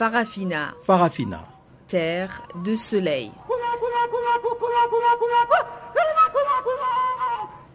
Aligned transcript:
Farafina. 0.00 0.72
Farafina. 0.82 1.46
Terre 1.86 2.40
de 2.64 2.74
soleil. 2.74 3.30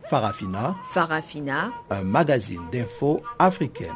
Farafina. 0.10 0.76
Farafina. 0.92 1.72
Un 1.92 2.02
magazine 2.02 2.64
d'infos 2.72 3.22
africaine. 3.38 3.94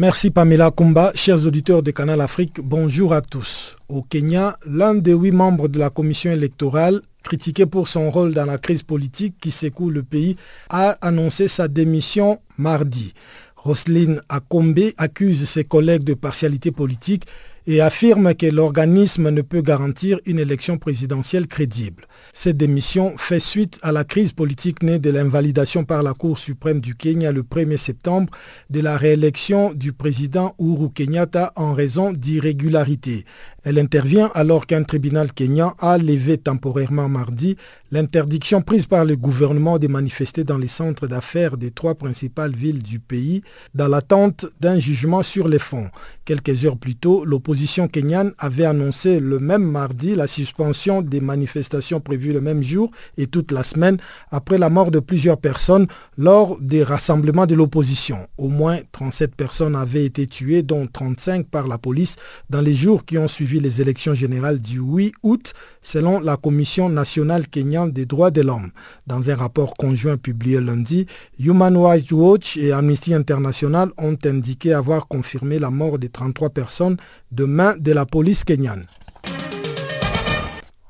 Merci 0.00 0.30
Pamela 0.30 0.70
Kumba, 0.70 1.12
chers 1.14 1.44
auditeurs 1.44 1.82
de 1.82 1.90
Canal 1.90 2.22
Afrique, 2.22 2.58
bonjour 2.62 3.12
à 3.12 3.20
tous. 3.20 3.76
Au 3.90 4.00
Kenya, 4.00 4.56
l'un 4.64 4.94
des 4.94 5.12
huit 5.12 5.30
membres 5.30 5.68
de 5.68 5.78
la 5.78 5.90
commission 5.90 6.32
électorale, 6.32 7.02
critiqué 7.22 7.66
pour 7.66 7.86
son 7.86 8.10
rôle 8.10 8.32
dans 8.32 8.46
la 8.46 8.56
crise 8.56 8.82
politique 8.82 9.34
qui 9.38 9.50
secoue 9.50 9.90
le 9.90 10.02
pays, 10.02 10.36
a 10.70 10.96
annoncé 11.02 11.48
sa 11.48 11.68
démission 11.68 12.40
mardi. 12.56 13.12
Roselyne 13.56 14.22
Akombe 14.30 14.80
accuse 14.96 15.44
ses 15.46 15.64
collègues 15.64 16.04
de 16.04 16.14
partialité 16.14 16.70
politique 16.70 17.24
et 17.66 17.82
affirme 17.82 18.34
que 18.34 18.46
l'organisme 18.46 19.28
ne 19.28 19.42
peut 19.42 19.60
garantir 19.60 20.18
une 20.24 20.38
élection 20.38 20.78
présidentielle 20.78 21.46
crédible. 21.46 22.06
Cette 22.32 22.56
démission 22.56 23.16
fait 23.16 23.40
suite 23.40 23.78
à 23.82 23.90
la 23.90 24.04
crise 24.04 24.32
politique 24.32 24.82
née 24.82 24.98
de 24.98 25.10
l'invalidation 25.10 25.84
par 25.84 26.02
la 26.02 26.14
Cour 26.14 26.38
suprême 26.38 26.80
du 26.80 26.94
Kenya 26.94 27.32
le 27.32 27.42
1er 27.42 27.76
septembre 27.76 28.30
de 28.70 28.80
la 28.80 28.96
réélection 28.96 29.74
du 29.74 29.92
président 29.92 30.54
Uhuru 30.60 30.90
Kenyatta 30.90 31.52
en 31.56 31.74
raison 31.74 32.12
d'irrégularités. 32.12 33.24
Elle 33.62 33.78
intervient 33.78 34.30
alors 34.34 34.66
qu'un 34.66 34.84
tribunal 34.84 35.32
kenyan 35.32 35.74
a 35.78 35.98
levé 35.98 36.38
temporairement 36.38 37.08
mardi 37.08 37.56
l'interdiction 37.92 38.62
prise 38.62 38.86
par 38.86 39.04
le 39.04 39.16
gouvernement 39.16 39.78
de 39.78 39.88
manifester 39.88 40.44
dans 40.44 40.56
les 40.56 40.68
centres 40.68 41.08
d'affaires 41.08 41.56
des 41.56 41.72
trois 41.72 41.96
principales 41.96 42.54
villes 42.54 42.82
du 42.82 43.00
pays 43.00 43.42
dans 43.74 43.88
l'attente 43.88 44.46
d'un 44.60 44.78
jugement 44.78 45.22
sur 45.22 45.48
les 45.48 45.58
fonds. 45.58 45.90
Quelques 46.24 46.64
heures 46.64 46.78
plus 46.78 46.94
tôt, 46.94 47.24
l'opposition 47.24 47.88
kenyane 47.88 48.32
avait 48.38 48.64
annoncé 48.64 49.18
le 49.18 49.40
même 49.40 49.64
mardi 49.64 50.14
la 50.14 50.28
suspension 50.28 51.02
des 51.02 51.20
manifestations 51.20 52.00
prévues 52.00 52.32
le 52.32 52.40
même 52.40 52.62
jour 52.62 52.90
et 53.16 53.26
toute 53.26 53.50
la 53.50 53.64
semaine 53.64 53.98
après 54.30 54.56
la 54.56 54.70
mort 54.70 54.92
de 54.92 55.00
plusieurs 55.00 55.38
personnes 55.38 55.88
lors 56.16 56.58
des 56.60 56.84
rassemblements 56.84 57.46
de 57.46 57.56
l'opposition. 57.56 58.28
Au 58.38 58.48
moins 58.48 58.78
37 58.92 59.34
personnes 59.34 59.74
avaient 59.74 60.04
été 60.04 60.28
tuées, 60.28 60.62
dont 60.62 60.86
35 60.86 61.46
par 61.48 61.66
la 61.66 61.78
police, 61.78 62.14
dans 62.48 62.60
les 62.60 62.74
jours 62.74 63.04
qui 63.04 63.18
ont 63.18 63.28
suivi 63.28 63.49
les 63.58 63.80
élections 63.80 64.14
générales 64.14 64.60
du 64.60 64.78
8 64.78 65.14
août, 65.22 65.52
selon 65.82 66.20
la 66.20 66.36
Commission 66.36 66.88
nationale 66.88 67.48
kenyane 67.48 67.90
des 67.90 68.06
droits 68.06 68.30
de 68.30 68.42
l'homme. 68.42 68.70
Dans 69.06 69.30
un 69.30 69.34
rapport 69.34 69.74
conjoint 69.74 70.16
publié 70.16 70.60
lundi, 70.60 71.06
Human 71.38 71.76
Rights 71.76 72.12
Watch 72.12 72.56
et 72.56 72.70
Amnesty 72.70 73.14
International 73.14 73.90
ont 73.98 74.16
indiqué 74.24 74.72
avoir 74.72 75.08
confirmé 75.08 75.58
la 75.58 75.70
mort 75.70 75.98
de 75.98 76.06
33 76.06 76.50
personnes 76.50 76.96
de 77.32 77.44
main 77.44 77.74
de 77.78 77.92
la 77.92 78.06
police 78.06 78.44
kenyane. 78.44 78.86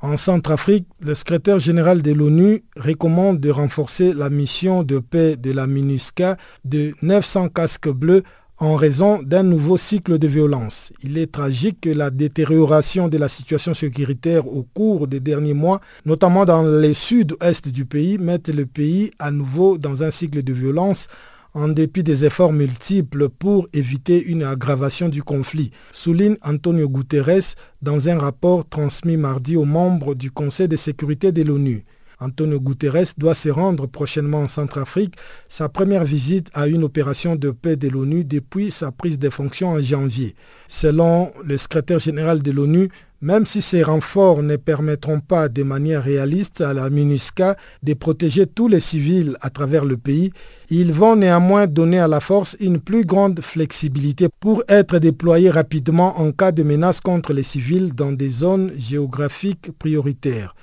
En 0.03 0.17
Centrafrique, 0.17 0.87
le 1.01 1.15
secrétaire 1.15 1.59
général 1.59 2.01
de 2.01 2.13
l'ONU 2.13 2.65
recommande 2.77 3.39
de 3.39 3.51
renforcer 3.51 4.15
la 4.15 4.31
mission 4.31 4.83
de 4.83 4.99
paix 4.99 5.37
de 5.37 5.53
la 5.53 5.67
MINUSCA 5.67 6.39
de 6.65 6.95
900 7.03 7.51
casques 7.51 7.91
bleus 7.91 8.23
en 8.61 8.77
raison 8.77 9.23
d'un 9.23 9.43
nouveau 9.43 9.79
cycle 9.79 10.19
de 10.19 10.29
violence. 10.29 10.93
Il 11.03 11.17
est 11.17 11.33
tragique 11.33 11.81
que 11.81 11.89
la 11.89 12.11
détérioration 12.11 13.09
de 13.09 13.17
la 13.17 13.29
situation 13.29 13.73
sécuritaire 13.73 14.47
au 14.47 14.63
cours 14.75 15.09
des 15.09 15.19
derniers 15.19 15.55
mois, 15.55 15.81
notamment 16.05 16.45
dans 16.45 16.63
le 16.63 16.93
sud-est 16.93 17.69
du 17.69 17.87
pays, 17.87 18.19
mette 18.19 18.49
le 18.49 18.67
pays 18.67 19.13
à 19.19 19.31
nouveau 19.31 19.79
dans 19.79 20.03
un 20.03 20.11
cycle 20.11 20.43
de 20.43 20.53
violence 20.53 21.09
en 21.55 21.69
dépit 21.69 22.05
des 22.05 22.25
efforts 22.27 22.53
multiples 22.53 23.29
pour 23.31 23.67
éviter 23.73 24.23
une 24.23 24.45
aggravation 24.45 25.09
du 25.09 25.23
conflit, 25.23 25.73
souligne 25.91 26.37
Antonio 26.43 26.89
Guterres 26.89 27.57
dans 27.83 28.09
un 28.09 28.19
rapport 28.19 28.69
transmis 28.69 29.17
mardi 29.17 29.57
aux 29.57 29.65
membres 29.65 30.15
du 30.15 30.31
Conseil 30.31 30.69
de 30.69 30.77
sécurité 30.77 31.33
de 31.33 31.43
l'ONU. 31.43 31.85
Antonio 32.21 32.61
Guterres 32.61 33.15
doit 33.17 33.35
se 33.35 33.49
rendre 33.49 33.87
prochainement 33.87 34.43
en 34.43 34.49
Centrafrique, 34.49 35.15
sa 35.49 35.69
première 35.69 36.05
visite 36.05 36.49
à 36.53 36.67
une 36.67 36.85
opération 36.85 37.35
de 37.35 37.51
paix 37.51 37.77
de 37.77 37.89
l'ONU 37.89 38.25
depuis 38.25 38.71
sa 38.71 38.93
prise 38.93 39.19
de 39.19 39.31
fonction 39.31 39.71
en 39.71 39.81
janvier. 39.81 40.35
Selon 40.69 41.33
le 41.43 41.57
secrétaire 41.57 41.99
général 41.99 42.43
de 42.43 42.51
l'ONU, 42.51 42.91
même 43.23 43.45
si 43.45 43.61
ces 43.61 43.83
renforts 43.83 44.43
ne 44.43 44.57
permettront 44.57 45.21
pas 45.21 45.49
de 45.49 45.63
manière 45.63 46.03
réaliste 46.03 46.63
à 46.63 46.73
la 46.73 46.89
MINUSCA 46.89 47.57
de 47.83 47.95
protéger 47.95 48.47
tous 48.47 48.67
les 48.67 48.81
civils 48.81 49.37
à 49.43 49.51
travers 49.51 49.85
le 49.85 49.99
pays, 49.99 50.33
ils 50.71 50.93
vont 50.93 51.17
néanmoins 51.17 51.67
donner 51.67 52.01
à 52.01 52.09
la 52.09 52.21
force 52.21 52.57
une 52.61 52.81
plus 52.81 53.05
grande 53.05 53.41
flexibilité 53.41 54.29
pour 54.41 54.63
être 54.69 54.99
déployés 54.99 55.51
rapidement 55.51 56.19
en 56.19 56.33
cas 56.33 56.53
de 56.53 56.63
menace 56.63 57.01
contre 57.01 57.35
les 57.35 57.43
civils 57.43 57.95
dans 57.95 58.13
des 58.13 58.31
zones 58.31 58.73
géographiques 58.75 59.71
prioritaires. 59.79 60.55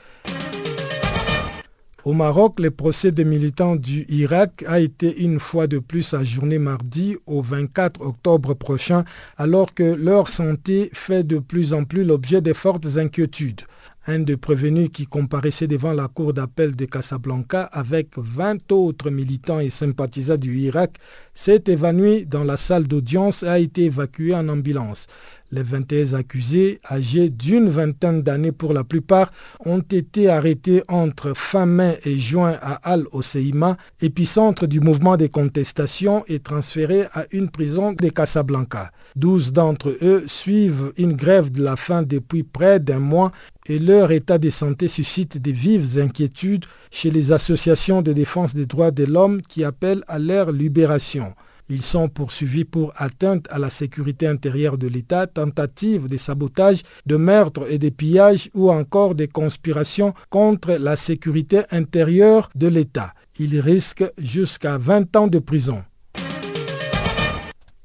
Au 2.07 2.13
Maroc, 2.13 2.62
le 2.62 2.72
procès 2.72 3.12
des 3.12 3.25
militants 3.25 3.75
du 3.75 4.06
Irak 4.07 4.63
a 4.66 4.79
été 4.79 5.23
une 5.23 5.41
fois 5.41 5.68
de 5.68 5.78
plus 5.78 6.13
ajourné 6.13 6.57
mardi 6.57 7.18
au 7.25 7.41
24 7.41 8.00
octobre 8.00 8.53
prochain, 8.53 9.03
alors 9.35 9.73
que 9.73 9.84
leur 9.84 10.29
santé 10.29 10.90
fait 10.94 11.25
de 11.25 11.38
plus 11.38 11.73
en 11.73 11.84
plus 11.84 12.06
l'objet 12.06 12.40
de 12.40 12.53
fortes 12.53 12.88
inquiétudes. 12.96 13.63
Un 14.09 14.20
des 14.20 14.37
prévenus 14.37 14.90
qui 14.93 15.05
comparaissait 15.05 15.67
devant 15.67 15.91
la 15.91 16.08
cour 16.08 16.31
d'appel 16.31 16.78
de 16.78 16.85
Casablanca 16.85 17.64
avec 17.64 18.11
20 18.16 18.72
autres 18.72 19.09
militants 19.09 19.59
et 19.59 19.70
sympathisants 19.70 20.37
du 20.37 20.58
Irak 20.59 20.99
s'est 21.34 21.66
évanoui 21.67 22.26
dans 22.26 22.46
la 22.46 22.55
salle 22.55 22.87
d'audience 22.87 23.43
et 23.43 23.49
a 23.49 23.59
été 23.59 23.84
évacué 23.84 24.34
en 24.34 24.47
ambulance. 24.47 25.08
Les 25.49 25.64
21 25.64 26.14
accusés, 26.14 26.82
âgés 26.91 27.29
d'une 27.29 27.70
vingtaine 27.70 28.22
d'années 28.22 28.52
pour 28.52 28.73
la 28.73 28.84
plupart, 28.84 29.32
ont 29.66 29.79
été 29.79 30.28
arrêtés 30.28 30.84
entre 30.90 31.32
fin 31.35 31.66
mai 31.66 31.99
et 32.03 32.17
juin 32.17 32.58
à 32.61 32.73
Al-Oseima, 32.91 33.78
épicentre 34.02 34.67
du 34.67 34.82
mouvement 34.82 35.16
de 35.16 35.28
contestation, 35.28 36.26
et 36.28 36.40
transférés 36.40 37.05
à 37.14 37.28
une 37.32 37.49
prison 37.49 37.94
de 37.94 38.09
Casablanca. 38.09 38.91
Douze 39.16 39.53
d'entre 39.53 39.96
eux 40.02 40.26
suivent 40.28 40.91
une 40.97 41.14
grève 41.14 41.50
de 41.50 41.64
la 41.64 41.78
faim 41.78 42.03
depuis 42.03 42.43
près 42.43 42.82
d'un 42.82 43.00
mois 43.00 43.32
et 43.67 43.79
leur 43.79 44.11
état 44.11 44.38
de 44.38 44.50
santé 44.50 44.90
suscite 44.90 45.41
de 45.41 45.52
vives 45.52 45.97
inquiétudes 45.97 46.66
chez 46.91 47.09
les 47.09 47.32
associations 47.32 48.02
de 48.02 48.11
défense 48.11 48.53
des 48.53 48.66
droits 48.66 48.91
de 48.91 49.05
l'homme 49.05 49.41
qui 49.41 49.64
appellent 49.64 50.03
à 50.08 50.20
leur 50.20 50.52
libération. 50.52 51.34
Ils 51.69 51.81
sont 51.81 52.08
poursuivis 52.08 52.64
pour 52.64 52.93
atteinte 52.96 53.46
à 53.49 53.59
la 53.59 53.69
sécurité 53.69 54.25
intérieure 54.25 54.78
de 54.78 54.87
l'État, 54.87 55.28
tentative 55.28 56.08
de 56.08 56.16
sabotage, 56.16 56.84
de 57.05 57.17
meurtre 57.17 57.69
et 57.69 57.78
de 57.78 57.90
pillage 57.90 58.49
ou 58.53 58.72
encore 58.72 59.16
de 59.16 59.25
conspiration 59.25 60.14
contre 60.29 60.73
la 60.79 60.96
sécurité 60.96 61.64
intérieure 61.72 62.49
de 62.55 62.67
l'État. 62.67 63.14
Ils 63.37 63.59
risquent 63.59 64.09
jusqu'à 64.17 64.78
20 64.78 65.16
ans 65.17 65.28
de 65.28 65.40
prison. 65.40 65.84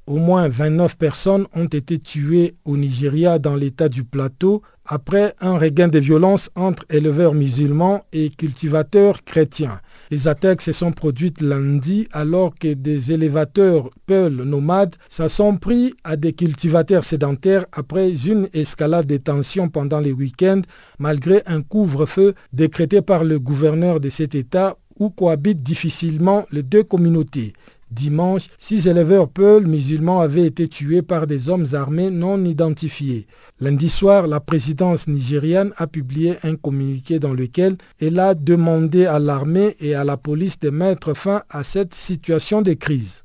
Au 0.07 0.17
moins 0.17 0.49
29 0.49 0.97
personnes 0.97 1.47
ont 1.55 1.67
été 1.67 1.99
tuées 1.99 2.55
au 2.65 2.77
Nigeria 2.77 3.39
dans 3.39 3.55
l'état 3.55 3.89
du 3.89 4.05
plateau 4.05 4.63
après 4.85 5.35
un 5.41 5.57
regain 5.57 5.89
de 5.89 5.99
violence 5.99 6.51
entre 6.57 6.85
éleveurs 6.91 7.35
musulmans 7.35 8.05
et 8.13 8.31
cultivateurs 8.31 9.23
chrétiens. 9.25 9.81
Les 10.13 10.29
attaques 10.29 10.61
se 10.61 10.73
sont 10.73 10.93
produites 10.93 11.41
lundi 11.41 12.07
alors 12.13 12.55
que 12.55 12.75
des 12.75 13.13
élévateurs 13.13 13.89
peuls 14.05 14.43
nomades 14.43 14.97
se 15.09 15.27
sont 15.27 15.57
pris 15.57 15.95
à 16.05 16.17
des 16.17 16.35
cultivateurs 16.35 17.03
sédentaires 17.03 17.65
après 17.73 18.13
une 18.27 18.47
escalade 18.53 19.07
des 19.07 19.21
tensions 19.21 19.71
pendant 19.71 20.01
les 20.01 20.13
week-ends 20.13 20.61
malgré 20.99 21.43
un 21.47 21.63
couvre-feu 21.63 22.35
décrété 22.53 23.01
par 23.01 23.25
le 23.25 23.39
gouverneur 23.39 24.01
de 24.01 24.11
cet 24.11 24.35
État 24.35 24.77
où 24.99 25.09
cohabitent 25.09 25.63
difficilement 25.63 26.45
les 26.53 26.63
deux 26.63 26.83
communautés. 26.83 27.55
Dimanche, 27.93 28.49
six 28.59 28.87
éleveurs 28.87 29.29
peuls 29.29 29.67
musulmans 29.67 30.21
avaient 30.21 30.47
été 30.47 30.67
tués 30.67 31.03
par 31.03 31.27
des 31.27 31.51
hommes 31.51 31.67
armés 31.75 32.11
non 32.11 32.43
identifiés. 32.43 33.27
Lundi 33.61 33.91
soir, 33.91 34.27
la 34.27 34.41
présidence 34.41 35.09
nigériane 35.09 35.73
a 35.77 35.87
publié 35.87 36.37
un 36.43 36.57
communiqué 36.57 37.19
dans 37.19 37.35
lequel 37.35 37.77
elle 38.01 38.19
a 38.19 38.35
demandé 38.35 39.05
à 39.05 39.19
l'armée 39.19 39.77
et 39.79 39.95
à 39.95 40.05
la 40.05 40.17
police 40.17 40.59
de 40.59 40.71
mettre 40.71 41.15
fin 41.15 41.43
à 41.51 41.65
cette 41.65 41.95
situation 41.95 42.63
de 42.63 42.73
crise. 42.73 43.25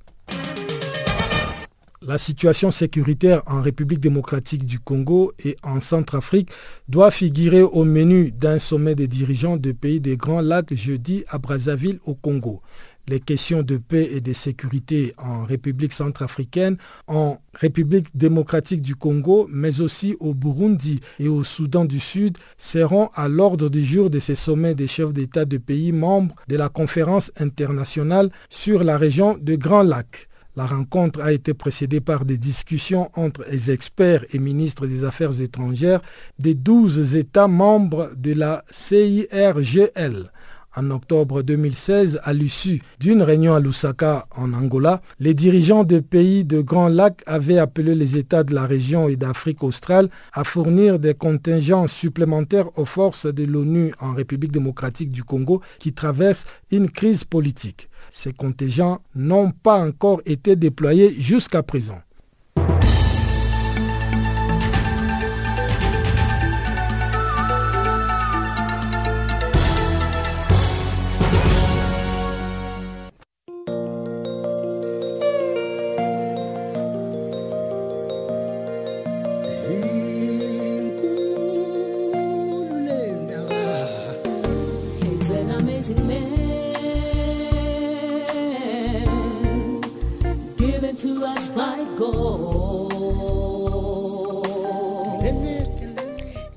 La 2.02 2.18
situation 2.18 2.70
sécuritaire 2.70 3.42
en 3.48 3.62
République 3.62 4.00
démocratique 4.00 4.66
du 4.66 4.80
Congo 4.80 5.32
et 5.44 5.58
en 5.64 5.80
Centrafrique 5.80 6.50
doit 6.88 7.12
figurer 7.12 7.64
au 7.64 7.86
menu 7.86 8.32
d'un 8.32 8.60
sommet 8.60 8.96
des 8.96 9.08
dirigeants 9.08 9.58
de 9.58 9.72
pays 9.72 10.00
des 10.00 10.18
Grands 10.18 10.42
Lacs 10.42 10.74
jeudi 10.74 11.24
à 11.30 11.38
Brazzaville 11.38 12.00
au 12.06 12.16
Congo 12.16 12.62
les 13.08 13.20
questions 13.20 13.64
de 13.64 13.78
paix 13.78 14.10
et 14.12 14.22
de 14.22 14.34
sécurité 14.34 15.14
en 15.18 15.46
République 15.46 15.94
centrafricaine, 15.94 16.78
en 17.08 17.40
République 17.54 18.16
démocratique 18.16 18.82
du 18.82 18.96
Congo, 18.96 19.48
mais 19.52 19.82
aussi 19.82 20.16
au 20.20 20.34
Burundi 20.34 21.00
et 21.20 21.28
au 21.28 21.44
Soudan 21.44 21.86
du 21.86 22.00
Sud 22.00 22.38
seront 22.58 23.10
à 23.16 23.28
l'ordre 23.28 23.70
du 23.70 23.84
jour 23.84 24.10
de 24.10 24.20
ces 24.20 24.36
sommets 24.36 24.76
des 24.76 24.88
chefs 24.88 25.14
d'État 25.14 25.46
de 25.46 25.58
pays 25.58 25.92
membres 25.92 26.36
de 26.48 26.58
la 26.58 26.70
conférence 26.70 27.32
internationale 27.40 28.30
sur 28.50 28.84
la 28.84 28.98
région 28.98 29.38
de 29.40 29.56
Grand 29.56 29.84
Lac. 29.84 30.28
La 30.58 30.66
rencontre 30.66 31.22
a 31.22 31.32
été 31.34 31.54
précédée 31.54 32.02
par 32.02 32.26
des 32.26 32.40
discussions 32.40 33.12
entre 33.14 33.46
les 33.52 33.70
experts 33.70 34.26
et 34.34 34.40
ministres 34.40 34.88
des 34.88 35.04
Affaires 35.04 35.40
étrangères 35.40 36.02
des 36.40 36.56
12 36.56 37.16
États 37.16 37.48
membres 37.48 38.10
de 38.18 38.34
la 38.34 38.66
CIRGL. 38.72 40.32
En 40.80 40.92
octobre 40.92 41.42
2016, 41.42 42.20
à 42.24 42.34
l'issue 42.34 42.84
d'une 43.00 43.24
réunion 43.24 43.56
à 43.56 43.60
Lusaka, 43.60 44.28
en 44.36 44.54
Angola, 44.54 45.02
les 45.20 45.34
dirigeants 45.34 45.84
des 45.84 46.04
pays 46.04 46.46
de 46.46 46.62
Grand 46.62 46.88
Lac 46.88 47.24
avaient 47.26 47.58
appelé 47.58 47.96
les 47.96 48.16
États 48.16 48.44
de 48.44 48.54
la 48.54 48.68
région 48.68 49.10
et 49.10 49.16
d'Afrique 49.16 49.64
australe 49.64 50.08
à 50.34 50.44
fournir 50.44 51.00
des 51.00 51.16
contingents 51.16 51.88
supplémentaires 51.88 52.78
aux 52.78 52.86
forces 52.86 53.26
de 53.26 53.44
l'ONU 53.44 53.92
en 54.00 54.14
République 54.14 54.52
démocratique 54.52 55.10
du 55.10 55.24
Congo 55.24 55.64
qui 55.80 55.94
traversent 55.94 56.46
une 56.70 56.92
crise 56.92 57.24
politique. 57.24 57.90
Ces 58.12 58.34
contingents 58.34 59.02
n'ont 59.16 59.50
pas 59.50 59.80
encore 59.80 60.22
été 60.28 60.56
déployés 60.56 61.12
jusqu'à 61.20 61.64
présent. 61.64 62.02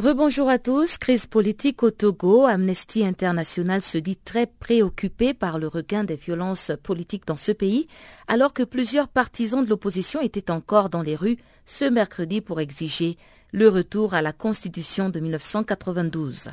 Rebonjour 0.00 0.48
à 0.48 0.58
tous. 0.58 0.96
Crise 0.96 1.26
politique 1.26 1.82
au 1.82 1.90
Togo. 1.90 2.46
Amnesty 2.46 3.04
International 3.04 3.82
se 3.82 3.98
dit 3.98 4.16
très 4.16 4.46
préoccupé 4.46 5.34
par 5.34 5.58
le 5.58 5.68
regain 5.68 6.04
des 6.04 6.14
violences 6.14 6.72
politiques 6.82 7.26
dans 7.26 7.36
ce 7.36 7.52
pays, 7.52 7.86
alors 8.26 8.54
que 8.54 8.62
plusieurs 8.62 9.08
partisans 9.08 9.62
de 9.62 9.68
l'opposition 9.68 10.22
étaient 10.22 10.50
encore 10.50 10.88
dans 10.88 11.02
les 11.02 11.16
rues 11.16 11.36
ce 11.66 11.84
mercredi 11.84 12.40
pour 12.40 12.60
exiger 12.60 13.18
le 13.52 13.68
retour 13.68 14.14
à 14.14 14.22
la 14.22 14.32
Constitution 14.32 15.10
de 15.10 15.20
1992. 15.20 16.48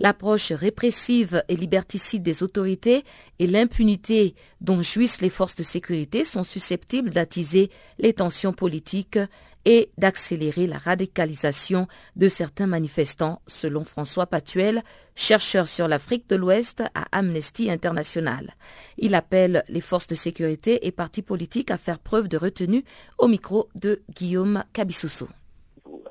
L'approche 0.00 0.50
répressive 0.50 1.44
et 1.48 1.54
liberticide 1.54 2.24
des 2.24 2.42
autorités 2.42 3.04
et 3.38 3.46
l'impunité 3.46 4.34
dont 4.60 4.82
jouissent 4.82 5.20
les 5.20 5.30
forces 5.30 5.54
de 5.54 5.62
sécurité 5.62 6.24
sont 6.24 6.42
susceptibles 6.42 7.10
d'attiser 7.10 7.70
les 8.00 8.12
tensions 8.12 8.52
politiques 8.52 9.20
et 9.64 9.90
d'accélérer 9.98 10.66
la 10.66 10.78
radicalisation 10.78 11.86
de 12.16 12.28
certains 12.28 12.66
manifestants, 12.66 13.40
selon 13.46 13.84
François 13.84 14.26
Patuel, 14.26 14.82
chercheur 15.14 15.68
sur 15.68 15.88
l'Afrique 15.88 16.28
de 16.28 16.36
l'Ouest 16.36 16.82
à 16.94 17.06
Amnesty 17.12 17.70
International. 17.70 18.54
Il 18.96 19.14
appelle 19.14 19.64
les 19.68 19.80
forces 19.80 20.06
de 20.06 20.14
sécurité 20.14 20.86
et 20.86 20.92
partis 20.92 21.22
politiques 21.22 21.70
à 21.70 21.76
faire 21.76 21.98
preuve 21.98 22.28
de 22.28 22.36
retenue 22.36 22.84
au 23.18 23.28
micro 23.28 23.68
de 23.74 24.02
Guillaume 24.14 24.64
Cabissoussou. 24.72 25.28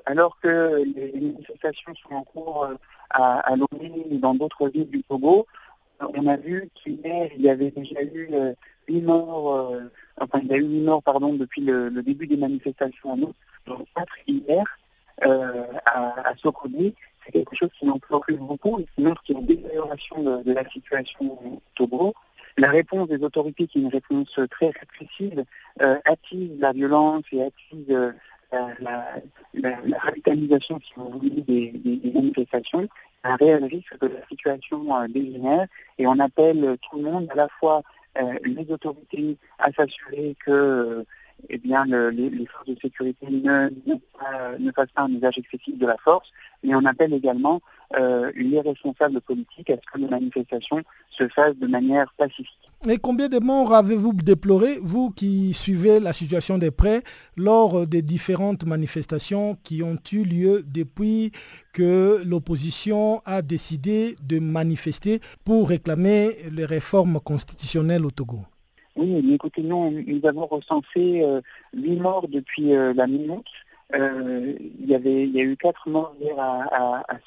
Alors 0.06 0.38
que 0.40 0.84
les 0.96 1.12
manifestations 1.14 1.94
sont 1.96 2.16
en 2.16 2.24
cours 2.24 2.64
euh, 2.66 2.76
à, 3.10 3.54
à 3.54 3.56
et 3.56 4.18
dans 4.18 4.34
d'autres 4.34 4.70
villes 4.70 4.90
du 4.90 5.04
Togo, 5.04 5.46
on 6.00 6.28
a 6.28 6.38
vu 6.38 6.70
qu'il 6.76 7.00
y 7.38 7.50
avait 7.50 7.72
déjà 7.72 8.04
eu 8.04 8.30
euh, 8.90 9.74
euh, 9.74 9.90
enfin 10.20 10.40
il 10.44 10.48
y 10.48 10.54
a 10.54 10.58
eu 10.58 10.64
huit 10.64 10.82
morts 10.82 11.04
pardon 11.04 11.34
depuis 11.34 11.62
le, 11.62 11.90
début 12.02 12.28
des 12.28 12.38
manifestations 12.38 13.12
en 13.12 13.20
août, 13.20 13.36
donc 13.66 13.86
quatre 13.96 14.16
hier 14.28 14.66
euh, 15.26 15.64
à, 15.86 16.30
à 16.30 16.34
C'est 16.36 17.32
quelque 17.32 17.56
chose 17.56 17.70
qui 17.78 17.86
m'en 17.86 18.00
préoccupe 18.00 18.40
beaucoup 18.40 18.80
et 18.80 18.88
qui 18.96 19.02
montre 19.02 19.22
qu'il 19.24 19.38
une 19.38 19.46
détérioration 19.46 20.22
de, 20.22 20.54
la 20.54 20.68
situation 20.70 21.26
au 21.26 21.62
Togo. 21.76 22.14
La 22.58 22.70
réponse 22.72 23.08
des 23.10 23.24
autorités, 23.24 23.68
qui 23.68 23.80
est 23.80 23.82
une 23.82 23.90
réponse 23.90 24.40
très 24.50 24.72
répressive, 24.72 25.44
attise 26.06 26.60
la 26.60 26.72
violence 26.72 27.24
et 27.32 27.44
attise 27.44 28.14
la, 28.52 29.22
radicalisation, 30.00 30.80
des, 31.48 32.12
manifestations 32.16 32.88
un 33.28 33.36
réel 33.36 33.66
risque 33.66 33.98
que 34.00 34.06
la 34.06 34.26
situation 34.28 34.96
euh, 34.96 35.08
dégénère 35.08 35.68
et 35.98 36.08
on 36.08 36.20
appelle 36.20 36.78
tout 36.82 36.98
le 36.98 37.04
monde, 37.04 37.28
à 37.32 37.36
la 37.36 37.48
fois 37.60 37.78
euh, 37.78 37.82
les 38.44 38.72
autorités, 38.72 39.38
à 39.60 39.72
s'assurer 39.72 40.36
que 40.46 40.52
euh, 40.52 41.04
eh 41.50 41.58
bien, 41.58 41.86
les, 41.86 42.46
forces 42.48 42.68
de 42.68 42.78
sécurité 42.82 43.28
ne, 43.30 43.70
ne, 44.60 44.72
fassent 44.72 44.92
pas 44.94 45.04
un 45.04 45.14
usage 45.14 45.38
excessif 45.38 45.78
de 45.78 45.86
la 45.86 45.98
force, 46.04 46.30
mais 46.64 46.76
on 46.76 46.86
appelle 46.86 47.14
également 47.14 47.62
les 47.94 48.62
responsables 48.62 49.22
politiques 49.22 49.70
à 49.70 49.76
ce 49.76 49.94
que 49.94 50.00
les 50.00 50.08
manifestations 50.08 50.82
se 51.10 51.28
fassent 51.30 51.58
de 51.58 51.68
manière 51.68 52.12
pacifique. 52.18 52.68
Et 52.88 52.98
combien 53.00 53.28
de 53.28 53.40
morts 53.40 53.74
avez-vous 53.74 54.14
déploré, 54.14 54.78
vous 54.82 55.10
qui 55.10 55.54
suivez 55.54 56.00
la 56.00 56.14
situation 56.14 56.58
de 56.60 56.70
près, 56.70 57.02
lors 57.36 57.88
des 57.88 58.04
différentes 58.04 58.66
manifestations 58.66 59.58
qui 59.64 59.82
ont 59.82 59.98
eu 60.12 60.24
lieu 60.24 60.64
depuis 60.66 61.32
que 61.74 62.22
l'opposition 62.24 63.22
a 63.26 63.42
décidé 63.42 64.16
de 64.22 64.40
manifester 64.40 65.22
pour 65.44 65.70
réclamer 65.70 66.38
les 66.52 66.66
réformes 66.66 67.20
constitutionnelles 67.20 68.06
au 68.06 68.12
Togo? 68.12 68.46
Oui, 68.98 69.32
écoutez, 69.32 69.62
nous, 69.62 69.92
nous 69.92 70.26
avons 70.28 70.48
recensé 70.48 71.22
euh, 71.24 71.40
huit 71.76 71.98
morts 71.98 72.28
depuis 72.28 72.74
euh, 72.74 72.94
la 72.96 73.06
minute. 73.06 73.46
Euh, 73.94 74.56
il, 74.80 74.90
y 74.90 74.96
avait, 74.96 75.24
il 75.24 75.36
y 75.36 75.40
a 75.40 75.44
eu 75.44 75.56
quatre 75.56 75.88
morts 75.88 76.16
hier 76.20 76.38
à, 76.40 77.04
à, 77.06 77.18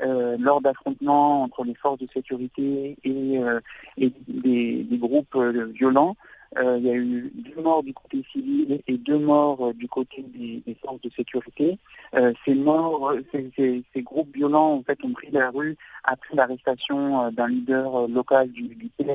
euh, 0.00 0.36
lors 0.38 0.60
d'affrontements 0.60 1.42
entre 1.42 1.64
les 1.64 1.74
forces 1.74 1.98
de 1.98 2.06
sécurité 2.14 2.96
et, 3.02 3.38
euh, 3.38 3.58
des, 3.98 4.86
groupes 4.92 5.34
euh, 5.34 5.66
violents. 5.74 6.16
Il 6.56 6.86
y 6.86 6.90
a 6.90 6.94
eu 6.94 7.30
deux 7.34 7.62
morts 7.62 7.82
du 7.82 7.92
côté 7.92 8.24
civil 8.32 8.80
et 8.86 8.98
deux 8.98 9.18
morts 9.18 9.74
du 9.74 9.86
côté 9.86 10.22
des, 10.22 10.62
forces 10.82 11.00
de 11.02 11.10
sécurité. 11.10 11.78
ces 12.44 12.54
morts, 12.54 13.12
ces, 13.32 13.84
groupes 13.96 14.34
violents 14.34 14.74
en 14.74 14.82
fait 14.82 14.98
ont 15.04 15.12
pris 15.12 15.30
la 15.30 15.50
rue 15.50 15.76
après 16.04 16.34
l'arrestation 16.34 17.30
d'un 17.30 17.48
leader 17.48 18.08
local 18.08 18.50
du, 18.50 18.62
du. 18.62 18.90
Il 18.98 19.14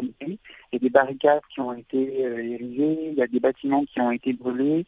y 0.74 0.76
a 0.76 0.80
des 0.80 0.90
barricades 0.90 1.42
qui 1.54 1.60
ont 1.60 1.74
été 1.74 2.22
érigées, 2.22 3.10
il 3.12 3.18
y 3.18 3.22
a 3.22 3.28
des 3.28 3.40
bâtiments 3.40 3.84
qui 3.86 4.00
ont 4.00 4.12
été 4.12 4.34
brûlés. 4.34 4.86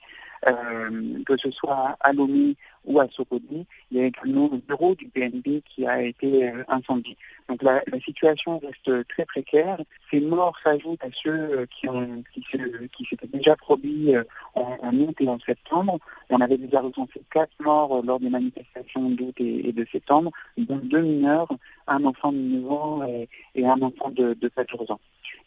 Euh, 0.47 1.23
que 1.25 1.37
ce 1.37 1.49
soit 1.49 1.97
à 1.99 2.13
Lomé 2.13 2.55
ou 2.85 2.99
à 2.99 3.07
Sokodi, 3.09 3.65
il 3.89 3.97
y 3.97 4.01
a 4.01 4.05
également 4.05 4.47
le 4.51 4.59
bureau 4.59 4.93
du 4.93 5.07
BNB 5.07 5.61
qui 5.65 5.87
a 5.87 6.03
été 6.03 6.49
euh, 6.49 6.63
incendié. 6.67 7.17
Donc 7.49 7.63
la, 7.63 7.81
situation 8.03 8.59
reste 8.59 9.07
très 9.07 9.25
précaire. 9.25 9.81
Ces 10.11 10.19
morts 10.19 10.55
s'ajoutent 10.63 11.03
à 11.03 11.09
ceux 11.13 11.31
euh, 11.31 11.65
qui, 11.65 11.89
ont, 11.89 12.23
qui, 12.31 12.43
s'étaient 13.09 13.27
déjà 13.27 13.55
produits 13.55 14.13
en, 14.53 14.95
août 14.99 15.15
et 15.19 15.27
en 15.27 15.39
septembre. 15.39 15.97
On 16.29 16.39
avait 16.41 16.57
déjà 16.57 16.81
recensé 16.81 17.21
quatre 17.31 17.53
morts 17.59 18.03
lors 18.03 18.19
des 18.19 18.29
manifestations 18.29 19.09
d'août 19.09 19.35
et, 19.39 19.71
de 19.71 19.85
septembre, 19.91 20.31
dont 20.57 20.77
deux 20.77 21.01
mineurs, 21.01 21.47
un 21.87 22.03
enfant 22.05 22.31
de 22.31 22.37
9 22.37 22.71
ans 22.71 23.03
et, 23.55 23.65
un 23.65 23.81
enfant 23.81 24.09
de, 24.11 24.33
de 24.33 24.47
14 24.47 24.91
ans. 24.91 24.99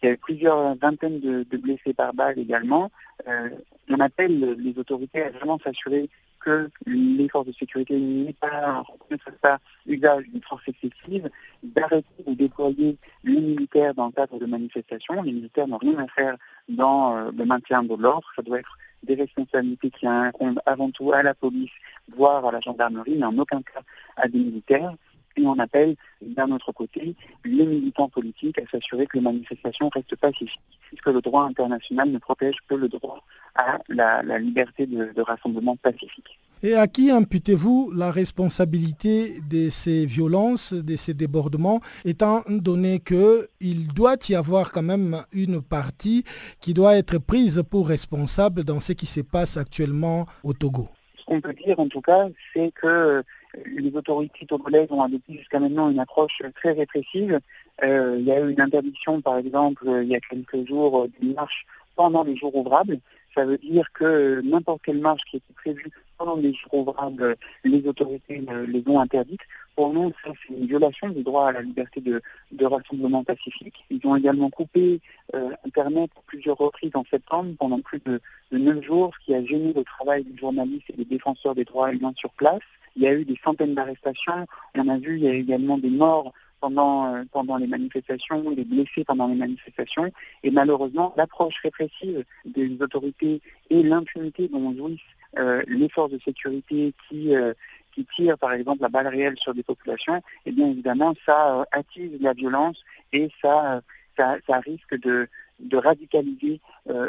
Il 0.02 0.08
y 0.08 0.12
a 0.12 0.16
plusieurs 0.16 0.74
vingtaines 0.76 1.20
de, 1.20 1.56
blessés 1.56 1.94
par 1.94 2.14
balle 2.14 2.38
également. 2.38 2.90
Euh, 3.26 3.50
on 3.88 4.00
appelle 4.00 4.56
les 4.58 4.78
autorités 4.78 5.22
à 5.22 5.30
vraiment 5.30 5.58
s'assurer 5.58 6.08
que 6.40 6.70
les 6.86 7.28
forces 7.28 7.46
de 7.46 7.52
sécurité 7.52 7.98
ne 7.98 8.32
fassent 8.40 9.34
pas 9.42 9.58
usage 9.86 10.24
d'une 10.28 10.42
force 10.42 10.62
excessive, 10.68 11.28
d'arrêter 11.62 12.24
de 12.26 12.34
déployer 12.34 12.96
les 13.24 13.40
militaires 13.40 13.94
dans 13.94 14.06
le 14.06 14.12
cadre 14.12 14.38
de 14.38 14.46
manifestations. 14.46 15.22
Les 15.22 15.32
militaires 15.32 15.66
n'ont 15.66 15.78
rien 15.78 15.98
à 15.98 16.06
faire 16.08 16.36
dans 16.68 17.16
euh, 17.16 17.30
le 17.36 17.44
maintien 17.44 17.82
de 17.82 17.94
l'ordre. 17.94 18.28
Ça 18.36 18.42
doit 18.42 18.60
être 18.60 18.78
des 19.02 19.14
responsabilités 19.14 19.90
qui 19.90 20.06
incombent 20.06 20.60
avant 20.66 20.90
tout 20.90 21.12
à 21.12 21.22
la 21.22 21.34
police, 21.34 21.70
voire 22.16 22.44
à 22.44 22.52
la 22.52 22.60
gendarmerie, 22.60 23.16
mais 23.16 23.26
en 23.26 23.38
aucun 23.38 23.62
cas 23.62 23.80
à 24.16 24.28
des 24.28 24.38
militaires 24.38 24.92
et 25.38 25.46
on 25.46 25.58
appelle 25.58 25.94
d'un 26.20 26.50
autre 26.50 26.72
côté 26.72 27.14
les 27.44 27.66
militants 27.66 28.08
politiques 28.08 28.58
à 28.60 28.66
s'assurer 28.70 29.06
que 29.06 29.16
les 29.18 29.22
manifestations 29.22 29.88
restent 29.88 30.16
pacifiques, 30.16 30.60
puisque 30.88 31.06
le 31.06 31.20
droit 31.20 31.44
international 31.44 32.10
ne 32.10 32.18
protège 32.18 32.56
que 32.68 32.74
le 32.74 32.88
droit 32.88 33.22
à 33.54 33.78
la, 33.88 34.38
liberté 34.38 34.86
de, 34.86 35.20
rassemblement 35.20 35.76
pacifique. 35.76 36.38
Et 36.62 36.74
à 36.74 36.88
qui 36.88 37.10
imputez-vous 37.10 37.92
la 37.94 38.10
responsabilité 38.10 39.40
de 39.48 39.68
ces 39.68 40.06
violences, 40.06 40.72
de 40.72 40.96
ces 40.96 41.14
débordements, 41.14 41.80
étant 42.04 42.42
donné 42.48 42.98
qu'il 42.98 43.86
doit 43.94 44.16
y 44.28 44.34
avoir 44.34 44.72
quand 44.72 44.82
même 44.82 45.22
une 45.32 45.62
partie 45.62 46.24
qui 46.60 46.74
doit 46.74 46.96
être 46.96 47.18
prise 47.18 47.62
pour 47.68 47.86
responsable 47.86 48.64
dans 48.64 48.80
ce 48.80 48.92
qui 48.92 49.06
se 49.06 49.20
passe 49.20 49.56
actuellement 49.56 50.26
au 50.42 50.52
Togo? 50.52 50.88
Ce 51.16 51.24
qu'on 51.26 51.40
peut 51.40 51.54
dire 51.54 51.78
en 51.78 51.86
tout 51.86 52.00
cas, 52.00 52.26
c'est 52.52 52.72
que 52.72 53.22
les 53.64 53.94
autorités 53.96 54.46
togolaises 54.46 54.88
ont 54.90 55.02
adopté 55.02 55.34
jusqu'à 55.34 55.60
maintenant 55.60 55.90
une 55.90 56.00
approche 56.00 56.42
très 56.54 56.72
répressive. 56.72 57.40
Euh, 57.82 58.16
il 58.18 58.24
y 58.24 58.32
a 58.32 58.40
eu 58.40 58.52
une 58.52 58.60
interdiction, 58.60 59.20
par 59.20 59.38
exemple, 59.38 59.84
il 60.02 60.08
y 60.08 60.16
a 60.16 60.20
quelques 60.20 60.66
jours, 60.66 61.06
d'une 61.20 61.34
marche 61.34 61.66
pendant 61.96 62.24
les 62.24 62.36
jours 62.36 62.54
ouvrables. 62.54 62.98
Ça 63.34 63.44
veut 63.44 63.58
dire 63.58 63.92
que 63.92 64.40
n'importe 64.40 64.82
quelle 64.84 64.98
marche 64.98 65.22
qui 65.30 65.36
était 65.36 65.54
prévue 65.54 65.90
pendant 66.16 66.36
les 66.36 66.52
jours 66.52 66.74
ouvrables, 66.74 67.36
les 67.64 67.86
autorités 67.86 68.42
les 68.66 68.82
ont 68.86 69.00
interdites. 69.00 69.40
Pour 69.76 69.92
nous, 69.92 70.12
ça, 70.24 70.32
c'est 70.42 70.54
une 70.54 70.66
violation 70.66 71.08
du 71.10 71.22
droit 71.22 71.50
à 71.50 71.52
la 71.52 71.62
liberté 71.62 72.00
de, 72.00 72.20
rassemblement 72.64 73.22
pacifique. 73.22 73.84
Ils 73.90 74.04
ont 74.04 74.16
également 74.16 74.50
coupé 74.50 75.00
euh, 75.36 75.50
Internet 75.64 76.10
plusieurs 76.26 76.56
reprises 76.56 76.90
en 76.94 77.04
septembre 77.08 77.54
pendant 77.56 77.80
plus 77.80 78.00
de, 78.00 78.20
neuf 78.50 78.82
jours, 78.82 79.12
ce 79.14 79.24
qui 79.24 79.34
a 79.36 79.44
gêné 79.44 79.72
le 79.72 79.84
travail 79.84 80.24
des 80.24 80.36
journalistes 80.36 80.90
et 80.90 80.96
des 80.96 81.04
défenseurs 81.04 81.54
des 81.54 81.64
droits 81.64 81.92
humains 81.92 82.12
sur 82.16 82.30
place. 82.30 82.58
Il 82.98 83.04
y 83.04 83.06
a 83.06 83.14
eu 83.14 83.24
des 83.24 83.36
centaines 83.44 83.74
d'arrestations. 83.74 84.44
On 84.74 84.88
a 84.88 84.98
vu, 84.98 85.18
il 85.18 85.22
y 85.22 85.28
a 85.28 85.32
eu 85.32 85.42
également 85.42 85.78
des 85.78 85.88
morts 85.88 86.32
pendant, 86.60 87.14
euh, 87.14 87.22
pendant 87.30 87.56
les 87.56 87.68
manifestations, 87.68 88.50
des 88.50 88.64
blessés 88.64 89.04
pendant 89.04 89.28
les 89.28 89.36
manifestations. 89.36 90.10
Et 90.42 90.50
malheureusement, 90.50 91.14
l'approche 91.16 91.60
répressive 91.62 92.24
des 92.44 92.76
autorités 92.80 93.40
et 93.70 93.84
l'impunité 93.84 94.48
dont 94.48 94.74
jouissent 94.74 94.98
euh, 95.38 95.62
les 95.68 95.88
forces 95.88 96.10
de 96.10 96.18
sécurité 96.24 96.92
qui, 97.08 97.36
euh, 97.36 97.54
qui 97.94 98.04
tirent 98.16 98.36
par 98.36 98.52
exemple 98.52 98.82
la 98.82 98.88
balle 98.88 99.06
réelle 99.06 99.36
sur 99.38 99.54
des 99.54 99.62
populations, 99.62 100.20
eh 100.44 100.50
bien 100.50 100.66
évidemment, 100.66 101.14
ça 101.24 101.64
attise 101.70 102.20
la 102.20 102.32
violence 102.32 102.82
et 103.12 103.30
ça, 103.40 103.80
ça, 104.16 104.58
risque 104.58 104.98
de, 105.00 105.28
radicaliser 105.72 106.60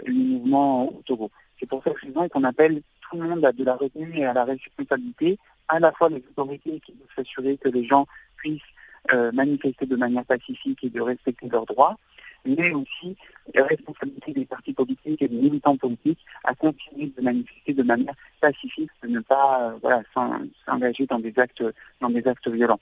les 0.05 0.13
mouvements 0.13 0.93
au. 1.09 1.31
C'est 1.59 1.65
pour 1.65 1.83
cette 1.83 1.97
raison 1.97 2.29
qu'on 2.29 2.43
appelle 2.43 2.83
tout 3.01 3.17
le 3.17 3.27
monde 3.27 3.43
à 3.43 3.51
de 3.51 3.63
la 3.63 3.75
retenue 3.75 4.17
et 4.17 4.25
à 4.25 4.33
la 4.33 4.45
responsabilité 4.45 5.37
à 5.69 5.79
la 5.79 5.91
fois 5.93 6.09
les 6.09 6.17
autorités 6.17 6.79
qui 6.85 6.93
doivent 6.93 7.15
s'assurer 7.15 7.57
que 7.57 7.69
les 7.69 7.85
gens 7.85 8.05
puissent 8.37 8.61
euh, 9.13 9.31
manifester 9.31 9.85
de 9.85 9.95
manière 9.95 10.25
pacifique 10.25 10.83
et 10.83 10.89
de 10.89 11.01
respecter 11.01 11.47
leurs 11.47 11.65
droits, 11.65 11.97
mais 12.45 12.73
aussi 12.73 13.15
la 13.53 13.65
responsabilité 13.65 14.33
des 14.33 14.45
partis 14.45 14.73
politiques 14.73 15.21
et 15.21 15.27
des 15.27 15.35
militants 15.35 15.77
politiques 15.77 16.19
à 16.43 16.53
continuer 16.53 17.11
de 17.15 17.21
manifester 17.21 17.73
de 17.73 17.83
manière 17.83 18.13
pacifique, 18.41 18.89
de 19.03 19.07
ne 19.07 19.19
pas 19.21 19.73
euh, 19.83 20.41
s'engager 20.65 21.05
dans 21.05 21.19
des 21.19 21.33
actes 21.37 21.63
dans 22.01 22.09
des 22.09 22.27
actes 22.27 22.49
violents. 22.49 22.79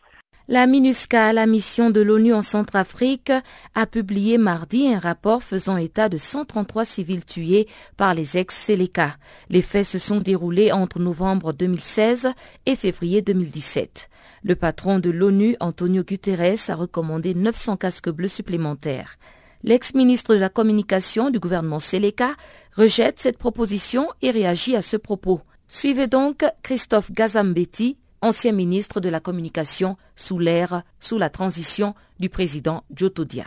La 0.49 0.65
MINUSCA, 0.65 1.33
la 1.33 1.45
mission 1.45 1.89
de 1.89 1.99
l'ONU 1.99 2.33
en 2.33 2.41
Centrafrique, 2.41 3.33
a 3.75 3.85
publié 3.85 4.37
mardi 4.37 4.87
un 4.87 4.97
rapport 4.97 5.43
faisant 5.43 5.75
état 5.75 6.07
de 6.07 6.15
133 6.15 6.85
civils 6.85 7.25
tués 7.25 7.67
par 7.97 8.13
les 8.13 8.37
ex-Séléka. 8.37 9.17
Les 9.49 9.61
faits 9.61 9.85
se 9.85 9.99
sont 9.99 10.19
déroulés 10.19 10.71
entre 10.71 10.99
novembre 10.99 11.51
2016 11.51 12.29
et 12.65 12.77
février 12.77 13.21
2017. 13.21 14.07
Le 14.41 14.55
patron 14.55 14.99
de 14.99 15.09
l'ONU, 15.09 15.57
Antonio 15.59 16.01
Guterres, 16.01 16.69
a 16.69 16.75
recommandé 16.75 17.33
900 17.33 17.75
casques 17.75 18.09
bleus 18.09 18.29
supplémentaires. 18.29 19.17
L'ex-ministre 19.63 20.33
de 20.33 20.39
la 20.39 20.47
Communication 20.47 21.29
du 21.29 21.39
gouvernement 21.39 21.79
Séléka 21.79 22.35
rejette 22.73 23.19
cette 23.19 23.37
proposition 23.37 24.07
et 24.21 24.31
réagit 24.31 24.77
à 24.77 24.81
ce 24.81 24.95
propos. 24.95 25.41
Suivez 25.67 26.07
donc 26.07 26.45
Christophe 26.63 27.11
Gazambetti, 27.11 27.97
ancien 28.21 28.51
ministre 28.51 29.00
de 29.00 29.09
la 29.09 29.19
Communication 29.19 29.97
sous 30.15 30.39
l'ère, 30.39 30.83
sous 31.00 31.17
la 31.17 31.29
transition 31.29 31.95
du 32.19 32.29
président 32.29 32.83
Jotodia. 32.95 33.45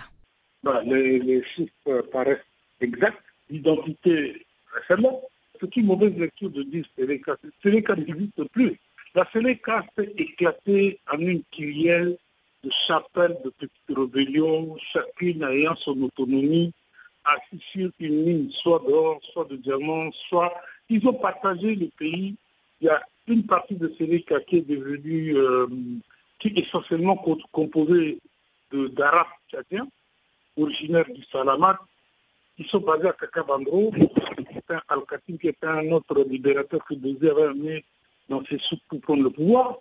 Bah, 0.62 0.82
les, 0.84 1.42
chiffres 1.44 2.02
paraissent 2.12 2.38
exacts. 2.80 3.22
L'identité, 3.48 4.46
récemment, 4.72 5.22
c'est 5.60 5.76
une 5.76 5.86
mauvaise 5.86 6.16
lecture 6.16 6.50
de 6.50 6.62
dire 6.62 6.84
Séléka. 6.96 7.36
Séléka 7.62 7.96
n'existe 7.96 8.44
plus. 8.52 8.78
La 9.14 9.28
Séléka 9.32 9.84
s'est 9.96 10.12
éclatée 10.16 11.00
en 11.12 11.18
une 11.18 11.42
kyrielle 11.50 12.16
de 12.62 12.70
chapelles 12.70 13.36
de 13.44 13.50
petites 13.50 13.72
rébellions, 13.96 14.76
chacune 14.78 15.42
ayant 15.44 15.74
son 15.76 16.00
autonomie, 16.02 16.72
assis 17.24 17.60
sur 17.72 17.90
une 17.98 18.24
mine 18.24 18.50
soit 18.50 18.82
d'or, 18.86 19.20
soit 19.32 19.46
de 19.46 19.56
diamants, 19.56 20.10
soit... 20.12 20.52
Ils 20.88 21.06
ont 21.06 21.14
partagé 21.14 21.76
le 21.76 21.86
pays. 21.96 22.34
Il 22.80 22.86
y 22.86 22.88
a 22.88 23.00
une 23.30 23.46
partie 23.46 23.76
de 23.76 23.92
Sénéca 23.96 24.40
qui 24.40 24.56
est 24.56 24.68
devenue, 24.68 25.36
euh, 25.36 25.66
qui 26.38 26.48
est 26.48 26.58
essentiellement 26.58 27.16
composée 27.52 28.18
d'Arabes 28.72 29.26
tchadiens, 29.50 29.88
originaires 30.56 31.10
du 31.12 31.24
Salamat, 31.24 31.78
qui 32.56 32.64
sont 32.64 32.80
basés 32.80 33.08
à 33.08 33.12
Kakabandro, 33.12 33.92
al 34.88 35.00
qui 35.40 35.48
est 35.48 35.64
un 35.64 35.90
autre 35.92 36.24
libérateur 36.28 36.84
que 36.84 36.94
Bézé 36.94 37.30
avait 37.30 37.44
amené 37.44 37.84
dans 38.28 38.44
ses 38.44 38.58
soupes 38.58 38.82
pour 38.88 39.00
prendre 39.00 39.22
le 39.22 39.30
pouvoir. 39.30 39.78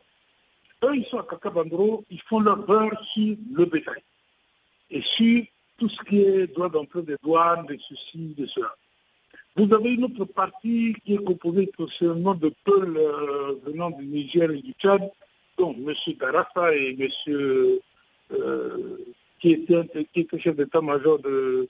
Eux, 0.83 0.95
ils 0.95 1.05
sont 1.05 1.19
à 1.19 1.23
Kakabandro, 1.23 2.05
ils 2.09 2.21
font 2.21 2.39
leur 2.39 2.57
beurre 2.65 3.03
sur 3.03 3.35
le 3.53 3.65
bétail 3.65 4.01
et 4.89 5.01
sur 5.01 5.43
tout 5.77 5.89
ce 5.89 6.01
qui 6.03 6.21
est 6.21 6.47
droit 6.47 6.69
d'entrée 6.69 7.03
des 7.03 7.15
douanes, 7.21 7.65
des 7.65 7.77
soucis, 7.79 8.33
de 8.37 8.45
cela. 8.45 8.73
Vous 9.59 9.73
avez 9.73 9.93
une 9.95 10.05
autre 10.05 10.23
partie 10.23 10.95
qui 11.03 11.15
est 11.15 11.23
composée 11.25 11.69
essentiellement 11.69 12.33
de 12.33 12.49
peuls 12.63 12.95
euh, 12.95 13.55
venant 13.65 13.89
du 13.91 14.05
Niger 14.05 14.49
et 14.51 14.61
du 14.61 14.71
Tchad, 14.71 15.01
donc 15.57 15.75
M. 15.85 15.93
Darassa 16.17 16.73
et 16.73 16.95
M. 16.97 17.09
Euh, 18.31 18.97
qui, 19.41 19.51
était, 19.51 20.39
chef 20.39 20.55
d'état-major 20.55 21.19
de, 21.19 21.67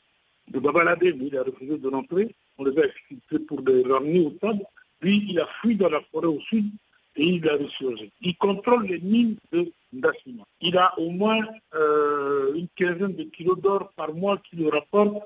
de 0.49 0.59
Babalade, 0.59 1.01
mais 1.01 1.27
il 1.29 1.37
a 1.39 1.41
refusé 1.41 1.79
de 1.79 1.87
rentrer. 1.87 2.35
On 2.59 2.63
les 2.65 2.79
a 2.79 2.85
expliqués 2.85 3.39
pour 3.39 3.59
les 3.61 3.81
ramener 3.81 4.19
au 4.19 4.35
Tchad. 4.39 4.59
Puis 4.99 5.25
il 5.27 5.39
a 5.39 5.47
fui 5.59 5.73
dans 5.75 5.89
la 5.89 6.01
forêt 6.11 6.27
au 6.27 6.39
sud 6.41 6.69
et 7.15 7.25
il 7.25 7.49
a 7.49 7.55
ressurgé. 7.57 8.11
Il 8.21 8.37
contrôle 8.37 8.85
les 8.85 8.99
mines 8.99 9.35
de 9.51 9.71
Dassima. 9.93 10.43
Il 10.61 10.77
a 10.77 10.93
au 10.99 11.09
moins 11.09 11.41
euh, 11.73 12.53
une 12.53 12.67
quinzaine 12.75 13.15
de 13.15 13.23
kilos 13.23 13.59
d'or 13.59 13.91
par 13.95 14.13
mois 14.13 14.37
qui 14.37 14.57
le 14.57 14.69
rapporte 14.69 15.23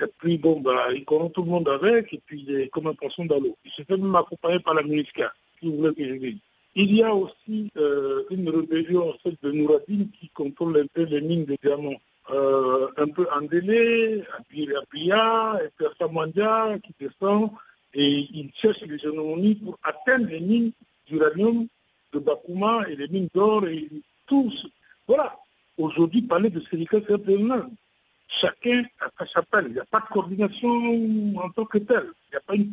et 0.00 0.06
puis, 0.18 0.38
bon, 0.38 0.60
bah, 0.60 0.86
il 0.92 1.04
connaît 1.04 1.30
tout 1.30 1.42
le 1.42 1.50
monde 1.50 1.68
avec, 1.68 2.12
et 2.12 2.20
puis 2.24 2.44
il 2.46 2.54
est 2.56 2.68
comme 2.68 2.88
un 2.88 2.94
poisson 2.94 3.24
dans. 3.24 3.40
Il 3.64 3.70
se 3.70 3.82
fait 3.82 3.96
même 3.96 4.14
accompagner 4.16 4.58
par 4.58 4.74
la 4.74 4.82
MINUSCA, 4.82 5.32
si 5.58 5.66
vous 5.66 5.76
voulez 5.76 5.94
que 5.94 6.08
je 6.08 6.14
dise. 6.14 6.38
Il 6.74 6.94
y 6.94 7.02
a 7.04 7.14
aussi 7.14 7.70
euh, 7.76 8.24
une 8.30 8.48
rébellion, 8.48 9.14
celle 9.22 9.36
de 9.42 9.52
Nouradine, 9.52 10.08
qui 10.18 10.28
contrôle 10.30 10.76
un 10.78 10.86
peu 10.92 11.04
les 11.04 11.20
mines 11.20 11.44
de 11.44 11.56
diamants 11.62 12.00
euh, 12.30 12.88
un 12.96 13.06
peu 13.08 13.26
en 13.32 13.42
délai, 13.42 14.24
à 14.32 14.42
Pia, 14.90 15.60
et 15.62 15.84
Samandia 15.98 16.76
qui 16.82 16.94
descend, 16.98 17.50
et 17.92 18.26
ils 18.32 18.50
cherchent 18.54 18.80
l'hégémonie 18.80 19.54
pour 19.56 19.78
atteindre 19.84 20.26
les 20.28 20.40
mines 20.40 20.72
d'uranium 21.06 21.66
de 22.12 22.18
Bakuma 22.18 22.88
et 22.88 22.96
les 22.96 23.08
mines 23.08 23.28
d'or 23.32 23.66
et 23.68 23.88
tous. 24.26 24.66
Voilà. 25.06 25.36
Aujourd'hui, 25.76 26.22
parler 26.22 26.50
de 26.50 26.62
Sénégal, 26.70 27.02
c'est 27.06 27.14
un 27.14 27.18
peu 27.18 27.36
Chacun 28.40 28.82
a 29.00 29.08
sa 29.18 29.26
chapelle. 29.26 29.66
Il 29.68 29.74
n'y 29.74 29.80
a 29.80 29.84
pas 29.84 30.00
de 30.00 30.06
coordination 30.06 31.36
en 31.36 31.50
tant 31.50 31.64
que 31.64 31.78
telle. 31.78 32.10
Il 32.52 32.72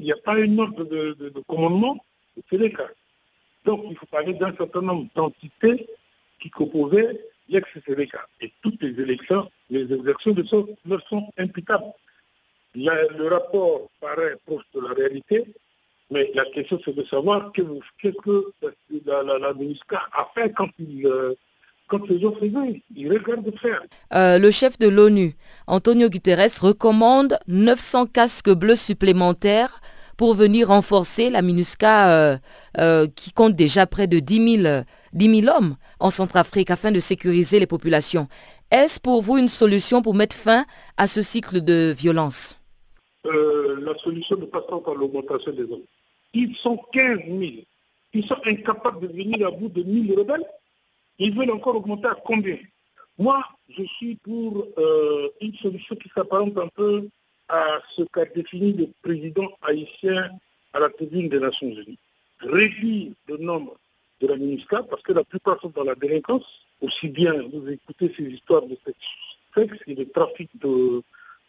n'y 0.00 0.12
a 0.12 0.16
pas 0.16 0.38
une, 0.38 0.60
ordre 0.60 0.84
de, 0.84 1.12
de, 1.14 1.28
de 1.28 1.40
commandement. 1.46 2.04
Donc, 3.64 3.84
il 3.88 3.96
faut 3.96 4.06
parler 4.06 4.34
d'un 4.34 4.54
certain 4.54 4.82
nombre 4.82 5.08
d'entités 5.14 5.86
qui 6.40 6.50
composaient 6.50 7.18
l'ex-Sénégal. 7.48 8.26
Et 8.40 8.52
toutes 8.62 8.82
les 8.82 9.00
élections, 9.00 9.50
les 9.70 9.90
élections 9.92 10.32
de 10.32 10.42
ce 10.42 10.56
leur 10.86 11.06
sont 11.08 11.30
imputables. 11.38 11.92
le 12.74 13.28
rapport 13.28 13.88
paraît 14.00 14.36
proche 14.46 14.64
de 14.74 14.80
la 14.80 14.92
réalité, 14.92 15.44
mais 16.10 16.30
la 16.34 16.44
question 16.46 16.78
c'est 16.84 16.94
de 16.94 17.04
savoir 17.04 17.52
qu'est-ce 17.52 18.10
que 18.10 18.52
la, 19.06 19.22
la, 19.22 19.38
la, 19.38 19.52
a 20.12 20.30
fait 20.34 20.52
quand 20.52 20.68
il, 20.78 21.06
euh, 21.06 21.34
faire. 23.58 23.82
Euh, 24.14 24.38
le 24.38 24.50
chef 24.50 24.78
de 24.78 24.88
l'ONU, 24.88 25.34
Antonio 25.66 26.08
Guterres, 26.08 26.60
recommande 26.60 27.38
900 27.48 28.06
casques 28.06 28.50
bleus 28.50 28.76
supplémentaires 28.76 29.80
pour 30.16 30.34
venir 30.34 30.68
renforcer 30.68 31.30
la 31.30 31.42
MINUSCA 31.42 32.10
euh, 32.10 32.36
euh, 32.78 33.06
qui 33.14 33.32
compte 33.32 33.56
déjà 33.56 33.86
près 33.86 34.06
de 34.06 34.18
10 34.18 34.62
000, 34.62 34.82
10 35.12 35.40
000 35.42 35.56
hommes 35.56 35.76
en 36.00 36.10
Centrafrique 36.10 36.70
afin 36.70 36.92
de 36.92 37.00
sécuriser 37.00 37.58
les 37.58 37.66
populations. 37.66 38.28
Est-ce 38.70 39.00
pour 39.00 39.22
vous 39.22 39.38
une 39.38 39.48
solution 39.48 40.02
pour 40.02 40.14
mettre 40.14 40.36
fin 40.36 40.64
à 40.96 41.06
ce 41.06 41.22
cycle 41.22 41.62
de 41.62 41.94
violence? 41.96 42.58
Euh, 43.26 43.80
La 43.80 43.96
solution 43.98 44.36
ne 44.36 44.46
passe 44.46 44.66
pas 44.68 44.80
par 44.80 44.94
l'augmentation 44.94 45.52
des 45.52 45.62
hommes. 45.62 45.84
Ils 46.32 46.54
sont 46.56 46.78
15 46.92 47.18
000. 47.28 47.40
Ils 48.12 48.24
sont 48.26 48.36
incapables 48.44 49.00
de 49.00 49.12
venir 49.12 49.46
à 49.46 49.50
bout 49.50 49.68
de 49.68 49.82
1000 49.82 50.18
rebelles. 50.18 50.44
Ils 51.18 51.34
veulent 51.36 51.50
encore 51.52 51.76
augmenter 51.76 52.08
à 52.08 52.14
combien? 52.14 52.58
Moi, 53.18 53.44
je 53.68 53.84
suis 53.84 54.16
pour 54.16 54.66
une 55.40 55.54
solution 55.56 55.94
qui 55.96 56.08
s'apparente 56.14 56.58
un 56.58 56.68
peu 56.68 57.08
à 57.48 57.80
ce 57.94 58.02
qu'a 58.02 58.24
défini 58.24 58.72
le 58.72 58.88
président 59.02 59.48
haïtien 59.62 60.30
à 60.72 60.80
la 60.80 60.88
tribune 60.88 61.28
des 61.28 61.38
Nations 61.38 61.68
Unies. 61.68 61.98
Réduire 62.40 63.12
le 63.28 63.36
nombre 63.36 63.76
de 64.20 64.26
la 64.26 64.36
MINUSCA, 64.36 64.82
parce 64.84 65.02
que 65.02 65.12
la 65.12 65.24
plupart 65.24 65.60
sont 65.60 65.68
dans 65.68 65.84
la 65.84 65.94
délinquance, 65.94 66.46
aussi 66.80 67.08
bien 67.08 67.34
vous 67.52 67.68
écoutez 67.68 68.12
ces 68.16 68.24
histoires 68.24 68.66
de 68.66 68.76
sexe 69.54 69.74
et 69.86 69.94
de 69.94 70.04
trafic 70.04 70.50
de, 70.58 71.02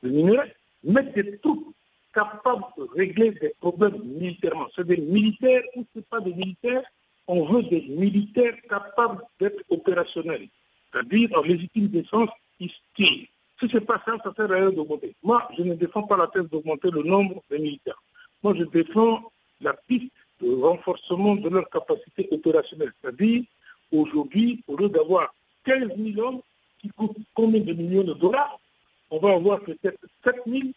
de 0.03 0.09
minerais, 0.09 0.55
mettre 0.83 1.13
des 1.13 1.37
troupes 1.39 1.73
capables 2.13 2.65
de 2.77 2.83
régler 2.95 3.31
des 3.31 3.53
problèmes 3.59 4.01
militairement. 4.03 4.67
C'est 4.75 4.85
des 4.85 4.97
militaires 4.97 5.63
ou 5.75 5.85
ce 5.95 5.99
pas 6.01 6.19
des 6.19 6.33
militaires, 6.33 6.83
on 7.27 7.45
veut 7.45 7.63
des 7.63 7.81
militaires 7.81 8.55
capables 8.69 9.21
d'être 9.39 9.63
opérationnels. 9.69 10.47
C'est-à-dire 10.91 11.29
en 11.37 11.41
légitime 11.41 11.87
défense, 11.87 12.29
ils 12.59 12.71
tirent. 12.95 13.27
Si 13.59 13.69
ce 13.69 13.77
n'est 13.77 13.85
pas 13.85 14.01
ça, 14.05 14.17
ça 14.23 14.33
sert 14.35 14.51
à 14.51 14.55
rien 14.55 14.71
d'augmenter. 14.71 15.15
Moi, 15.23 15.47
je 15.57 15.63
ne 15.63 15.75
défends 15.75 16.03
pas 16.03 16.17
la 16.17 16.27
thèse 16.27 16.49
d'augmenter 16.49 16.91
le 16.91 17.03
nombre 17.03 17.41
des 17.49 17.59
militaires. 17.59 18.01
Moi, 18.43 18.53
je 18.55 18.63
défends 18.63 19.31
la 19.61 19.73
piste 19.73 20.11
de 20.41 20.53
renforcement 20.53 21.35
de 21.35 21.49
leur 21.49 21.69
capacité 21.69 22.27
opérationnelle. 22.31 22.91
C'est-à-dire, 23.01 23.43
aujourd'hui, 23.91 24.63
au 24.67 24.75
lieu 24.75 24.89
d'avoir 24.89 25.33
15 25.63 25.89
000 25.97 26.19
hommes 26.19 26.41
qui 26.79 26.89
coûtent 26.89 27.17
combien 27.33 27.61
de 27.61 27.73
millions 27.73 28.03
de 28.03 28.13
dollars, 28.13 28.59
on 29.09 29.19
va 29.19 29.33
avoir 29.33 29.61
peut-être 29.61 29.99
7 30.23 30.35
000. 30.45 30.69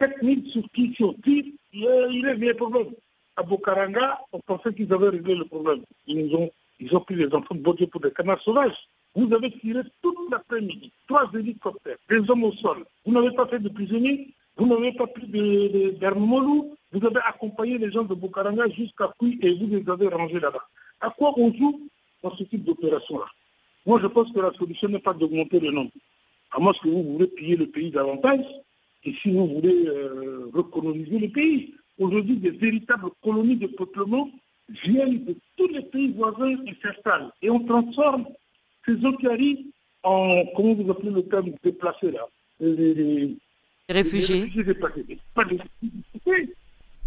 7 0.00 0.16
000 0.22 0.40
sur 0.46 0.62
qui, 0.72 0.92
si 0.94 1.04
on 1.04 1.14
il 1.24 2.26
est 2.26 2.36
bien 2.36 2.54
problème. 2.54 2.88
À 3.38 3.44
Bokaranga, 3.44 4.18
on 4.32 4.40
pensait 4.40 4.74
qu'ils 4.74 4.92
avaient 4.92 5.10
réglé 5.10 5.36
le 5.36 5.44
problème. 5.44 5.82
Ils, 6.08 6.34
ont, 6.34 6.50
ils 6.80 6.92
ont 6.96 7.00
pris 7.00 7.14
les 7.14 7.32
enfants 7.32 7.54
de 7.54 7.60
Bodier 7.60 7.86
pour 7.86 8.00
des 8.00 8.10
canards 8.10 8.42
sauvages. 8.42 8.88
Vous 9.14 9.32
avez 9.32 9.52
tiré 9.52 9.82
toute 10.02 10.16
l'après-midi, 10.32 10.90
trois 11.06 11.30
hélicoptères, 11.32 11.98
des 12.10 12.28
hommes 12.28 12.42
au 12.42 12.52
sol. 12.52 12.84
Vous 13.06 13.12
n'avez 13.12 13.30
pas 13.30 13.46
fait 13.46 13.60
de 13.60 13.68
prisonniers, 13.68 14.34
vous 14.56 14.66
n'avez 14.66 14.90
pas 14.92 15.06
pris 15.06 15.28
d'armement 16.00 16.40
lourd, 16.40 16.76
vous 16.90 17.06
avez 17.06 17.20
accompagné 17.24 17.78
les 17.78 17.92
gens 17.92 18.02
de 18.02 18.14
Bukaranga 18.16 18.68
jusqu'à 18.70 19.08
Kui 19.20 19.38
et 19.40 19.54
vous 19.54 19.68
les 19.68 19.88
avez 19.88 20.08
rangés 20.08 20.40
là-bas. 20.40 20.66
À 21.00 21.10
quoi 21.10 21.32
on 21.36 21.54
joue 21.54 21.88
dans 22.24 22.34
ce 22.34 22.42
type 22.42 22.64
d'opération-là? 22.64 23.26
Moi, 23.86 24.00
je 24.02 24.08
pense 24.08 24.32
que 24.32 24.40
la 24.40 24.52
solution 24.52 24.88
n'est 24.88 24.98
pas 24.98 25.14
d'augmenter 25.14 25.60
le 25.60 25.70
nombre. 25.70 25.92
À 26.50 26.58
moins 26.58 26.72
que 26.72 26.88
vous 26.88 27.04
voulez 27.12 27.28
piller 27.28 27.56
le 27.56 27.68
pays 27.68 27.92
davantage, 27.92 28.44
et 29.04 29.14
si 29.14 29.30
vous 29.30 29.46
voulez 29.46 29.86
euh, 29.86 30.50
recoloniser 30.52 31.20
le 31.20 31.28
pays. 31.28 31.74
Aujourd'hui, 31.98 32.36
des 32.36 32.50
véritables 32.50 33.10
colonies 33.22 33.56
de 33.56 33.66
peuplement 33.66 34.30
viennent 34.68 35.24
de 35.24 35.36
tous 35.56 35.68
les 35.68 35.82
pays 35.82 36.12
voisins 36.12 36.56
et 36.66 36.76
s'installent. 36.82 37.30
Et 37.42 37.50
on 37.50 37.60
transforme 37.60 38.26
ces 38.86 38.94
eaux 39.04 39.16
qui 39.16 39.26
arrivent 39.26 39.66
en, 40.02 40.44
comment 40.54 40.74
vous 40.74 40.90
appelez 40.90 41.10
le 41.10 41.22
terme, 41.22 41.50
déplacés 41.62 42.12
là? 42.12 42.26
Les, 42.60 43.36
réfugiés. 43.88 44.50
Les 44.54 44.62
réfugiés 44.62 45.18
Pas 45.34 45.44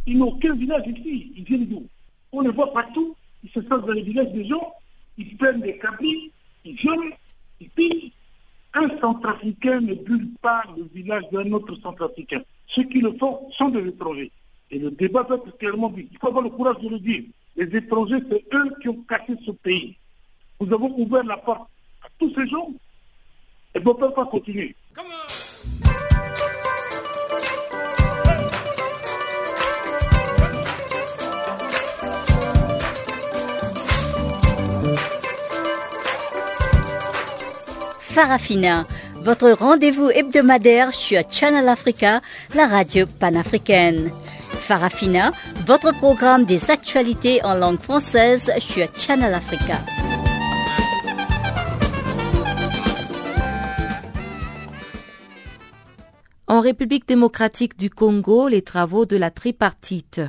Ils 0.08 0.17
n'ont 0.17 0.30
aucun 0.30 0.56
village 0.56 0.88
ici. 0.88 1.32
Ils 1.38 1.43
viennent 1.43 1.67
d'où? 1.67 1.86
On 2.32 2.41
les 2.41 2.51
voit 2.51 2.73
partout. 2.73 3.15
Ils 3.43 3.49
se 3.49 3.62
sentent 3.62 3.86
dans 3.86 3.93
les 3.93 4.04
villages 4.04 4.32
des 4.34 4.45
gens. 4.45 4.73
Ils 5.17 5.38
prennent 5.38 5.62
des 5.62 5.77
cabines. 5.77 6.30
Ils 6.65 6.75
violent. 6.75 7.15
Ils 7.60 7.69
pillent. 7.69 8.12
Un 8.73 8.89
centrafricain 8.99 9.82
ne 9.82 9.93
bulle 9.95 10.30
pas 10.41 10.63
le 10.77 10.84
village 10.93 11.23
d'un 11.32 11.51
autre 11.51 11.75
centrafricain. 11.82 12.41
Ceux 12.67 12.84
qui 12.84 13.01
le 13.01 13.13
font 13.17 13.49
sont 13.51 13.69
des 13.69 13.86
étrangers. 13.88 14.32
Et 14.72 14.80
le 14.80 14.90
débat 14.92 15.26
peut 15.26 15.36
être 15.36 15.58
clairement 15.58 15.90
dit. 15.90 16.08
Il 16.12 16.18
faut 16.18 16.28
avoir 16.28 16.44
le 16.44 16.50
courage 16.50 16.80
de 16.82 16.90
le 16.90 17.00
dire. 17.00 17.24
Les 17.58 17.66
étrangers, 17.76 18.24
c'est 18.30 18.44
eux 18.54 18.74
qui 18.82 18.88
ont 18.88 19.04
cassé 19.08 19.36
ce 19.46 19.52
pays. 19.52 19.98
Nous 20.62 20.74
avons 20.74 20.94
ouvert 20.98 21.24
la 21.26 21.38
porte 21.38 21.70
à 22.02 22.08
tous 22.18 22.34
ces 22.34 22.48
gens 22.48 22.72
et 23.76 23.80
ne 23.80 23.84
peuvent 23.84 24.14
pas 24.14 24.26
continuer. 24.26 24.76
Farafina, 38.00 38.86
votre 39.24 39.52
rendez-vous 39.52 40.10
hebdomadaire 40.10 40.94
sur 40.94 41.22
Channel 41.30 41.68
Africa, 41.68 42.22
la 42.54 42.68
radio 42.68 43.06
panafricaine. 43.20 44.12
Farafina, 44.72 45.34
votre 45.68 45.92
programme 45.92 46.46
des 46.46 46.72
actualités 46.72 47.44
en 47.44 47.56
langue 47.56 47.82
française 47.82 48.50
sur 48.60 48.88
Channel 48.96 49.34
Africa. 49.34 49.78
En 56.48 56.62
République 56.62 57.06
démocratique 57.06 57.78
du 57.78 57.90
Congo, 57.90 58.48
les 58.48 58.62
travaux 58.62 59.06
de 59.06 59.18
la 59.18 59.30
tripartite, 59.30 60.22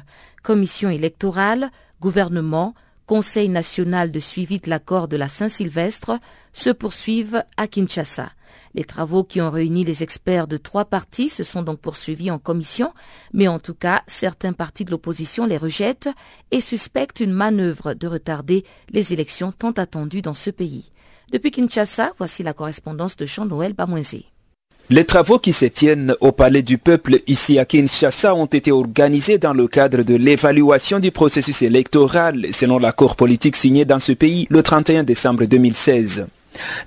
commission 0.43 0.91
électorale, 0.91 1.71
gouvernement, 2.01 2.75
Conseil 3.07 3.49
national 3.49 4.11
de 4.11 4.19
suivi 4.19 4.59
de 4.59 4.71
l'accord 4.71 5.07
de 5.07 5.17
la 5.17 5.29
Saint-Sylvestre, 5.29 6.19
se 6.53 6.71
poursuivent 6.71 7.45
à 7.57 7.69
Kinshasa. 7.69 8.31
Les 8.75 8.85
travaux 8.85 9.23
qui 9.23 9.41
ont 9.41 9.51
réuni 9.51 9.85
les 9.85 10.03
experts 10.03 10.47
de 10.47 10.57
trois 10.57 10.87
partis 10.87 11.29
se 11.29 11.45
sont 11.45 11.63
donc 11.63 11.79
poursuivis 11.79 12.31
en 12.31 12.39
commission, 12.39 12.93
mais 13.35 13.49
en 13.49 13.59
tout 13.59 13.75
cas, 13.75 14.03
certains 14.07 14.55
partis 14.55 14.85
de 14.85 14.91
l'opposition 14.91 15.45
les 15.45 15.59
rejettent 15.59 16.09
et 16.51 16.61
suspectent 16.63 17.21
une 17.21 17.33
manœuvre 17.33 17.93
de 17.93 18.07
retarder 18.07 18.65
les 18.91 19.13
élections 19.13 19.53
tant 19.53 19.73
attendues 19.73 20.23
dans 20.23 20.35
ce 20.35 20.51
pays. 20.51 20.91
Depuis 21.33 21.51
Kinshasa, 21.51 22.13
voici 22.19 22.43
la 22.43 22.55
correspondance 22.55 23.17
de 23.17 23.27
Jean-Noël 23.27 23.75
Bamoisé. 23.75 24.27
Les 24.91 25.05
travaux 25.05 25.39
qui 25.39 25.53
se 25.53 25.65
tiennent 25.65 26.15
au 26.21 26.33
Palais 26.33 26.63
du 26.63 26.77
Peuple 26.77 27.21
ici 27.27 27.59
à 27.59 27.65
Kinshasa 27.65 28.35
ont 28.35 28.47
été 28.47 28.73
organisés 28.73 29.39
dans 29.39 29.55
le 29.55 29.69
cadre 29.69 30.03
de 30.03 30.15
l'évaluation 30.15 30.99
du 30.99 31.11
processus 31.11 31.63
électoral 31.63 32.47
selon 32.53 32.79
l'accord 32.79 33.17
politique 33.17 33.57
signé 33.57 33.85
dans 33.85 34.01
ce 34.01 34.13
pays 34.13 34.47
le 34.51 34.63
31 34.63 35.05
décembre 35.05 35.45
2016. 35.45 36.27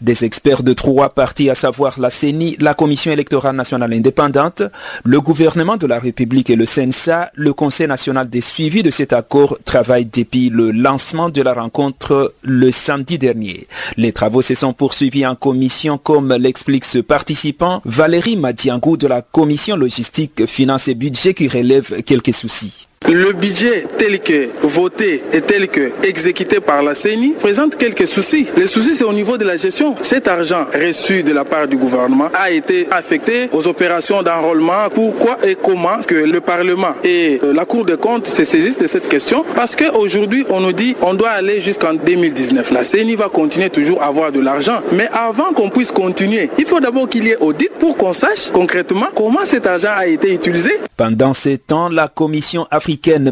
Des 0.01 0.25
experts 0.25 0.63
de 0.63 0.73
trois 0.73 1.09
partis, 1.09 1.49
à 1.49 1.55
savoir 1.55 1.99
la 1.99 2.09
CENI, 2.09 2.57
la 2.59 2.73
Commission 2.73 3.11
électorale 3.11 3.55
nationale 3.55 3.93
indépendante, 3.93 4.63
le 5.03 5.21
gouvernement 5.21 5.77
de 5.77 5.87
la 5.87 5.99
République 5.99 6.49
et 6.49 6.55
le 6.55 6.65
CENSA, 6.65 7.31
le 7.33 7.53
Conseil 7.53 7.87
national 7.87 8.29
des 8.29 8.41
suivis 8.41 8.83
de 8.83 8.91
cet 8.91 9.13
accord 9.13 9.57
travaillent 9.65 10.05
depuis 10.05 10.49
le 10.49 10.71
lancement 10.71 11.29
de 11.29 11.41
la 11.41 11.53
rencontre 11.53 12.33
le 12.41 12.71
samedi 12.71 13.17
dernier. 13.17 13.67
Les 13.97 14.11
travaux 14.11 14.41
se 14.41 14.55
sont 14.55 14.73
poursuivis 14.73 15.25
en 15.25 15.35
commission 15.35 15.97
comme 15.97 16.33
l'explique 16.33 16.85
ce 16.85 16.99
participant, 16.99 17.81
Valérie 17.85 18.37
Madiangou 18.37 18.97
de 18.97 19.07
la 19.07 19.21
Commission 19.21 19.75
logistique, 19.75 20.45
finance 20.45 20.87
et 20.87 20.95
budget 20.95 21.33
qui 21.33 21.47
relève 21.47 22.03
quelques 22.03 22.33
soucis. 22.33 22.84
Le 23.07 23.33
budget 23.33 23.85
tel 23.99 24.19
que 24.19 24.49
voté 24.63 25.23
et 25.31 25.41
tel 25.41 25.67
que 25.67 25.91
exécuté 26.03 26.59
par 26.59 26.81
la 26.81 26.95
CENI 26.95 27.33
présente 27.39 27.75
quelques 27.77 28.07
soucis. 28.07 28.47
Les 28.57 28.65
soucis, 28.65 28.95
c'est 28.95 29.03
au 29.03 29.13
niveau 29.13 29.37
de 29.37 29.45
la 29.45 29.57
gestion. 29.57 29.95
Cet 30.01 30.27
argent 30.27 30.65
reçu 30.73 31.21
de 31.21 31.31
la 31.31 31.45
part 31.45 31.67
du 31.67 31.77
gouvernement 31.77 32.29
a 32.33 32.49
été 32.49 32.87
affecté 32.89 33.47
aux 33.51 33.67
opérations 33.67 34.23
d'enrôlement. 34.23 34.89
Pourquoi 34.93 35.37
et 35.45 35.55
comment 35.55 35.99
que 36.07 36.15
le 36.15 36.41
Parlement 36.41 36.95
et 37.03 37.39
euh, 37.43 37.53
la 37.53 37.65
Cour 37.65 37.85
des 37.85 37.97
comptes 37.97 38.25
se 38.25 38.43
saisissent 38.43 38.79
de 38.79 38.87
cette 38.87 39.07
question? 39.07 39.45
Parce 39.55 39.75
qu'aujourd'hui, 39.75 40.43
on 40.49 40.59
nous 40.61 40.73
dit 40.73 40.95
on 41.03 41.13
doit 41.13 41.29
aller 41.29 41.61
jusqu'en 41.61 41.93
2019. 41.93 42.71
La 42.71 42.83
CENI 42.83 43.15
va 43.15 43.29
continuer 43.29 43.69
toujours 43.69 44.01
à 44.01 44.07
avoir 44.07 44.31
de 44.31 44.39
l'argent. 44.39 44.79
Mais 44.93 45.09
avant 45.13 45.53
qu'on 45.53 45.69
puisse 45.69 45.91
continuer, 45.91 46.49
il 46.57 46.65
faut 46.65 46.79
d'abord 46.79 47.07
qu'il 47.07 47.25
y 47.25 47.29
ait 47.29 47.37
audit 47.37 47.69
pour 47.69 47.97
qu'on 47.97 48.13
sache 48.13 48.49
concrètement 48.51 49.07
comment 49.15 49.45
cet 49.45 49.67
argent 49.67 49.93
a 49.95 50.07
été 50.07 50.33
utilisé. 50.33 50.79
Pendant 50.97 51.33
ces 51.35 51.59
temps, 51.59 51.89
la 51.89 52.07
Commission 52.07 52.65
africaine 52.71 52.84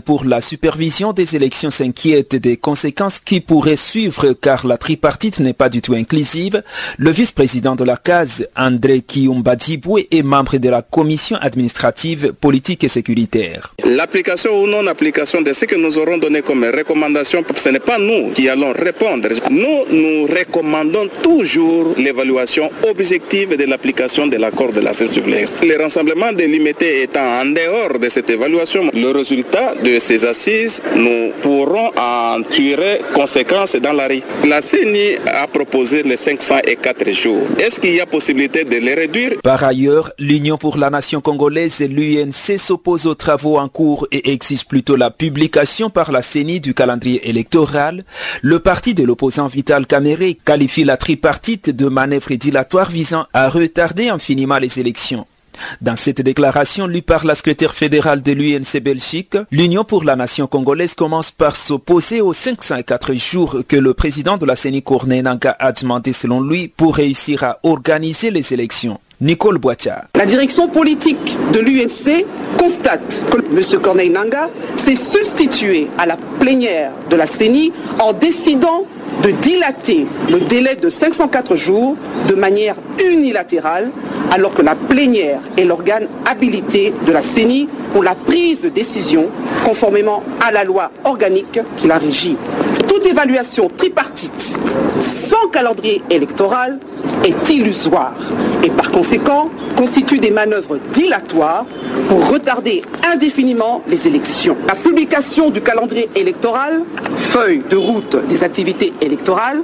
pour 0.04 0.26
la 0.26 0.42
supervision 0.42 1.14
des 1.14 1.36
élections 1.36 1.70
s'inquiète 1.70 2.36
des 2.36 2.58
conséquences 2.58 3.20
qui 3.20 3.40
pourraient 3.40 3.76
suivre 3.76 4.34
car 4.34 4.66
la 4.66 4.78
tripartite 4.78 5.40
n'est 5.40 5.54
pas 5.54 5.70
du 5.70 5.80
tout 5.80 5.94
inclusive. 5.94 6.64
Le 6.98 7.12
vice-président 7.12 7.76
de 7.76 7.84
la 7.84 7.98
CASE, 7.98 8.48
André 8.58 9.02
Kiumba 9.02 9.56
est 10.10 10.24
membre 10.24 10.58
de 10.58 10.70
la 10.70 10.82
commission 10.82 11.38
administrative, 11.40 12.34
politique 12.34 12.84
et 12.84 12.88
sécuritaire. 12.88 13.76
L'application 13.84 14.60
ou 14.60 14.66
non-application 14.66 15.42
de 15.42 15.54
ce 15.54 15.66
que 15.66 15.76
nous 15.76 16.00
aurons 16.00 16.18
donné 16.18 16.42
comme 16.42 16.64
recommandation, 16.64 17.44
ce 17.56 17.70
n'est 17.70 17.80
pas 17.80 18.00
nous 18.00 18.32
qui 18.32 18.50
allons 18.50 18.74
répondre. 18.74 19.30
Nous, 19.52 19.86
nous 19.92 20.26
recommandons 20.26 21.10
toujours 21.22 21.94
l'évaluation 21.98 22.72
objective 22.90 23.56
de 23.56 23.66
l'application 23.66 24.26
de 24.26 24.38
l'accord 24.38 24.74
de 24.74 24.82
la 24.82 24.94
surveillance. 24.94 25.62
Le 25.62 25.78
rassemblement 25.80 26.34
délimité 26.34 27.04
étant 27.04 27.42
en 27.42 27.46
dehors 27.46 28.00
de 28.00 28.10
cette 28.10 28.32
évaluation, 28.32 28.90
le 28.94 29.12
résultat 29.12 29.43
de 29.84 30.00
ces 30.00 30.26
assises, 30.26 30.82
nous 30.96 31.32
pourrons 31.42 31.92
en 31.98 32.42
tirer 32.44 33.02
conséquences 33.14 33.76
dans 33.76 33.94
la 33.94 34.08
rue. 34.08 34.22
La 34.48 34.62
CENI 34.62 35.18
a 35.26 35.48
proposé 35.48 36.04
les 36.04 36.16
504 36.16 37.12
jours. 37.12 37.48
Est-ce 37.60 37.80
qu'il 37.80 37.96
y 37.96 38.02
a 38.02 38.06
possibilité 38.06 38.64
de 38.64 38.78
les 38.78 38.94
réduire? 38.94 39.34
Par 39.44 39.64
ailleurs, 39.64 40.12
l'Union 40.20 40.58
pour 40.58 40.78
la 40.78 40.90
nation 40.90 41.22
congolaise 41.22 41.82
et 41.82 41.88
l'UNC 41.88 42.58
s'opposent 42.58 43.06
aux 43.06 43.16
travaux 43.16 43.58
en 43.58 43.68
cours 43.68 44.08
et 44.12 44.32
exigent 44.32 44.66
plutôt 44.68 44.96
la 44.96 45.12
publication 45.12 45.90
par 45.90 46.12
la 46.12 46.22
CENI 46.22 46.60
du 46.60 46.74
calendrier 46.74 47.28
électoral. 47.30 48.06
Le 48.42 48.60
parti 48.60 48.94
de 48.94 49.04
l'opposant 49.04 49.48
Vital 49.48 49.86
Kamere 49.86 50.36
qualifie 50.46 50.84
la 50.84 50.98
tripartite 50.98 51.70
de 51.70 51.88
manœuvre 51.88 52.34
dilatoire 52.36 52.90
visant 52.90 53.26
à 53.34 53.50
retarder 53.50 54.10
infiniment 54.10 54.58
les 54.58 54.80
élections. 54.80 55.26
Dans 55.82 55.96
cette 55.96 56.22
déclaration 56.22 56.88
lue 56.88 57.02
par 57.02 57.26
la 57.26 57.36
secrétaire 57.36 57.74
fédérale 57.74 58.22
de 58.22 58.32
l'UNC 58.32 58.82
Belgique, 58.82 59.38
l'Union 59.52 59.84
pour 59.84 60.04
la 60.04 60.16
nation 60.16 60.48
congolaise 60.48 60.96
commence 60.96 61.32
par 61.32 61.56
s'opposer 61.56 62.22
aux 62.22 62.34
504 62.34 63.14
jours 63.14 63.58
que 63.68 63.76
le 63.76 63.94
président 63.94 64.38
de 64.38 64.46
la 64.46 64.56
CENI 64.56 64.84
Corneille 64.84 65.24
Nanka 65.24 65.56
a 65.60 65.72
demandé 65.72 66.14
selon 66.14 66.42
lui 66.42 66.68
pour 66.68 66.96
réussir 66.96 67.44
à 67.44 67.60
organiser 67.64 68.32
les 68.32 68.54
élections. 68.54 69.00
Nicole 69.22 69.58
Boitia. 69.58 70.06
La 70.16 70.26
direction 70.26 70.68
politique 70.68 71.38
de 71.54 71.60
l'UNC 71.60 72.26
constate 72.58 73.22
que 73.32 73.38
M. 73.38 73.82
Corneille 73.82 74.10
Nanga 74.10 74.50
s'est 74.76 74.96
substitué 74.96 75.88
à 75.98 76.06
la 76.06 76.18
plénière 76.40 76.92
de 77.10 77.16
la 77.16 77.26
CENI 77.26 77.72
en 78.00 78.12
décidant 78.12 78.86
de 79.22 79.32
dilater 79.32 80.06
le 80.30 80.40
délai 80.40 80.76
de 80.76 80.90
504 80.90 81.56
jours 81.56 81.96
de 82.28 82.36
manière 82.36 82.76
unilatérale, 83.04 83.92
alors 84.32 84.54
que 84.54 84.62
la 84.62 84.76
plénière 84.76 85.40
est 85.58 85.66
l'organe 85.66 86.08
habilité 86.26 86.94
de 87.06 87.12
la 87.12 87.22
CENI 87.22 87.70
pour 87.94 88.04
la 88.04 88.16
prise 88.16 88.62
de 88.62 88.70
décision 88.70 89.28
conformément 89.64 90.24
à 90.42 90.52
la 90.52 90.64
loi 90.64 90.92
organique 91.04 91.60
qui 91.78 91.88
la 91.88 91.98
régit. 91.98 92.38
Toute 92.88 93.06
évaluation 93.06 93.70
tripartite 93.76 94.58
sans 95.00 95.48
calendrier 95.52 96.02
électoral 96.10 96.80
est 97.24 97.50
illusoire 97.50 98.16
et 98.64 98.70
par 98.70 98.92
conséquent 98.92 99.50
constitue 99.76 100.20
des 100.20 100.32
manœuvres 100.32 100.78
dilatoires 100.94 101.66
pour 102.08 102.30
retarder 102.30 102.82
indéfiniment 103.12 103.82
les 103.88 104.08
élections. 104.08 104.56
La 104.68 104.76
publication 104.76 105.50
du 105.50 105.62
calendrier 105.62 106.10
électoral, 106.16 106.84
feuille 107.16 107.62
de 107.70 107.76
route 107.76 108.16
des 108.28 108.44
activités 108.44 108.94
électorales, 109.04 109.62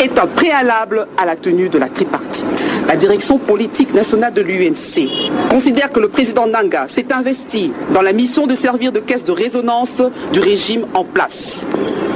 est 0.00 0.18
un 0.18 0.26
préalable 0.26 1.06
à 1.16 1.26
la 1.26 1.36
tenue 1.36 1.68
de 1.68 1.78
la 1.78 1.88
tripartite. 1.88 2.66
La 2.88 2.96
direction 2.96 3.38
politique 3.38 3.94
nationale 3.94 4.32
de 4.32 4.42
l'UNC 4.42 5.08
considère 5.48 5.92
que 5.92 6.00
le 6.00 6.08
président 6.08 6.46
Nanga 6.46 6.88
s'est 6.88 7.12
investi 7.12 7.72
dans 7.92 8.02
la 8.02 8.12
mission 8.12 8.46
de 8.46 8.54
servir 8.54 8.92
de 8.92 9.00
caisse 9.00 9.24
de 9.24 9.32
résonance 9.32 10.02
du 10.32 10.40
régime 10.40 10.86
en 10.94 11.04
place. 11.04 11.66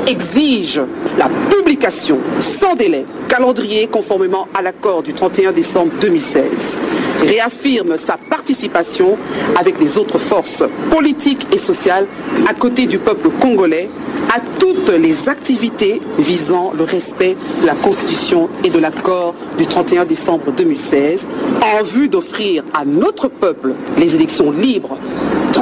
Exige 0.06 0.80
la 1.18 1.28
publication 1.50 2.18
sans 2.40 2.74
délai 2.74 3.06
calendrier 3.28 3.86
conformément 3.86 4.46
à 4.54 4.62
l'accord 4.62 5.02
du 5.02 5.12
31 5.12 5.52
décembre 5.52 5.92
2016. 6.00 6.78
Réaffirme 7.26 7.96
sa 7.96 8.16
participation 8.16 9.16
avec 9.58 9.80
les 9.80 9.98
autres 9.98 10.18
forces 10.18 10.62
politiques 10.90 11.46
et 11.52 11.58
sociales 11.58 12.06
à 12.48 12.54
côté 12.54 12.86
du 12.86 12.98
peuple 12.98 13.30
congolais 13.40 13.88
à 14.34 14.40
toutes 14.58 14.90
les 14.90 15.28
activités 15.28 16.00
visant 16.18 16.53
le 16.76 16.84
respect 16.84 17.36
de 17.62 17.66
la 17.66 17.74
Constitution 17.74 18.48
et 18.62 18.70
de 18.70 18.78
l'accord 18.78 19.34
du 19.58 19.66
31 19.66 20.04
décembre 20.04 20.52
2016 20.56 21.26
en 21.62 21.82
vue 21.82 22.08
d'offrir 22.08 22.62
à 22.72 22.84
notre 22.84 23.28
peuple 23.28 23.72
les 23.98 24.14
élections 24.14 24.52
libres 24.52 24.98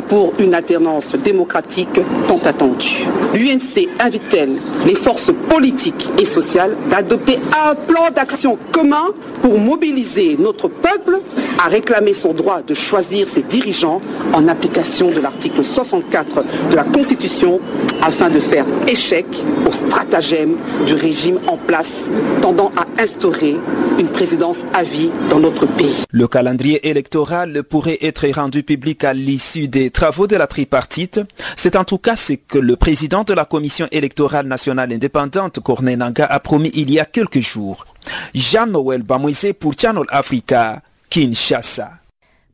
pour 0.00 0.32
une 0.38 0.54
alternance 0.54 1.12
démocratique 1.12 2.00
tant 2.26 2.38
attendue. 2.44 3.06
L'UNC 3.34 3.88
invite-t-elle 4.00 4.56
les 4.86 4.94
forces 4.94 5.30
politiques 5.48 6.10
et 6.18 6.24
sociales 6.24 6.76
d'adopter 6.90 7.38
un 7.66 7.74
plan 7.74 8.10
d'action 8.14 8.58
commun 8.72 9.06
pour 9.42 9.58
mobiliser 9.58 10.36
notre 10.38 10.68
peuple 10.68 11.20
à 11.58 11.68
réclamer 11.68 12.12
son 12.12 12.32
droit 12.32 12.62
de 12.62 12.74
choisir 12.74 13.28
ses 13.28 13.42
dirigeants 13.42 14.00
en 14.32 14.48
application 14.48 15.10
de 15.10 15.20
l'article 15.20 15.64
64 15.64 16.44
de 16.70 16.76
la 16.76 16.84
Constitution 16.84 17.60
afin 18.02 18.30
de 18.30 18.40
faire 18.40 18.66
échec 18.88 19.26
au 19.68 19.72
stratagème 19.72 20.56
du 20.86 20.94
régime 20.94 21.38
en 21.46 21.56
place 21.56 22.10
tendant 22.40 22.72
à 22.76 22.86
instaurer 23.02 23.56
une 23.98 24.08
présidence 24.08 24.64
à 24.74 24.82
vie 24.82 25.10
dans 25.30 25.38
notre 25.40 25.66
pays. 25.66 26.04
Le 26.10 26.26
calendrier 26.26 26.88
électoral 26.88 27.62
pourrait 27.62 27.98
être 28.00 28.26
rendu 28.34 28.62
public 28.62 29.04
à 29.04 29.14
l'issue 29.14 29.68
des 29.68 29.81
travaux 29.90 30.26
de 30.26 30.36
la 30.36 30.46
tripartite. 30.46 31.20
C'est 31.56 31.76
en 31.76 31.84
tout 31.84 31.98
cas 31.98 32.16
ce 32.16 32.34
que 32.34 32.58
le 32.58 32.76
président 32.76 33.24
de 33.24 33.34
la 33.34 33.44
Commission 33.44 33.88
électorale 33.90 34.46
nationale 34.46 34.92
indépendante, 34.92 35.60
Corneille 35.60 35.96
Nanga, 35.96 36.26
a 36.26 36.40
promis 36.40 36.70
il 36.74 36.90
y 36.90 37.00
a 37.00 37.04
quelques 37.04 37.40
jours. 37.40 37.84
Jean-Noël 38.34 39.02
Bamouise 39.02 39.52
pour 39.58 39.74
Channel 39.78 40.04
Africa, 40.10 40.82
Kinshasa. 41.10 41.92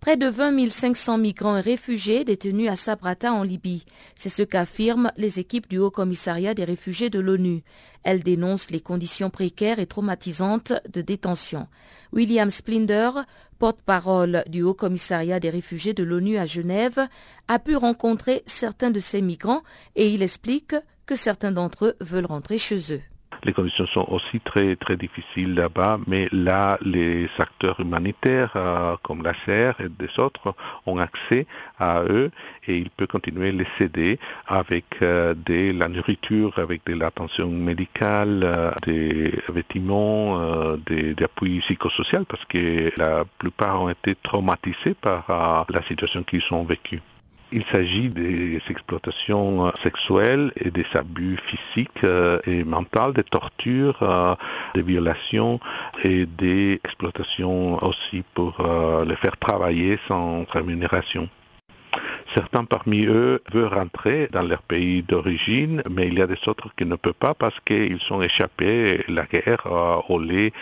Près 0.00 0.16
de 0.16 0.26
20 0.26 0.70
500 0.70 1.18
migrants 1.18 1.56
et 1.56 1.60
réfugiés 1.60 2.24
détenus 2.24 2.70
à 2.70 2.76
Sabrata 2.76 3.32
en 3.32 3.42
Libye. 3.42 3.84
C'est 4.14 4.28
ce 4.28 4.42
qu'affirment 4.42 5.10
les 5.16 5.40
équipes 5.40 5.68
du 5.68 5.78
Haut 5.78 5.90
Commissariat 5.90 6.54
des 6.54 6.64
réfugiés 6.64 7.10
de 7.10 7.18
l'ONU. 7.18 7.62
Elles 8.04 8.22
dénoncent 8.22 8.70
les 8.70 8.80
conditions 8.80 9.28
précaires 9.28 9.80
et 9.80 9.86
traumatisantes 9.86 10.72
de 10.90 11.00
détention. 11.02 11.66
William 12.12 12.50
Splinder, 12.50 13.10
porte-parole 13.58 14.44
du 14.46 14.62
Haut 14.62 14.74
Commissariat 14.74 15.40
des 15.40 15.50
réfugiés 15.50 15.94
de 15.94 16.02
l'ONU 16.02 16.38
à 16.38 16.46
Genève, 16.46 17.08
a 17.48 17.58
pu 17.58 17.76
rencontrer 17.76 18.42
certains 18.46 18.90
de 18.90 19.00
ces 19.00 19.20
migrants 19.20 19.62
et 19.96 20.08
il 20.08 20.22
explique 20.22 20.74
que 21.06 21.16
certains 21.16 21.52
d'entre 21.52 21.86
eux 21.86 21.96
veulent 22.00 22.26
rentrer 22.26 22.58
chez 22.58 22.92
eux. 22.92 23.02
Les 23.44 23.52
conditions 23.52 23.86
sont 23.86 24.06
aussi 24.08 24.40
très 24.40 24.74
très 24.76 24.96
difficiles 24.96 25.54
là-bas, 25.54 25.98
mais 26.06 26.28
là, 26.32 26.78
les 26.82 27.28
acteurs 27.38 27.78
humanitaires 27.78 28.52
euh, 28.56 28.96
comme 29.02 29.22
la 29.22 29.32
CER 29.46 29.72
et 29.78 29.88
des 29.88 30.18
autres 30.18 30.54
ont 30.86 30.98
accès 30.98 31.46
à 31.78 32.02
eux 32.02 32.30
et 32.66 32.78
ils 32.78 32.90
peuvent 32.90 33.06
continuer 33.06 33.48
à 33.50 33.52
les 33.52 33.66
aider 33.80 34.18
avec 34.46 34.86
euh, 35.02 35.34
de 35.34 35.72
la 35.78 35.88
nourriture, 35.88 36.58
avec 36.58 36.84
de 36.86 36.94
l'attention 36.94 37.48
médicale, 37.48 38.40
euh, 38.42 38.72
des 38.84 39.32
vêtements, 39.48 40.76
des, 40.86 41.14
des 41.14 41.24
appuis 41.24 41.60
psychosociaux 41.60 42.24
parce 42.24 42.44
que 42.44 42.90
la 42.96 43.24
plupart 43.38 43.82
ont 43.82 43.88
été 43.88 44.16
traumatisés 44.16 44.94
par 44.94 45.66
la 45.68 45.82
situation 45.82 46.22
qu'ils 46.24 46.42
ont 46.52 46.64
vécue. 46.64 47.00
Il 47.50 47.64
s'agit 47.64 48.10
des 48.10 48.60
exploitations 48.68 49.66
euh, 49.66 49.70
sexuelles 49.82 50.52
et 50.56 50.70
des 50.70 50.84
abus 50.92 51.38
physiques 51.38 52.04
euh, 52.04 52.38
et 52.46 52.62
mentaux, 52.62 53.12
des 53.12 53.22
tortures, 53.24 53.98
euh, 54.02 54.34
des 54.74 54.82
violations 54.82 55.58
et 56.04 56.26
des 56.26 56.74
exploitations 56.84 57.82
aussi 57.82 58.22
pour 58.34 58.58
les 59.06 59.16
faire 59.16 59.36
travailler 59.38 59.98
sans 60.06 60.44
rémunération. 60.50 61.28
Certains 62.34 62.64
parmi 62.64 63.06
eux 63.06 63.42
veulent 63.52 63.72
rentrer 63.72 64.28
dans 64.30 64.42
leur 64.42 64.62
pays 64.62 65.02
d'origine, 65.02 65.82
mais 65.90 66.08
il 66.08 66.18
y 66.18 66.22
a 66.22 66.26
des 66.26 66.36
autres 66.46 66.74
qui 66.76 66.84
ne 66.84 66.96
peuvent 66.96 67.14
pas 67.14 67.32
parce 67.32 67.58
qu'ils 67.60 68.00
sont 68.00 68.20
échappés 68.20 69.02
la 69.08 69.24
guerre, 69.24 69.66
au 70.08 70.20
lait, 70.20 70.52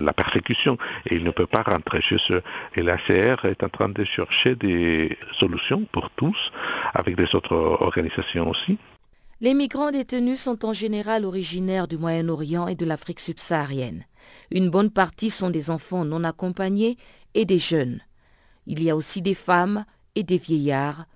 la 0.00 0.12
persécution, 0.12 0.76
et 1.06 1.16
ils 1.16 1.24
ne 1.24 1.30
peuvent 1.30 1.46
pas 1.46 1.62
rentrer 1.62 2.02
chez 2.02 2.18
eux. 2.30 2.42
Et 2.76 2.82
la 2.82 2.98
CR 2.98 3.46
est 3.46 3.62
en 3.62 3.70
train 3.70 3.88
de 3.88 4.04
chercher 4.04 4.54
des 4.54 5.16
solutions 5.32 5.86
pour 5.90 6.10
tous, 6.10 6.52
avec 6.92 7.16
des 7.16 7.34
autres 7.34 7.56
organisations 7.80 8.50
aussi. 8.50 8.76
Les 9.40 9.54
migrants 9.54 9.90
détenus 9.90 10.40
sont 10.40 10.64
en 10.64 10.72
général 10.72 11.24
originaires 11.24 11.88
du 11.88 11.96
Moyen-Orient 11.96 12.68
et 12.68 12.74
de 12.74 12.84
l'Afrique 12.84 13.20
subsaharienne. 13.20 14.04
Une 14.50 14.68
bonne 14.68 14.90
partie 14.90 15.30
sont 15.30 15.50
des 15.50 15.70
enfants 15.70 16.04
non 16.04 16.22
accompagnés 16.22 16.96
et 17.34 17.44
des 17.44 17.58
jeunes. 17.58 18.00
Il 18.66 18.82
y 18.82 18.90
a 18.90 18.96
aussi 18.96 19.22
des 19.22 19.34
femmes 19.34 19.84
et 20.14 20.22
des 20.22 20.38
vieillards, 20.38 21.06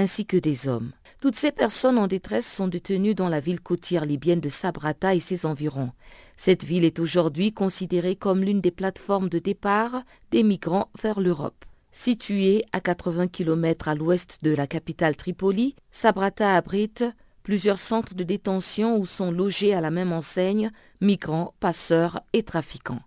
ainsi 0.00 0.26
que 0.26 0.36
des 0.36 0.66
hommes. 0.66 0.92
Toutes 1.20 1.36
ces 1.36 1.52
personnes 1.52 1.98
en 1.98 2.06
détresse 2.06 2.50
sont 2.50 2.66
détenues 2.66 3.14
dans 3.14 3.28
la 3.28 3.40
ville 3.40 3.60
côtière 3.60 4.06
libyenne 4.06 4.40
de 4.40 4.48
Sabrata 4.48 5.14
et 5.14 5.20
ses 5.20 5.44
environs. 5.44 5.92
Cette 6.38 6.64
ville 6.64 6.84
est 6.84 6.98
aujourd'hui 6.98 7.52
considérée 7.52 8.16
comme 8.16 8.42
l'une 8.42 8.62
des 8.62 8.70
plateformes 8.70 9.28
de 9.28 9.38
départ 9.38 10.02
des 10.30 10.42
migrants 10.42 10.88
vers 11.00 11.20
l'Europe. 11.20 11.66
Située 11.92 12.64
à 12.72 12.80
80 12.80 13.28
km 13.28 13.88
à 13.88 13.94
l'ouest 13.94 14.38
de 14.42 14.54
la 14.54 14.66
capitale 14.66 15.16
Tripoli, 15.16 15.74
Sabrata 15.90 16.56
abrite 16.56 17.04
plusieurs 17.42 17.78
centres 17.78 18.14
de 18.14 18.24
détention 18.24 18.96
où 18.96 19.04
sont 19.04 19.30
logés 19.30 19.74
à 19.74 19.82
la 19.82 19.90
même 19.90 20.12
enseigne 20.12 20.70
migrants, 21.02 21.52
passeurs 21.60 22.20
et 22.32 22.42
trafiquants. 22.42 23.02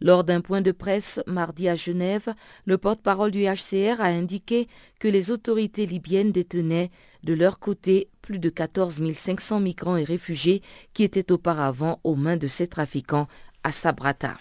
Lors 0.00 0.24
d'un 0.24 0.40
point 0.40 0.60
de 0.60 0.72
presse 0.72 1.20
mardi 1.26 1.68
à 1.68 1.74
Genève, 1.74 2.34
le 2.64 2.78
porte-parole 2.78 3.30
du 3.30 3.44
HCR 3.44 4.00
a 4.00 4.06
indiqué 4.06 4.68
que 5.00 5.08
les 5.08 5.30
autorités 5.30 5.86
libyennes 5.86 6.32
détenaient 6.32 6.90
de 7.22 7.34
leur 7.34 7.58
côté 7.58 8.08
plus 8.22 8.38
de 8.38 8.48
14 8.48 9.00
500 9.12 9.60
migrants 9.60 9.96
et 9.96 10.04
réfugiés 10.04 10.62
qui 10.92 11.04
étaient 11.04 11.32
auparavant 11.32 12.00
aux 12.04 12.16
mains 12.16 12.36
de 12.36 12.46
ces 12.46 12.66
trafiquants 12.66 13.28
à 13.62 13.72
Sabrata. 13.72 14.36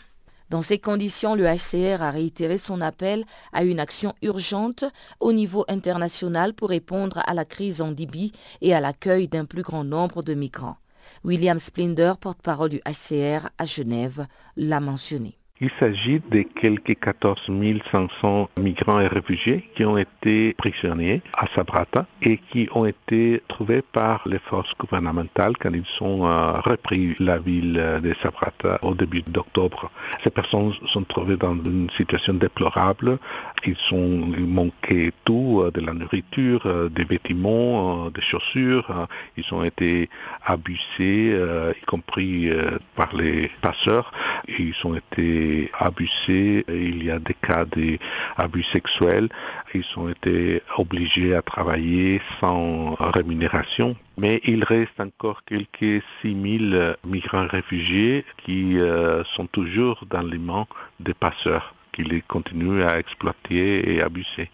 Dans 0.50 0.62
ces 0.62 0.78
conditions, 0.78 1.36
le 1.36 1.46
HCR 1.46 2.04
a 2.04 2.12
réitéré 2.12 2.58
son 2.58 2.82
appel 2.82 3.26
à 3.54 3.64
une 3.64 3.80
action 3.80 4.14
urgente 4.22 4.84
au 5.20 5.34
niveau 5.34 5.66
international 5.68 6.54
pour 6.54 6.70
répondre 6.70 7.22
à 7.26 7.34
la 7.34 7.46
crise 7.46 7.82
en 7.82 7.90
Libye 7.90 8.34
et 8.62 8.74
à 8.74 8.80
l'accueil 8.80 9.28
d'un 9.28 9.46
plus 9.46 9.64
grand 9.64 9.84
nombre 9.84 10.22
de 10.22 10.34
migrants. 10.34 10.78
William 11.24 11.58
Splinder, 11.58 12.14
porte-parole 12.20 12.70
du 12.70 12.82
HCR 12.86 13.50
à 13.58 13.66
Genève, 13.66 14.28
l'a 14.56 14.80
mentionné. 14.80 15.40
Il 15.66 15.72
s'agit 15.80 16.22
de 16.30 16.42
quelques 16.42 17.00
14 17.00 17.50
500 17.90 18.50
migrants 18.60 19.00
et 19.00 19.08
réfugiés 19.08 19.70
qui 19.74 19.86
ont 19.86 19.98
été 19.98 20.54
prisonniers 20.56 21.22
à 21.38 21.46
Sabrata 21.56 22.06
et 22.22 22.36
qui 22.36 22.68
ont 22.74 22.86
été 22.86 23.42
trouvés 23.48 23.82
par 23.82 24.24
les 24.26 24.40
forces 24.40 24.74
gouvernementales 24.78 25.54
quand 25.58 25.72
ils 25.74 26.04
ont 26.04 26.28
euh, 26.28 26.60
repris 26.60 27.16
la 27.20 27.38
ville 27.38 27.82
de 28.04 28.14
Sabrata 28.22 28.78
au 28.82 28.94
début 28.94 29.22
d'octobre. 29.26 29.90
Ces 30.22 30.32
personnes 30.32 30.74
sont 30.86 31.04
trouvées 31.04 31.38
dans 31.38 31.56
une 31.56 31.90
situation 31.92 32.34
déplorable. 32.34 33.18
Ils 33.66 33.78
ont 33.94 34.34
manqué 34.40 35.14
tout, 35.24 35.62
euh, 35.64 35.72
de 35.72 35.80
la 35.80 35.94
nourriture, 35.94 36.64
euh, 36.66 36.90
des 36.90 37.06
vêtements, 37.06 38.10
des 38.10 38.22
chaussures. 38.22 39.08
Ils 39.38 39.54
ont 39.54 39.64
été 39.64 40.10
abusés, 40.46 41.40
y 41.82 41.86
compris 41.86 42.52
par 42.98 43.16
les 43.16 43.50
passeurs. 43.62 44.12
Ils 44.50 44.76
ont 44.84 44.96
été 44.96 45.53
abusés, 45.80 46.66
il 46.70 47.04
y 47.04 47.12
a 47.12 47.20
des 47.20 47.34
cas 47.34 47.66
d'abus 47.66 48.64
sexuels, 48.64 49.30
ils 49.74 49.86
ont 49.98 50.10
été 50.10 50.62
obligés 50.78 51.36
à 51.36 51.42
travailler 51.42 52.22
sans 52.40 52.96
rémunération. 53.00 53.96
Mais 54.18 54.42
il 54.44 54.64
reste 54.64 55.00
encore 55.00 55.44
quelques 55.44 56.04
6000 56.22 56.96
migrants 57.04 57.48
réfugiés 57.48 58.26
qui 58.46 58.80
euh, 58.80 59.24
sont 59.24 59.48
toujours 59.48 60.04
dans 60.10 60.22
les 60.22 60.38
mains 60.38 60.68
des 61.00 61.16
passeurs, 61.16 61.74
qui 61.92 62.04
les 62.04 62.22
continuent 62.22 62.84
à 62.84 63.00
exploiter 63.00 63.96
et 63.96 64.02
abuser. 64.02 64.50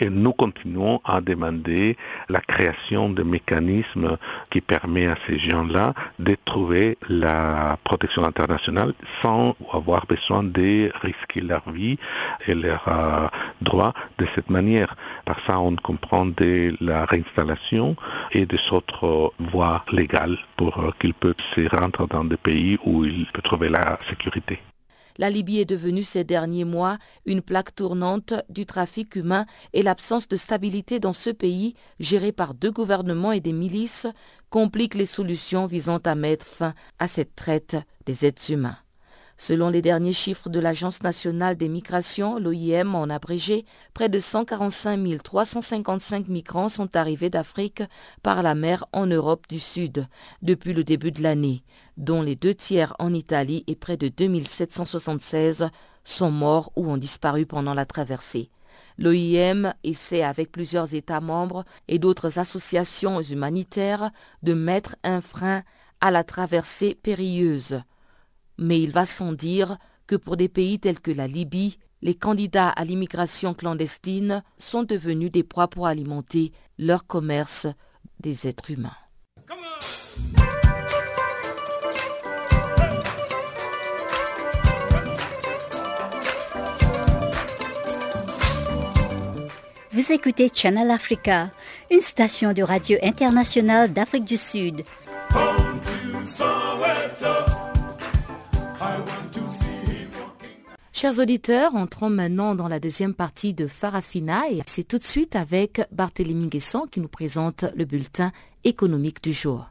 Et 0.00 0.10
nous 0.10 0.32
continuons 0.32 1.00
à 1.04 1.20
demander 1.20 1.96
la 2.28 2.40
création 2.40 3.10
de 3.10 3.22
mécanismes 3.22 4.16
qui 4.50 4.60
permettent 4.60 5.10
à 5.10 5.16
ces 5.26 5.38
gens-là 5.38 5.94
de 6.18 6.36
trouver 6.44 6.98
la 7.08 7.76
protection 7.84 8.24
internationale 8.24 8.94
sans 9.22 9.56
avoir 9.72 10.06
besoin 10.06 10.42
de 10.42 10.90
risquer 11.02 11.40
leur 11.40 11.68
vie 11.70 11.98
et 12.46 12.54
leurs 12.54 12.88
euh, 12.88 13.28
droits 13.60 13.94
de 14.18 14.26
cette 14.34 14.50
manière. 14.50 14.96
Par 15.24 15.38
ça, 15.46 15.58
on 15.60 15.76
comprend 15.76 16.26
de 16.26 16.74
la 16.80 17.04
réinstallation 17.04 17.96
et 18.32 18.46
des 18.46 18.60
autres 18.72 19.32
voies 19.38 19.84
légales 19.92 20.38
pour 20.56 20.78
euh, 20.78 20.90
qu'ils 20.98 21.14
puissent 21.14 21.34
se 21.54 21.68
rendre 21.74 22.06
dans 22.08 22.24
des 22.24 22.36
pays 22.36 22.78
où 22.84 23.04
ils 23.04 23.26
peuvent 23.32 23.42
trouver 23.42 23.68
la 23.68 23.98
sécurité. 24.08 24.60
La 25.16 25.30
Libye 25.30 25.60
est 25.60 25.64
devenue 25.64 26.02
ces 26.02 26.24
derniers 26.24 26.64
mois 26.64 26.98
une 27.24 27.42
plaque 27.42 27.74
tournante 27.74 28.34
du 28.48 28.66
trafic 28.66 29.14
humain 29.16 29.46
et 29.72 29.82
l'absence 29.82 30.28
de 30.28 30.36
stabilité 30.36 30.98
dans 30.98 31.12
ce 31.12 31.30
pays, 31.30 31.74
géré 32.00 32.32
par 32.32 32.54
deux 32.54 32.72
gouvernements 32.72 33.32
et 33.32 33.40
des 33.40 33.52
milices, 33.52 34.06
complique 34.50 34.94
les 34.94 35.06
solutions 35.06 35.66
visant 35.66 35.98
à 35.98 36.14
mettre 36.14 36.46
fin 36.46 36.74
à 36.98 37.08
cette 37.08 37.34
traite 37.34 37.76
des 38.06 38.26
êtres 38.26 38.50
humains. 38.50 38.78
Selon 39.36 39.68
les 39.68 39.82
derniers 39.82 40.12
chiffres 40.12 40.48
de 40.48 40.60
l'Agence 40.60 41.02
nationale 41.02 41.56
des 41.56 41.68
migrations, 41.68 42.38
l'OIM 42.38 42.94
en 42.94 43.10
abrégé, 43.10 43.64
près 43.92 44.08
de 44.08 44.20
145 44.20 45.22
355 45.22 46.28
migrants 46.28 46.68
sont 46.68 46.94
arrivés 46.96 47.30
d'Afrique 47.30 47.82
par 48.22 48.42
la 48.42 48.54
mer 48.54 48.86
en 48.92 49.06
Europe 49.06 49.46
du 49.48 49.58
Sud 49.58 50.06
depuis 50.42 50.72
le 50.72 50.84
début 50.84 51.10
de 51.10 51.22
l'année, 51.22 51.64
dont 51.96 52.22
les 52.22 52.36
deux 52.36 52.54
tiers 52.54 52.94
en 53.00 53.12
Italie 53.12 53.64
et 53.66 53.74
près 53.74 53.96
de 53.96 54.08
2776 54.08 55.68
sont 56.04 56.30
morts 56.30 56.70
ou 56.76 56.88
ont 56.90 56.96
disparu 56.96 57.44
pendant 57.44 57.74
la 57.74 57.86
traversée. 57.86 58.50
L'OIM 58.98 59.74
essaie 59.82 60.22
avec 60.22 60.52
plusieurs 60.52 60.94
États 60.94 61.20
membres 61.20 61.64
et 61.88 61.98
d'autres 61.98 62.38
associations 62.38 63.20
humanitaires 63.20 64.10
de 64.44 64.54
mettre 64.54 64.94
un 65.02 65.20
frein 65.20 65.64
à 66.00 66.12
la 66.12 66.22
traversée 66.22 66.96
périlleuse 67.02 67.82
mais 68.58 68.80
il 68.80 68.92
va 68.92 69.06
sans 69.06 69.32
dire 69.32 69.78
que 70.06 70.16
pour 70.16 70.36
des 70.36 70.48
pays 70.48 70.78
tels 70.78 71.00
que 71.00 71.10
la 71.10 71.26
Libye, 71.26 71.78
les 72.02 72.14
candidats 72.14 72.68
à 72.68 72.84
l'immigration 72.84 73.54
clandestine 73.54 74.42
sont 74.58 74.82
devenus 74.82 75.32
des 75.32 75.42
proies 75.42 75.68
pour 75.68 75.86
alimenter 75.86 76.52
leur 76.78 77.06
commerce 77.06 77.66
des 78.20 78.46
êtres 78.46 78.70
humains. 78.70 78.96
Vous 89.94 90.10
écoutez 90.10 90.50
Channel 90.52 90.90
Africa, 90.90 91.50
une 91.88 92.00
station 92.00 92.52
de 92.52 92.64
radio 92.64 92.98
internationale 93.00 93.92
d'Afrique 93.92 94.24
du 94.24 94.36
Sud. 94.36 94.82
Chers 101.04 101.18
auditeurs, 101.18 101.74
entrons 101.74 102.08
maintenant 102.08 102.54
dans 102.54 102.66
la 102.66 102.80
deuxième 102.80 103.12
partie 103.12 103.52
de 103.52 103.66
Farafina 103.66 104.48
et 104.50 104.62
c'est 104.66 104.88
tout 104.88 104.96
de 104.96 105.02
suite 105.02 105.36
avec 105.36 105.82
Barthélémy 105.92 106.48
Guesson 106.48 106.86
qui 106.90 106.98
nous 106.98 107.08
présente 107.08 107.66
le 107.76 107.84
bulletin 107.84 108.32
économique 108.64 109.22
du 109.22 109.34
jour. 109.34 109.70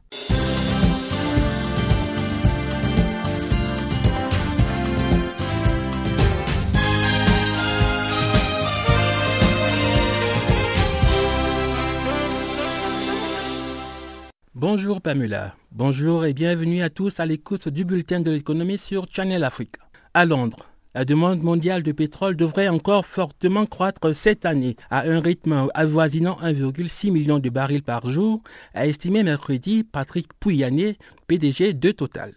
Bonjour 14.54 15.02
Pamela, 15.02 15.56
bonjour 15.72 16.26
et 16.28 16.34
bienvenue 16.34 16.84
à 16.84 16.91
tous 16.91 17.19
à 17.19 17.26
l'écoute 17.26 17.69
du 17.69 17.86
bulletin 17.86 18.19
de 18.19 18.30
l'économie 18.30 18.78
sur 18.78 19.08
Channel 19.10 19.43
Africa. 19.43 19.82
À 20.13 20.26
Londres, 20.26 20.67
la 20.96 21.06
demande 21.06 21.42
mondiale 21.42 21.84
de 21.84 21.92
pétrole 21.92 22.36
devrait 22.36 22.68
encore 22.68 23.06
fortement 23.06 23.66
croître 23.66 24.16
cette 24.16 24.46
année 24.46 24.76
à 24.90 25.08
un 25.08 25.20
rythme 25.20 25.68
avoisinant 25.74 26.38
1,6 26.44 27.12
million 27.12 27.40
de 27.40 27.50
barils 27.50 27.84
par 27.84 28.10
jour, 28.10 28.42
a 28.74 28.86
estimé 28.86 29.24
mercredi 29.24 29.84
Patrick 29.84 30.32
Pouyanné, 30.40 30.98
PDG 31.28 31.74
de 31.74 31.92
Total. 31.92 32.34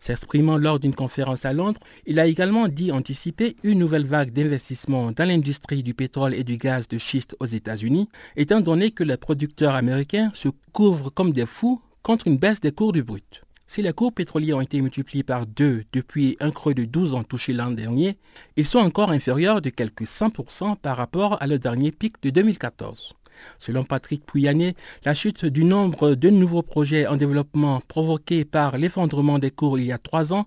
S'exprimant 0.00 0.56
lors 0.56 0.80
d'une 0.80 0.94
conférence 0.94 1.44
à 1.44 1.52
Londres, 1.52 1.80
il 2.06 2.18
a 2.18 2.26
également 2.26 2.68
dit 2.68 2.90
anticiper 2.90 3.54
une 3.62 3.78
nouvelle 3.78 4.06
vague 4.06 4.32
d'investissement 4.32 5.12
dans 5.12 5.28
l'industrie 5.28 5.82
du 5.82 5.92
pétrole 5.92 6.34
et 6.34 6.42
du 6.42 6.56
gaz 6.56 6.88
de 6.88 6.96
schiste 6.96 7.36
aux 7.38 7.46
États-Unis, 7.46 8.08
étant 8.34 8.60
donné 8.60 8.92
que 8.92 9.04
les 9.04 9.18
producteurs 9.18 9.74
américains 9.74 10.30
se 10.34 10.48
couvrent 10.72 11.10
comme 11.10 11.34
des 11.34 11.46
fous 11.46 11.82
contre 12.02 12.28
une 12.28 12.38
baisse 12.38 12.60
des 12.60 12.72
cours 12.72 12.92
du 12.92 13.02
brut. 13.02 13.42
Si 13.72 13.82
les 13.82 13.92
cours 13.92 14.12
pétroliers 14.12 14.52
ont 14.52 14.60
été 14.60 14.80
multipliés 14.80 15.22
par 15.22 15.46
deux 15.46 15.84
depuis 15.92 16.36
un 16.40 16.50
creux 16.50 16.74
de 16.74 16.84
12 16.84 17.14
ans 17.14 17.22
touché 17.22 17.52
l'an 17.52 17.70
dernier, 17.70 18.18
ils 18.56 18.66
sont 18.66 18.80
encore 18.80 19.12
inférieurs 19.12 19.62
de 19.62 19.70
quelques 19.70 20.06
100% 20.06 20.74
par 20.74 20.96
rapport 20.96 21.40
à 21.40 21.46
le 21.46 21.60
dernier 21.60 21.92
pic 21.92 22.20
de 22.20 22.30
2014. 22.30 23.14
Selon 23.60 23.84
Patrick 23.84 24.26
Pouyanné, 24.26 24.74
la 25.04 25.14
chute 25.14 25.44
du 25.44 25.62
nombre 25.62 26.16
de 26.16 26.30
nouveaux 26.30 26.62
projets 26.62 27.06
en 27.06 27.14
développement 27.14 27.80
provoquée 27.86 28.44
par 28.44 28.76
l'effondrement 28.76 29.38
des 29.38 29.52
cours 29.52 29.78
il 29.78 29.84
y 29.84 29.92
a 29.92 29.98
trois 29.98 30.32
ans 30.32 30.46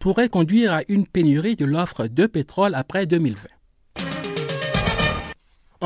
pourrait 0.00 0.28
conduire 0.28 0.72
à 0.72 0.82
une 0.88 1.06
pénurie 1.06 1.54
de 1.54 1.66
l'offre 1.66 2.08
de 2.08 2.26
pétrole 2.26 2.74
après 2.74 3.06
2020. 3.06 3.53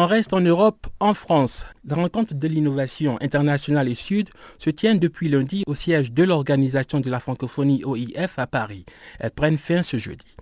On 0.00 0.06
reste 0.06 0.32
en 0.32 0.40
Europe, 0.40 0.86
en 1.00 1.12
France. 1.12 1.66
La 1.84 1.96
rencontre 1.96 2.32
de 2.32 2.46
l'innovation 2.46 3.18
internationale 3.20 3.88
et 3.88 3.96
sud 3.96 4.28
se 4.56 4.70
tient 4.70 4.94
depuis 4.94 5.28
lundi 5.28 5.64
au 5.66 5.74
siège 5.74 6.12
de 6.12 6.22
l'Organisation 6.22 7.00
de 7.00 7.10
la 7.10 7.18
francophonie 7.18 7.82
OIF 7.84 8.38
à 8.38 8.46
Paris. 8.46 8.84
Elles 9.18 9.32
prennent 9.32 9.58
fin 9.58 9.82
ce 9.82 9.96
jeudi. 9.96 10.36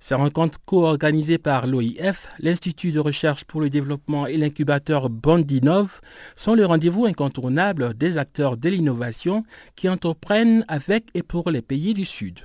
Ces 0.00 0.14
rencontres 0.14 0.58
co-organisées 0.64 1.36
par 1.36 1.66
l'OIF, 1.66 2.30
l'Institut 2.38 2.92
de 2.92 2.98
recherche 2.98 3.44
pour 3.44 3.60
le 3.60 3.68
développement 3.68 4.26
et 4.26 4.38
l'incubateur 4.38 5.10
Bondinov 5.10 6.00
sont 6.34 6.54
le 6.54 6.64
rendez-vous 6.64 7.04
incontournable 7.04 7.92
des 7.92 8.16
acteurs 8.16 8.56
de 8.56 8.70
l'innovation 8.70 9.44
qui 9.76 9.90
entreprennent 9.90 10.64
avec 10.66 11.08
et 11.12 11.22
pour 11.22 11.50
les 11.50 11.60
pays 11.60 11.92
du 11.92 12.06
Sud. 12.06 12.40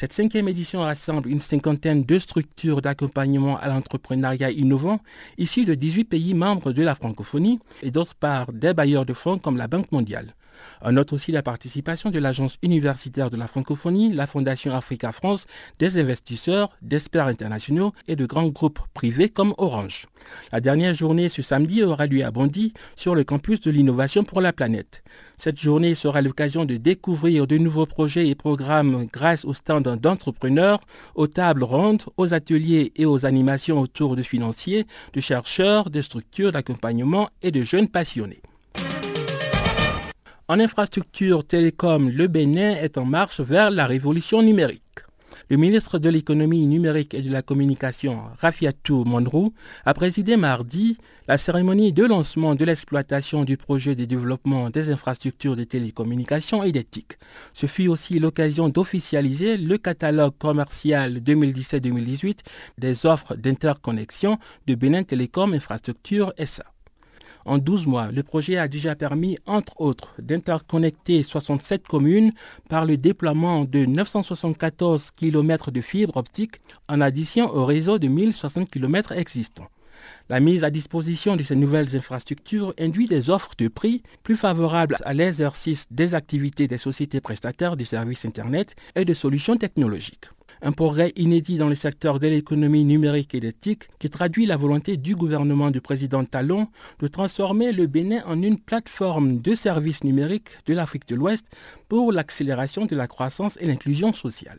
Cette 0.00 0.14
cinquième 0.14 0.48
édition 0.48 0.80
rassemble 0.80 1.28
une 1.28 1.42
cinquantaine 1.42 2.04
de 2.04 2.18
structures 2.18 2.80
d'accompagnement 2.80 3.58
à 3.58 3.68
l'entrepreneuriat 3.68 4.50
innovant 4.50 4.98
issues 5.36 5.66
de 5.66 5.74
18 5.74 6.04
pays 6.04 6.32
membres 6.32 6.72
de 6.72 6.82
la 6.82 6.94
francophonie 6.94 7.60
et 7.82 7.90
d'autre 7.90 8.14
part 8.14 8.50
des 8.50 8.72
bailleurs 8.72 9.04
de 9.04 9.12
fonds 9.12 9.38
comme 9.38 9.58
la 9.58 9.68
Banque 9.68 9.92
mondiale. 9.92 10.34
On 10.82 10.92
note 10.92 11.12
aussi 11.12 11.32
la 11.32 11.42
participation 11.42 12.10
de 12.10 12.18
l'Agence 12.18 12.56
universitaire 12.62 13.30
de 13.30 13.36
la 13.36 13.46
francophonie, 13.46 14.12
la 14.12 14.26
Fondation 14.26 14.74
Africa 14.74 15.12
France, 15.12 15.46
des 15.78 15.98
investisseurs, 15.98 16.70
d'experts 16.82 17.26
internationaux 17.26 17.92
et 18.08 18.16
de 18.16 18.26
grands 18.26 18.48
groupes 18.48 18.80
privés 18.94 19.28
comme 19.28 19.54
Orange. 19.58 20.06
La 20.52 20.60
dernière 20.60 20.94
journée 20.94 21.28
ce 21.28 21.42
samedi 21.42 21.82
aura 21.82 22.06
lieu 22.06 22.24
à 22.24 22.30
Bondy 22.30 22.72
sur 22.96 23.14
le 23.14 23.24
campus 23.24 23.60
de 23.60 23.70
l'innovation 23.70 24.24
pour 24.24 24.40
la 24.40 24.52
planète. 24.52 25.02
Cette 25.36 25.58
journée 25.58 25.94
sera 25.94 26.20
l'occasion 26.20 26.66
de 26.66 26.76
découvrir 26.76 27.46
de 27.46 27.56
nouveaux 27.56 27.86
projets 27.86 28.28
et 28.28 28.34
programmes 28.34 29.06
grâce 29.10 29.44
aux 29.44 29.54
stands 29.54 29.80
d'entrepreneurs, 29.80 30.80
aux 31.14 31.28
tables 31.28 31.64
rondes, 31.64 32.02
aux 32.18 32.34
ateliers 32.34 32.92
et 32.96 33.06
aux 33.06 33.24
animations 33.24 33.80
autour 33.80 34.16
de 34.16 34.22
financiers, 34.22 34.86
de 35.14 35.20
chercheurs, 35.20 35.88
de 35.88 36.02
structures 36.02 36.52
d'accompagnement 36.52 37.30
et 37.42 37.50
de 37.50 37.62
jeunes 37.62 37.88
passionnés. 37.88 38.42
En 40.50 40.58
infrastructure 40.58 41.44
télécom, 41.44 42.10
le 42.10 42.26
Bénin 42.26 42.74
est 42.74 42.98
en 42.98 43.04
marche 43.04 43.38
vers 43.38 43.70
la 43.70 43.86
révolution 43.86 44.42
numérique. 44.42 44.82
Le 45.48 45.56
ministre 45.56 46.00
de 46.00 46.08
l'économie 46.08 46.66
numérique 46.66 47.14
et 47.14 47.22
de 47.22 47.30
la 47.30 47.40
communication, 47.40 48.22
Rafiatou 48.40 49.04
Monrou, 49.04 49.54
a 49.84 49.94
présidé 49.94 50.36
mardi 50.36 50.98
la 51.28 51.38
cérémonie 51.38 51.92
de 51.92 52.04
lancement 52.04 52.56
de 52.56 52.64
l'exploitation 52.64 53.44
du 53.44 53.56
projet 53.56 53.94
de 53.94 54.06
développement 54.06 54.70
des 54.70 54.90
infrastructures 54.90 55.54
de 55.54 55.62
télécommunications 55.62 56.64
et 56.64 56.72
d'éthique. 56.72 57.12
Ce 57.54 57.66
fut 57.66 57.86
aussi 57.86 58.18
l'occasion 58.18 58.68
d'officialiser 58.68 59.56
le 59.56 59.78
catalogue 59.78 60.34
commercial 60.36 61.18
2017-2018 61.18 62.38
des 62.76 63.06
offres 63.06 63.36
d'interconnexion 63.36 64.40
de 64.66 64.74
Bénin 64.74 65.04
Télécom 65.04 65.54
Infrastructure 65.54 66.32
SA. 66.44 66.64
En 67.44 67.58
12 67.58 67.86
mois, 67.86 68.10
le 68.12 68.22
projet 68.22 68.58
a 68.58 68.68
déjà 68.68 68.94
permis, 68.94 69.38
entre 69.46 69.80
autres, 69.80 70.14
d'interconnecter 70.20 71.22
67 71.22 71.86
communes 71.86 72.32
par 72.68 72.84
le 72.84 72.96
déploiement 72.96 73.64
de 73.64 73.86
974 73.86 75.10
km 75.12 75.70
de 75.70 75.80
fibres 75.80 76.16
optiques 76.16 76.60
en 76.88 77.00
addition 77.00 77.50
au 77.54 77.64
réseau 77.64 77.98
de 77.98 78.08
1060 78.08 78.70
km 78.70 79.12
existants. 79.12 79.68
La 80.28 80.40
mise 80.40 80.64
à 80.64 80.70
disposition 80.70 81.36
de 81.36 81.42
ces 81.42 81.56
nouvelles 81.56 81.96
infrastructures 81.96 82.74
induit 82.78 83.06
des 83.06 83.30
offres 83.30 83.52
de 83.58 83.68
prix 83.68 84.02
plus 84.22 84.36
favorables 84.36 84.96
à 85.04 85.12
l'exercice 85.12 85.86
des 85.90 86.14
activités 86.14 86.68
des 86.68 86.78
sociétés 86.78 87.20
prestataires 87.20 87.76
de 87.76 87.84
services 87.84 88.24
Internet 88.24 88.74
et 88.94 89.04
de 89.04 89.14
solutions 89.14 89.56
technologiques 89.56 90.26
un 90.62 90.72
progrès 90.72 91.12
inédit 91.16 91.56
dans 91.56 91.68
le 91.68 91.74
secteur 91.74 92.20
de 92.20 92.28
l'économie 92.28 92.84
numérique 92.84 93.34
et 93.34 93.40
d'éthique 93.40 93.88
qui 93.98 94.10
traduit 94.10 94.46
la 94.46 94.56
volonté 94.56 94.96
du 94.96 95.16
gouvernement 95.16 95.70
du 95.70 95.80
président 95.80 96.24
Talon 96.24 96.68
de 97.00 97.08
transformer 97.08 97.72
le 97.72 97.86
Bénin 97.86 98.22
en 98.26 98.40
une 98.42 98.58
plateforme 98.58 99.38
de 99.38 99.54
services 99.54 100.04
numériques 100.04 100.58
de 100.66 100.74
l'Afrique 100.74 101.08
de 101.08 101.14
l'Ouest 101.14 101.46
pour 101.88 102.12
l'accélération 102.12 102.86
de 102.86 102.96
la 102.96 103.06
croissance 103.06 103.56
et 103.60 103.66
l'inclusion 103.66 104.12
sociale. 104.12 104.58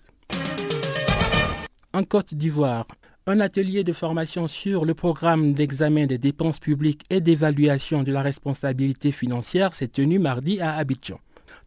En 1.93 2.03
Côte 2.03 2.33
d'Ivoire, 2.33 2.87
un 3.27 3.39
atelier 3.39 3.83
de 3.83 3.93
formation 3.93 4.47
sur 4.47 4.85
le 4.85 4.93
programme 4.93 5.53
d'examen 5.53 6.07
des 6.07 6.17
dépenses 6.17 6.59
publiques 6.59 7.03
et 7.09 7.21
d'évaluation 7.21 8.03
de 8.03 8.11
la 8.11 8.21
responsabilité 8.21 9.11
financière 9.11 9.73
s'est 9.73 9.87
tenu 9.87 10.17
mardi 10.17 10.59
à 10.59 10.75
Abidjan. 10.75 11.19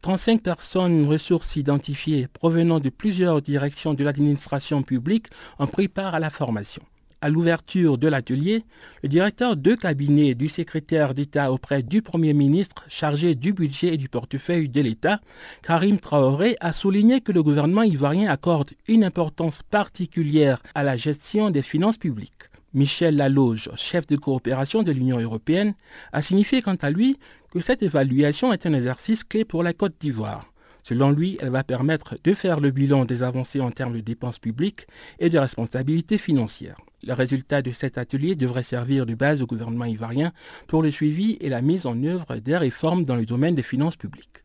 35 0.05 0.43
personnes 0.43 1.07
ressources 1.07 1.57
identifiées 1.57 2.29
provenant 2.31 2.79
de 2.79 2.91
plusieurs 2.91 3.41
directions 3.41 3.95
de 3.95 4.05
l'administration 4.05 4.83
publique 4.83 5.29
ont 5.59 5.67
pris 5.67 5.89
part 5.89 6.15
à 6.15 6.21
la 6.21 6.29
formation. 6.29 6.83
À 7.23 7.31
l'ouverture 7.31 7.97
de 7.97 8.07
l'atelier, 8.07 8.67
le 9.03 9.09
directeur 9.09 9.57
de 9.57 9.75
cabinet 9.75 10.35
du 10.35 10.49
secrétaire 10.49 11.15
d'État 11.15 11.51
auprès 11.51 11.83
du 11.83 12.03
Premier 12.03 12.35
ministre 12.35 12.85
chargé 12.87 13.35
du 13.35 13.55
budget 13.55 13.95
et 13.95 13.97
du 13.97 14.11
portefeuille 14.11 14.69
de 14.69 14.83
l'État, 14.83 15.23
Karim 15.63 15.99
Traoré, 15.99 16.59
a 16.61 16.75
souligné 16.75 17.23
que 17.23 17.33
le 17.33 17.43
gouvernement 17.43 17.83
ivoirien 17.83 18.31
accorde 18.31 18.73
une 18.87 19.05
importance 19.05 19.63
particulière 19.63 20.63
à 20.75 20.85
la 20.85 20.99
gestion 20.99 21.49
des 21.49 21.63
finances 21.63 21.97
publiques. 21.97 22.51
Michel 22.75 23.17
Laloge, 23.17 23.71
chef 23.77 24.05
de 24.09 24.17
coopération 24.17 24.83
de 24.83 24.91
l'Union 24.91 25.21
européenne, 25.21 25.75
a 26.13 26.23
signifié 26.23 26.61
quant 26.61 26.75
à 26.75 26.91
lui 26.91 27.17
cette 27.61 27.83
évaluation 27.83 28.53
est 28.53 28.67
un 28.67 28.75
exercice 28.75 29.25
clé 29.25 29.45
pour 29.45 29.63
la 29.63 29.73
Côte 29.73 29.95
d'Ivoire. 30.01 30.53
Selon 30.83 31.11
lui, 31.11 31.39
elle 31.41 31.51
va 31.51 31.65
permettre 31.65 32.19
de 32.23 32.35
faire 32.35 32.61
le 32.61 32.71
bilan 32.71 33.07
des 33.07 33.23
avancées 33.23 33.61
en 33.61 33.71
termes 33.71 33.95
de 33.95 34.01
dépenses 34.01 34.39
publiques 34.39 34.87
et 35.19 35.31
de 35.31 35.39
responsabilité 35.39 36.19
financière. 36.19 36.77
Le 37.03 37.15
résultat 37.15 37.63
de 37.63 37.73
cet 37.73 37.97
atelier 37.97 38.35
devrait 38.35 38.63
servir 38.63 39.07
de 39.07 39.15
base 39.15 39.41
au 39.41 39.47
gouvernement 39.47 39.87
ivoirien 39.87 40.33
pour 40.67 40.83
le 40.83 40.91
suivi 40.91 41.39
et 41.41 41.49
la 41.49 41.63
mise 41.63 41.87
en 41.87 42.03
œuvre 42.05 42.37
des 42.37 42.57
réformes 42.57 43.05
dans 43.05 43.17
le 43.17 43.25
domaine 43.25 43.55
des 43.55 43.63
finances 43.63 43.97
publiques. 43.97 44.45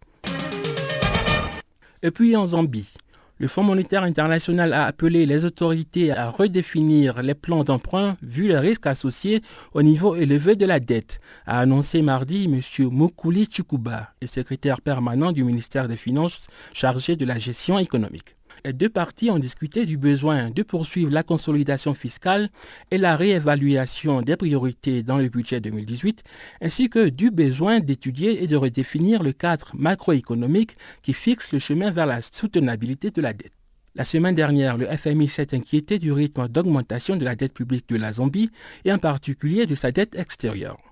Et 2.03 2.11
puis 2.11 2.37
en 2.37 2.47
Zambie, 2.47 2.93
le 3.39 3.47
Fonds 3.47 3.63
monétaire 3.63 4.03
international 4.03 4.73
a 4.73 4.85
appelé 4.85 5.25
les 5.25 5.45
autorités 5.45 6.11
à 6.11 6.29
redéfinir 6.29 7.23
les 7.23 7.33
plans 7.33 7.63
d'emprunt 7.63 8.17
vu 8.21 8.49
les 8.49 8.59
risques 8.59 8.85
associés 8.85 9.41
au 9.73 9.81
niveau 9.81 10.15
élevé 10.15 10.57
de 10.57 10.65
la 10.65 10.81
dette, 10.81 11.21
a 11.45 11.59
annoncé 11.59 12.01
mardi 12.01 12.45
M. 12.45 12.59
Mukuli 12.91 13.47
Chikuba, 13.49 14.11
le 14.21 14.27
secrétaire 14.27 14.81
permanent 14.81 15.31
du 15.31 15.45
ministère 15.45 15.87
des 15.87 15.97
Finances 15.97 16.47
chargé 16.73 17.15
de 17.15 17.25
la 17.25 17.39
gestion 17.39 17.79
économique. 17.79 18.35
Les 18.69 18.73
deux 18.73 18.87
parties 18.87 19.31
ont 19.31 19.39
discuté 19.39 19.87
du 19.87 19.97
besoin 19.97 20.51
de 20.51 20.61
poursuivre 20.61 21.11
la 21.11 21.23
consolidation 21.23 21.95
fiscale 21.95 22.49
et 22.91 22.99
la 22.99 23.15
réévaluation 23.15 24.21
des 24.21 24.35
priorités 24.35 25.01
dans 25.01 25.17
le 25.17 25.27
budget 25.27 25.59
2018, 25.59 26.21
ainsi 26.61 26.87
que 26.87 27.09
du 27.09 27.31
besoin 27.31 27.79
d'étudier 27.79 28.43
et 28.43 28.45
de 28.45 28.55
redéfinir 28.55 29.23
le 29.23 29.31
cadre 29.31 29.71
macroéconomique 29.73 30.77
qui 31.01 31.13
fixe 31.13 31.51
le 31.51 31.57
chemin 31.57 31.89
vers 31.89 32.05
la 32.05 32.21
soutenabilité 32.21 33.09
de 33.09 33.23
la 33.23 33.33
dette. 33.33 33.53
La 33.95 34.03
semaine 34.03 34.35
dernière, 34.35 34.77
le 34.77 34.85
FMI 34.85 35.29
s'est 35.29 35.55
inquiété 35.55 35.97
du 35.97 36.11
rythme 36.11 36.47
d'augmentation 36.47 37.15
de 37.15 37.25
la 37.25 37.33
dette 37.33 37.53
publique 37.53 37.89
de 37.89 37.95
la 37.95 38.13
Zambie 38.13 38.51
et 38.85 38.93
en 38.93 38.99
particulier 38.99 39.65
de 39.65 39.73
sa 39.73 39.91
dette 39.91 40.13
extérieure. 40.13 40.88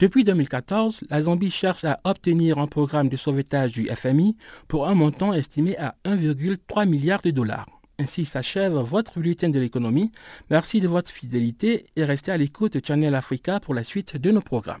Depuis 0.00 0.24
2014, 0.24 1.04
la 1.10 1.20
Zambie 1.20 1.50
cherche 1.50 1.84
à 1.84 2.00
obtenir 2.04 2.56
un 2.56 2.66
programme 2.66 3.10
de 3.10 3.16
sauvetage 3.16 3.72
du 3.72 3.86
FMI 3.86 4.34
pour 4.66 4.88
un 4.88 4.94
montant 4.94 5.34
estimé 5.34 5.76
à 5.76 5.94
1,3 6.06 6.88
milliard 6.88 7.20
de 7.20 7.30
dollars. 7.30 7.66
Ainsi 7.98 8.24
s'achève 8.24 8.72
votre 8.72 9.18
bulletin 9.18 9.50
de 9.50 9.60
l'économie. 9.60 10.10
Merci 10.48 10.80
de 10.80 10.88
votre 10.88 11.10
fidélité 11.10 11.84
et 11.96 12.04
restez 12.04 12.32
à 12.32 12.38
l'écoute 12.38 12.78
de 12.78 12.80
Channel 12.82 13.14
Africa 13.14 13.60
pour 13.60 13.74
la 13.74 13.84
suite 13.84 14.16
de 14.16 14.30
nos 14.30 14.40
programmes. 14.40 14.80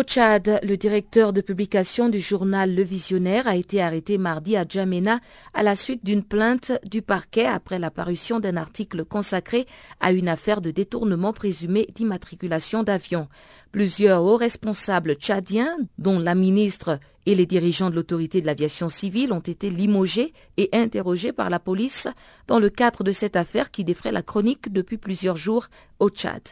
Au 0.00 0.02
Tchad, 0.02 0.60
le 0.62 0.76
directeur 0.78 1.34
de 1.34 1.42
publication 1.42 2.08
du 2.08 2.20
journal 2.20 2.74
Le 2.74 2.82
Visionnaire 2.82 3.46
a 3.46 3.56
été 3.56 3.82
arrêté 3.82 4.16
mardi 4.16 4.56
à 4.56 4.64
Djamena 4.66 5.20
à 5.52 5.62
la 5.62 5.76
suite 5.76 6.04
d'une 6.04 6.22
plainte 6.22 6.72
du 6.84 7.02
parquet 7.02 7.44
après 7.44 7.78
la 7.78 7.90
parution 7.90 8.40
d'un 8.40 8.56
article 8.56 9.04
consacré 9.04 9.66
à 10.00 10.12
une 10.12 10.28
affaire 10.28 10.62
de 10.62 10.70
détournement 10.70 11.34
présumé 11.34 11.86
d'immatriculation 11.94 12.82
d'avion. 12.82 13.28
Plusieurs 13.72 14.24
hauts 14.24 14.36
responsables 14.36 15.14
tchadiens, 15.14 15.76
dont 15.96 16.18
la 16.18 16.34
ministre 16.34 16.98
et 17.24 17.36
les 17.36 17.46
dirigeants 17.46 17.88
de 17.88 17.94
l'autorité 17.94 18.40
de 18.40 18.46
l'aviation 18.46 18.88
civile, 18.88 19.32
ont 19.32 19.38
été 19.38 19.70
limogés 19.70 20.32
et 20.56 20.68
interrogés 20.72 21.32
par 21.32 21.50
la 21.50 21.60
police 21.60 22.08
dans 22.48 22.58
le 22.58 22.68
cadre 22.68 23.04
de 23.04 23.12
cette 23.12 23.36
affaire 23.36 23.70
qui 23.70 23.84
défraie 23.84 24.10
la 24.10 24.22
chronique 24.22 24.72
depuis 24.72 24.98
plusieurs 24.98 25.36
jours 25.36 25.66
au 26.00 26.08
Tchad. 26.08 26.42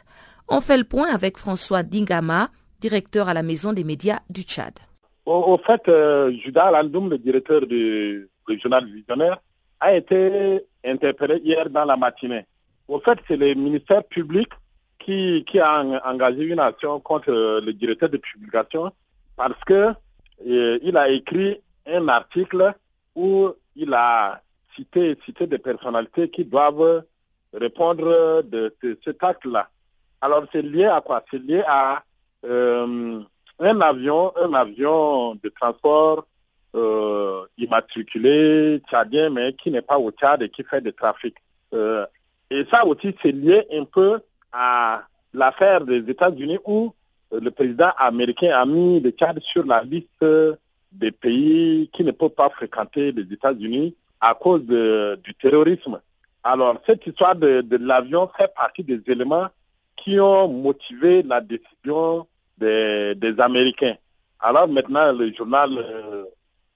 On 0.46 0.60
fait 0.60 0.78
le 0.78 0.84
point 0.84 1.08
avec 1.12 1.38
François 1.38 1.82
Dingama, 1.82 2.50
directeur 2.80 3.28
à 3.28 3.34
la 3.34 3.42
Maison 3.42 3.72
des 3.72 3.84
médias 3.84 4.20
du 4.30 4.42
Tchad. 4.42 4.78
Au, 5.26 5.58
fait, 5.58 5.88
euh, 5.88 6.32
Judas 6.32 6.70
le 6.82 7.18
directeur 7.18 7.66
du 7.66 8.28
régional 8.46 8.86
visionnaire, 8.86 9.42
a 9.80 9.92
été 9.94 10.64
interpellé 10.84 11.40
hier 11.44 11.68
dans 11.68 11.84
la 11.84 11.96
matinée. 11.96 12.46
Au 12.86 13.00
fait, 13.00 13.18
c'est 13.26 13.36
le 13.36 13.54
ministère 13.54 14.04
public 14.04 14.48
qui, 15.08 15.58
a 15.60 15.82
engagé 16.04 16.44
une 16.44 16.60
action 16.60 17.00
contre 17.00 17.30
le 17.64 17.72
directeur 17.72 18.08
de 18.08 18.18
publication 18.18 18.92
parce 19.36 19.62
que 19.64 19.92
euh, 20.46 20.78
il 20.82 20.96
a 20.96 21.08
écrit 21.08 21.60
un 21.86 22.08
article 22.08 22.74
où 23.14 23.48
il 23.74 23.94
a 23.94 24.42
cité, 24.76 25.16
cité 25.24 25.46
des 25.46 25.58
personnalités 25.58 26.28
qui 26.28 26.44
doivent 26.44 27.04
répondre 27.52 28.42
de, 28.42 28.74
de 28.82 28.98
cet 29.04 29.22
acte-là. 29.24 29.68
Alors 30.20 30.44
c'est 30.52 30.62
lié 30.62 30.84
à 30.84 31.00
quoi? 31.00 31.24
C'est 31.30 31.42
lié 31.42 31.62
à 31.66 32.02
euh, 32.44 33.20
un 33.58 33.80
avion, 33.80 34.32
un 34.36 34.52
avion 34.52 35.34
de 35.36 35.48
transport 35.48 36.26
euh, 36.74 37.46
immatriculé 37.56 38.82
tchadien, 38.88 39.30
mais 39.30 39.54
qui 39.54 39.70
n'est 39.70 39.82
pas 39.82 39.98
au 39.98 40.10
Tchad 40.10 40.42
et 40.42 40.50
qui 40.50 40.62
fait 40.64 40.82
du 40.82 40.92
trafic. 40.92 41.34
Euh, 41.72 42.06
et 42.50 42.64
ça 42.70 42.84
aussi, 42.86 43.14
c'est 43.22 43.32
lié 43.32 43.66
un 43.72 43.84
peu 43.84 44.20
à 44.52 45.02
l'affaire 45.32 45.84
des 45.84 45.98
États-Unis 45.98 46.58
où 46.64 46.92
le 47.30 47.50
président 47.50 47.90
américain 47.98 48.50
a 48.54 48.64
mis 48.64 49.00
le 49.00 49.10
Tchad 49.10 49.40
sur 49.40 49.64
la 49.66 49.82
liste 49.82 50.24
des 50.90 51.10
pays 51.12 51.90
qui 51.92 52.04
ne 52.04 52.12
peuvent 52.12 52.30
pas 52.30 52.48
fréquenter 52.48 53.12
les 53.12 53.32
États-Unis 53.32 53.94
à 54.20 54.34
cause 54.34 54.62
du 54.64 55.34
terrorisme. 55.34 56.00
Alors, 56.42 56.80
cette 56.86 57.06
histoire 57.06 57.36
de, 57.36 57.60
de 57.60 57.76
l'avion 57.76 58.30
fait 58.36 58.52
partie 58.54 58.82
des 58.82 59.00
éléments 59.06 59.48
qui 59.96 60.18
ont 60.18 60.48
motivé 60.48 61.22
la 61.22 61.40
décision 61.40 62.26
des, 62.56 63.34
Américains. 63.38 63.96
Alors 64.40 64.68
maintenant, 64.68 65.12
le 65.12 65.32
journal 65.32 65.70
euh, 65.78 66.24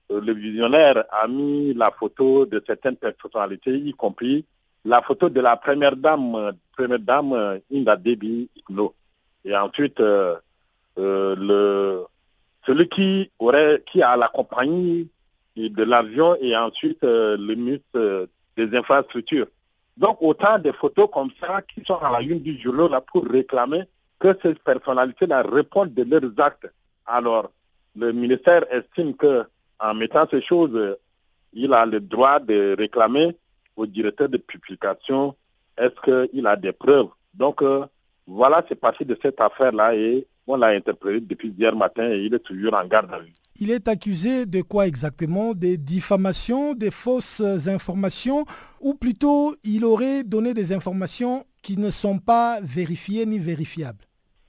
Le 0.09 0.33
Visionnaire 0.33 1.05
a 1.09 1.27
mis 1.27 1.73
la 1.73 1.91
photo 1.91 2.45
de 2.45 2.61
certaines 2.65 2.97
personnalités, 2.97 3.75
y 3.75 3.93
compris 3.93 4.45
la 4.85 5.01
photo 5.01 5.29
de 5.29 5.41
la 5.41 5.55
première 5.57 5.95
dame, 5.95 6.53
première 6.75 6.99
dame 6.99 7.61
Inda 7.71 7.95
Debi 7.95 8.49
Igno. 8.55 8.93
Et 9.45 9.55
ensuite, 9.55 9.99
euh, 9.99 10.35
euh, 10.97 11.35
le, 11.37 12.05
celui 12.65 12.87
qui 12.89 13.31
aurait, 13.39 13.83
qui 13.85 14.01
a 14.01 14.15
la 14.15 14.27
compagnie 14.27 15.09
de 15.55 15.83
l'avion 15.83 16.35
et 16.41 16.55
ensuite 16.55 16.99
le 17.03 17.55
ministre 17.55 18.27
des 18.57 18.77
infrastructures. 18.77 19.47
Donc 19.97 20.17
autant 20.21 20.57
de 20.57 20.71
photos 20.71 21.07
comme 21.11 21.29
ça 21.39 21.61
qui 21.61 21.83
sont 21.85 21.97
à 21.97 22.11
la 22.11 22.21
une 22.21 22.39
du 22.39 22.59
journal 22.59 22.89
là 22.89 23.01
pour 23.01 23.25
réclamer 23.25 23.83
que 24.19 24.35
ces 24.41 24.55
personnalités-là 24.55 25.43
répondent 25.43 25.93
de 25.93 26.03
leurs 26.03 26.31
actes. 26.39 26.71
Alors, 27.05 27.51
le 27.95 28.11
ministère 28.11 28.63
estime 28.71 29.15
que 29.15 29.43
en 29.79 29.93
mettant 29.93 30.25
ces 30.31 30.41
choses, 30.41 30.97
il 31.51 31.73
a 31.73 31.85
le 31.85 31.99
droit 31.99 32.39
de 32.39 32.75
réclamer 32.77 33.37
au 33.75 33.85
directeur 33.85 34.29
de 34.29 34.37
publication 34.37 35.35
est-ce 35.77 36.29
qu'il 36.31 36.45
a 36.47 36.55
des 36.55 36.71
preuves. 36.71 37.07
Donc, 37.33 37.61
euh, 37.61 37.85
voilà, 38.27 38.63
c'est 38.67 38.79
parti 38.79 39.05
de 39.05 39.17
cette 39.21 39.41
affaire-là 39.41 39.95
et 39.95 40.27
on 40.45 40.55
l'a 40.55 40.67
interprété 40.67 41.21
depuis 41.21 41.53
hier 41.57 41.75
matin 41.75 42.11
et 42.11 42.19
il 42.19 42.33
est 42.33 42.39
toujours 42.39 42.75
en 42.75 42.85
garde 42.85 43.11
à 43.13 43.19
vue. 43.19 43.33
Il 43.59 43.71
est 43.71 43.87
accusé 43.87 44.45
de 44.45 44.61
quoi 44.61 44.87
exactement? 44.87 45.53
Des 45.53 45.77
diffamations, 45.77 46.73
des 46.73 46.89
fausses 46.89 47.41
informations 47.67 48.45
Ou 48.81 48.95
plutôt, 48.95 49.55
il 49.63 49.85
aurait 49.85 50.23
donné 50.23 50.53
des 50.53 50.73
informations 50.73 51.45
qui 51.61 51.77
ne 51.77 51.91
sont 51.91 52.17
pas 52.17 52.59
vérifiées 52.61 53.25
ni 53.25 53.39
vérifiables? 53.39 54.05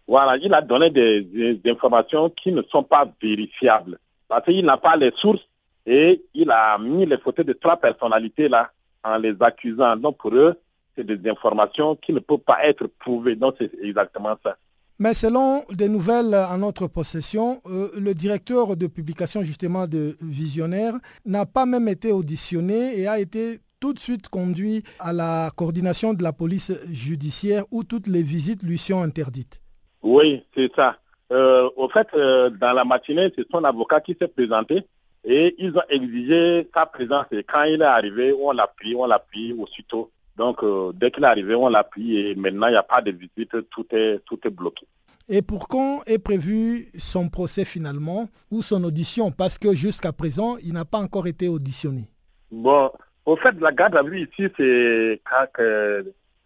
Voilà, 0.07 0.37
il 0.37 0.53
a 0.53 0.61
donné 0.61 0.91
des, 0.91 1.61
informations 1.67 2.31
qui 2.31 2.53
ne 2.53 2.63
sont 2.63 2.83
pas 2.83 3.07
vérifiables. 3.23 3.99
Parce 4.27 4.45
qu'il 4.45 4.65
n'a 4.65 4.77
pas 4.77 4.97
les 4.97 5.13
sources 5.15 5.47
et 5.87 6.25
il 6.35 6.51
a 6.51 6.79
mis 6.79 7.07
les 7.07 7.19
photos 7.19 7.45
de 7.45 7.53
trois 7.53 7.77
personnalités 7.77 8.49
là 8.49 8.71
en 9.05 9.19
les 9.19 9.35
accusant. 9.41 9.97
Donc 9.97 10.19
pour 10.19 10.35
eux, 10.35 10.55
c'est 10.97 11.05
des 11.05 11.31
informations 11.31 11.97
qui 11.97 12.13
ne 12.13 12.21
peuvent 12.21 12.39
pas 12.39 12.65
être 12.65 12.87
prouvées. 12.87 13.37
Donc 13.37 13.57
c'est 13.59 13.71
exactement 13.83 14.37
ça. 14.45 14.57
Mais 14.99 15.13
selon 15.13 15.65
des 15.71 15.89
nouvelles 15.89 16.35
en 16.35 16.59
notre 16.59 16.87
possession, 16.87 17.61
euh, 17.67 17.89
le 17.99 18.15
directeur 18.15 18.77
de 18.77 18.87
publication 18.87 19.43
justement 19.43 19.89
de 19.89 20.17
Visionnaire 20.21 20.95
n'a 21.25 21.47
pas 21.47 21.67
même 21.67 21.89
été 21.89 22.13
auditionné 22.13 23.01
et 23.01 23.09
a 23.09 23.19
été 23.19 23.59
tout 23.81 23.93
de 23.93 23.99
suite 23.99 24.29
conduit 24.29 24.85
à 25.01 25.13
la 25.13 25.51
coordination 25.57 26.15
de 26.15 26.23
la 26.23 26.33
police 26.33 26.73
judiciaire 26.91 27.65
où 27.73 27.83
toutes 27.83 28.07
les 28.07 28.23
visites 28.23 28.63
lui 28.63 28.79
sont 28.79 29.03
interdites. 29.03 29.61
Oui, 30.03 30.45
c'est 30.57 30.71
ça. 30.77 30.97
Euh, 31.33 31.69
au 31.77 31.89
fait, 31.89 32.07
euh, 32.15 32.51
dans 32.51 32.73
la 32.73 32.85
matinée, 32.85 33.33
c'est 33.37 33.47
son 33.51 33.65
avocat 33.65 34.01
qui 34.01 34.17
s'est 34.19 34.29
présenté 34.29 34.87
et 35.25 35.55
ils 35.59 35.77
ont 35.77 35.83
exigé 35.89 36.69
sa 36.75 36.87
présence. 36.87 37.27
Et 37.33 37.43
quand 37.43 37.65
il 37.65 37.81
est 37.81 37.85
arrivé, 37.85 38.35
on 38.39 38.53
l'a 38.53 38.67
pris, 38.67 38.95
on 38.95 39.07
l'a 39.07 39.19
pris 39.19 39.53
aussitôt. 39.53 40.11
Donc, 40.37 40.63
euh, 40.63 40.93
dès 40.95 41.11
qu'il 41.11 41.25
est 41.25 41.29
arrivé, 41.29 41.55
on 41.55 41.69
l'a 41.69 41.85
pris 41.85 42.19
et 42.19 42.35
maintenant, 42.35 42.67
il 42.67 42.73
n'y 42.73 42.77
a 42.77 42.83
pas 42.83 43.01
de 43.01 43.13
visite, 43.13 43.69
tout 43.71 43.87
est, 43.93 44.21
tout 44.27 44.39
est 44.45 44.51
bloqué. 44.51 44.87
Et 45.29 45.41
pour 45.41 45.69
quand 45.69 46.03
est 46.07 46.19
prévu 46.19 46.91
son 46.99 47.29
procès 47.31 47.65
finalement 47.65 48.29
ou 48.51 48.61
son 48.61 48.85
audition? 48.85 49.31
Parce 49.31 49.57
que 49.57 49.75
jusqu'à 49.75 50.13
présent, 50.13 50.59
il 50.59 50.75
n'a 50.75 50.85
pas 50.85 50.99
encore 50.99 51.27
été 51.27 51.49
auditionné. 51.49 52.11
Bon, 52.51 52.91
au 53.25 53.37
fait, 53.37 53.59
la 53.59 53.73
garde 53.73 53.97
à 53.97 54.03
vue 54.03 54.29
ici, 54.29 54.51
c'est 54.59 55.23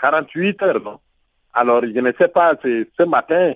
48 0.01 0.63
heures, 0.63 0.81
non? 0.81 1.01
Alors, 1.53 1.83
je 1.83 1.89
ne 1.89 2.13
sais 2.21 2.29
pas, 2.29 2.55
c'est 2.63 2.89
ce 2.97 3.05
matin, 3.05 3.53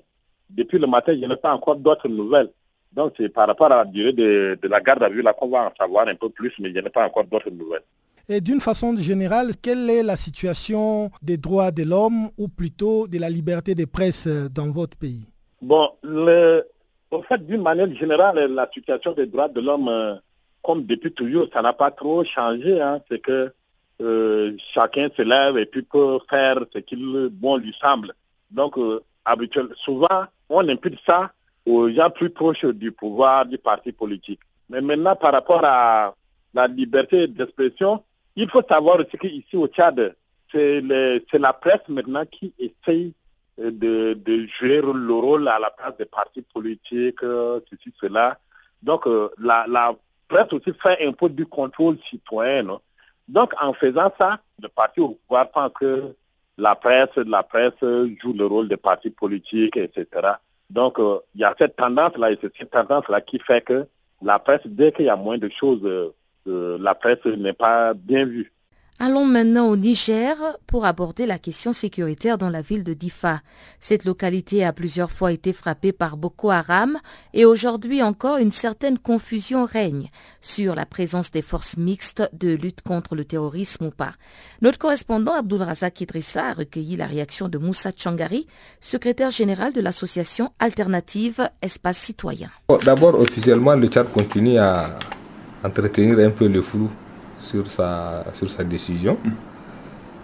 depuis 0.50 0.78
le 0.78 0.88
matin, 0.88 1.12
je 1.14 1.24
n'ai 1.24 1.36
pas 1.36 1.54
encore 1.54 1.76
d'autres 1.76 2.08
nouvelles. 2.08 2.50
Donc, 2.94 3.14
c'est 3.16 3.28
par 3.28 3.46
rapport 3.46 3.72
à 3.72 3.78
la 3.78 3.84
durée 3.84 4.12
de, 4.12 4.58
de 4.60 4.68
la 4.68 4.80
garde 4.80 5.02
à 5.02 5.08
vue 5.08 5.22
là 5.22 5.32
qu'on 5.32 5.48
va 5.48 5.66
en 5.66 5.72
savoir 5.78 6.06
un 6.08 6.14
peu 6.14 6.28
plus, 6.28 6.52
mais 6.58 6.72
je 6.74 6.80
n'ai 6.80 6.90
pas 6.90 7.06
encore 7.06 7.24
d'autres 7.24 7.50
nouvelles. 7.50 7.82
Et 8.28 8.40
d'une 8.40 8.60
façon 8.60 8.96
générale, 8.96 9.52
quelle 9.60 9.90
est 9.90 10.02
la 10.02 10.16
situation 10.16 11.10
des 11.22 11.36
droits 11.36 11.70
de 11.70 11.82
l'homme 11.82 12.30
ou 12.38 12.48
plutôt 12.48 13.08
de 13.08 13.18
la 13.18 13.28
liberté 13.28 13.74
de 13.74 13.84
presse 13.84 14.26
dans 14.26 14.70
votre 14.70 14.96
pays? 14.96 15.24
Bon, 15.60 15.90
le, 16.02 16.62
en 17.10 17.22
fait, 17.22 17.44
d'une 17.44 17.62
manière 17.62 17.92
générale, 17.94 18.36
la 18.52 18.68
situation 18.72 19.12
des 19.12 19.26
droits 19.26 19.48
de 19.48 19.60
l'homme, 19.60 19.88
euh, 19.88 20.14
comme 20.62 20.84
depuis 20.84 21.12
toujours, 21.12 21.48
ça 21.52 21.62
n'a 21.62 21.72
pas 21.72 21.90
trop 21.90 22.24
changé. 22.24 22.80
Hein. 22.80 23.00
C'est 23.10 23.20
que 23.20 23.52
euh, 24.00 24.52
chacun 24.72 25.08
se 25.16 25.22
lève 25.22 25.58
et 25.58 25.66
puis 25.66 25.82
peut 25.82 26.18
faire 26.30 26.58
ce 26.72 26.78
qu'il 26.78 27.28
bon 27.30 27.56
lui 27.56 27.74
semble. 27.80 28.14
Donc, 28.50 28.78
euh, 28.78 29.02
habituellement, 29.24 29.74
souvent, 29.76 30.24
on 30.48 30.68
impute 30.68 30.98
ça 31.06 31.32
aux 31.66 31.90
gens 31.90 32.10
plus 32.10 32.30
proches 32.30 32.64
du 32.64 32.92
pouvoir, 32.92 33.46
du 33.46 33.58
parti 33.58 33.92
politique. 33.92 34.40
Mais 34.68 34.80
maintenant, 34.80 35.16
par 35.16 35.32
rapport 35.32 35.64
à 35.64 36.14
la 36.54 36.66
liberté 36.66 37.26
d'expression, 37.26 38.02
il 38.36 38.48
faut 38.48 38.62
savoir 38.68 38.98
aussi 38.98 39.16
qu'ici 39.18 39.56
au 39.56 39.66
Tchad, 39.66 40.14
c'est 40.52 40.80
la 40.80 41.52
presse 41.52 41.88
maintenant 41.88 42.24
qui 42.26 42.52
essaye 42.58 43.14
euh, 43.58 43.70
de, 43.70 44.46
jouer 44.46 44.80
le 44.80 45.12
rôle 45.12 45.46
à 45.48 45.58
la 45.58 45.70
place 45.70 45.96
des 45.98 46.06
partis 46.06 46.42
politiques, 46.42 47.22
euh, 47.22 47.60
ceci, 47.70 47.92
cela. 48.00 48.38
Donc, 48.82 49.06
euh, 49.06 49.28
la, 49.38 49.66
la, 49.68 49.94
presse 50.28 50.52
aussi 50.52 50.72
fait 50.82 51.06
un 51.06 51.12
peu 51.12 51.28
du 51.28 51.44
contrôle 51.44 51.98
citoyen. 52.08 52.78
Donc, 53.28 53.52
en 53.62 53.74
faisant 53.74 54.10
ça, 54.18 54.40
le 54.60 54.68
parti 54.68 55.00
au 55.00 55.10
pouvoir 55.10 55.50
pense 55.50 55.70
que 55.78 56.14
la 56.56 56.74
presse, 56.74 57.14
la 57.16 57.42
presse 57.42 57.78
joue 57.80 58.32
le 58.32 58.46
rôle 58.46 58.68
des 58.68 58.78
partis 58.78 59.10
politiques, 59.10 59.76
etc. 59.76 60.06
Donc, 60.72 60.98
il 60.98 61.40
y 61.40 61.44
a 61.44 61.54
cette 61.58 61.76
tendance-là, 61.76 62.32
et 62.32 62.38
c'est 62.40 62.52
cette 62.56 62.70
tendance-là 62.70 63.20
qui 63.20 63.38
fait 63.38 63.60
que 63.60 63.86
la 64.22 64.38
presse, 64.38 64.62
dès 64.64 64.90
qu'il 64.92 65.04
y 65.04 65.10
a 65.10 65.16
moins 65.16 65.38
de 65.38 65.48
choses 65.48 66.12
la 66.46 66.94
presse 66.94 67.24
n'est 67.24 67.52
pas 67.52 67.94
bien 67.94 68.24
vue. 68.24 68.52
Allons 69.04 69.26
maintenant 69.26 69.66
au 69.66 69.76
Niger 69.76 70.36
pour 70.68 70.84
aborder 70.86 71.26
la 71.26 71.36
question 71.36 71.72
sécuritaire 71.72 72.38
dans 72.38 72.50
la 72.50 72.62
ville 72.62 72.84
de 72.84 72.94
Difa. 72.94 73.40
Cette 73.80 74.04
localité 74.04 74.64
a 74.64 74.72
plusieurs 74.72 75.10
fois 75.10 75.32
été 75.32 75.52
frappée 75.52 75.90
par 75.90 76.16
Boko 76.16 76.52
Haram 76.52 77.00
et 77.34 77.44
aujourd'hui 77.44 78.00
encore 78.00 78.36
une 78.36 78.52
certaine 78.52 78.98
confusion 79.00 79.64
règne 79.64 80.08
sur 80.40 80.76
la 80.76 80.86
présence 80.86 81.32
des 81.32 81.42
forces 81.42 81.76
mixtes 81.76 82.22
de 82.32 82.50
lutte 82.54 82.82
contre 82.82 83.16
le 83.16 83.24
terrorisme 83.24 83.86
ou 83.86 83.90
pas. 83.90 84.12
Notre 84.60 84.78
correspondant 84.78 85.34
Abdul 85.34 85.62
Razak 85.62 86.00
Idrissa 86.00 86.50
a 86.50 86.52
recueilli 86.52 86.94
la 86.94 87.08
réaction 87.08 87.48
de 87.48 87.58
Moussa 87.58 87.90
Changari, 87.96 88.46
secrétaire 88.80 89.30
général 89.30 89.72
de 89.72 89.80
l'association 89.80 90.52
alternative 90.60 91.48
Espace 91.60 91.98
Citoyen. 91.98 92.50
D'abord, 92.84 93.18
officiellement, 93.18 93.74
le 93.74 93.88
Tchad 93.88 94.12
continue 94.12 94.58
à 94.58 94.96
entretenir 95.64 96.20
un 96.20 96.30
peu 96.30 96.46
le 96.46 96.62
flou 96.62 96.88
sur 97.42 97.68
sa, 97.70 98.24
sur 98.32 98.48
sa 98.48 98.64
décision. 98.64 99.18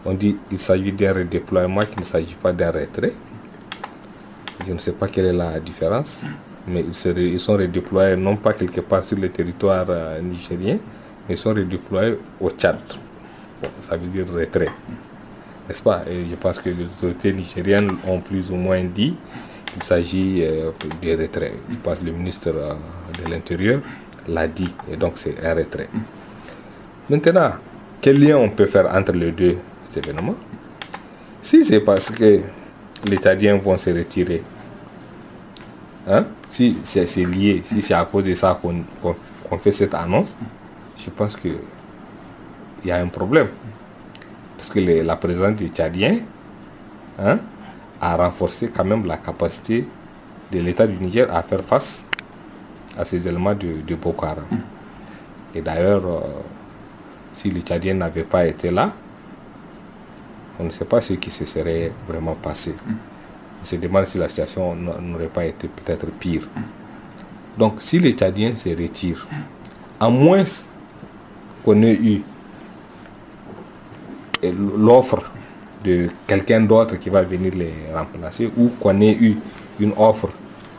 On 0.04 0.14
dit 0.14 0.36
qu'il 0.48 0.58
s'agit 0.58 0.92
d'un 0.92 1.12
redéploiement, 1.12 1.84
qu'il 1.84 2.00
ne 2.00 2.04
s'agit 2.04 2.36
pas 2.36 2.52
d'un 2.52 2.70
retrait. 2.70 3.12
Je 4.66 4.72
ne 4.72 4.78
sais 4.78 4.92
pas 4.92 5.08
quelle 5.08 5.26
est 5.26 5.32
la 5.32 5.60
différence, 5.60 6.22
mais 6.66 6.82
ils, 6.82 7.18
ils 7.18 7.40
sont 7.40 7.54
redéployés 7.54 8.16
non 8.16 8.36
pas 8.36 8.52
quelque 8.52 8.80
part 8.80 9.04
sur 9.04 9.18
le 9.18 9.28
territoire 9.28 9.86
euh, 9.88 10.20
nigérien, 10.20 10.78
mais 11.28 11.34
ils 11.34 11.38
sont 11.38 11.50
redéployés 11.50 12.18
au 12.40 12.50
Tchad. 12.50 12.78
ça 13.80 13.96
veut 13.96 14.06
dire 14.06 14.26
retrait. 14.32 14.70
N'est-ce 15.68 15.82
pas? 15.82 16.02
Et 16.10 16.28
je 16.30 16.34
pense 16.36 16.58
que 16.58 16.70
les 16.70 16.84
autorités 16.84 17.32
nigériennes 17.32 17.92
ont 18.06 18.20
plus 18.20 18.50
ou 18.50 18.56
moins 18.56 18.82
dit 18.82 19.14
qu'il 19.72 19.82
s'agit 19.82 20.42
euh, 20.42 20.70
de 21.02 21.22
retrait. 21.22 21.52
Je 21.70 21.76
pense 21.76 21.98
que 21.98 22.04
le 22.04 22.12
ministre 22.12 22.48
euh, 22.54 22.74
de 23.24 23.30
l'Intérieur 23.30 23.80
l'a 24.26 24.48
dit, 24.48 24.72
et 24.90 24.96
donc 24.96 25.12
c'est 25.16 25.34
un 25.44 25.54
retrait. 25.54 25.88
Maintenant, 27.10 27.52
quel 28.02 28.20
lien 28.20 28.36
on 28.36 28.50
peut 28.50 28.66
faire 28.66 28.94
entre 28.94 29.12
les 29.12 29.32
deux 29.32 29.56
événements? 29.96 30.34
Si 31.40 31.64
c'est 31.64 31.80
parce 31.80 32.10
que 32.10 32.40
les 33.06 33.16
Tchadiens 33.16 33.56
vont 33.56 33.76
se 33.78 33.90
retirer, 33.90 34.42
hein? 36.06 36.26
si 36.50 36.76
c'est 36.84 37.06
lié, 37.24 37.60
si 37.64 37.80
c'est 37.80 37.94
à 37.94 38.04
cause 38.04 38.24
de 38.24 38.34
ça 38.34 38.60
qu'on 38.60 39.58
fait 39.58 39.72
cette 39.72 39.94
annonce, 39.94 40.36
je 40.98 41.08
pense 41.10 41.34
qu'il 41.36 41.56
y 42.84 42.90
a 42.90 42.96
un 43.00 43.06
problème. 43.06 43.48
Parce 44.58 44.68
que 44.68 44.80
la 44.80 45.16
présence 45.16 45.56
des 45.56 45.68
Tchadiens 45.68 46.18
hein, 47.18 47.38
a 48.00 48.16
renforcé 48.16 48.68
quand 48.68 48.84
même 48.84 49.06
la 49.06 49.16
capacité 49.16 49.86
de 50.52 50.58
l'État 50.60 50.86
du 50.86 51.02
Niger 51.02 51.26
à 51.34 51.42
faire 51.42 51.62
face 51.62 52.06
à 52.98 53.04
ces 53.04 53.26
éléments 53.26 53.54
de, 53.54 53.94
Boko 53.94 54.26
Haram. 54.26 54.44
Et 55.54 55.62
d'ailleurs, 55.62 56.02
euh, 56.06 56.20
si 57.38 57.50
les 57.50 57.60
Tchadiens 57.60 57.94
n'avaient 57.94 58.24
pas 58.24 58.44
été 58.46 58.68
là, 58.68 58.92
on 60.58 60.64
ne 60.64 60.70
sait 60.70 60.84
pas 60.84 61.00
ce 61.00 61.12
qui 61.12 61.30
se 61.30 61.44
serait 61.44 61.92
vraiment 62.08 62.34
passé. 62.34 62.74
On 63.62 63.64
se 63.64 63.76
demande 63.76 64.06
si 64.06 64.18
la 64.18 64.28
situation 64.28 64.74
n'aurait 64.74 65.28
pas 65.28 65.44
été 65.44 65.68
peut-être 65.68 66.06
pire. 66.18 66.48
Donc 67.56 67.74
si 67.78 68.00
les 68.00 68.12
Tchadiens 68.12 68.56
se 68.56 68.70
retirent, 68.70 69.24
à 70.00 70.10
moins 70.10 70.42
qu'on 71.64 71.80
ait 71.82 71.94
eu 71.94 72.22
l'offre 74.76 75.22
de 75.84 76.08
quelqu'un 76.26 76.62
d'autre 76.62 76.96
qui 76.96 77.08
va 77.08 77.22
venir 77.22 77.54
les 77.54 77.72
remplacer 77.94 78.50
ou 78.56 78.70
qu'on 78.80 79.00
ait 79.00 79.14
eu 79.14 79.36
une 79.78 79.92
offre 79.96 80.28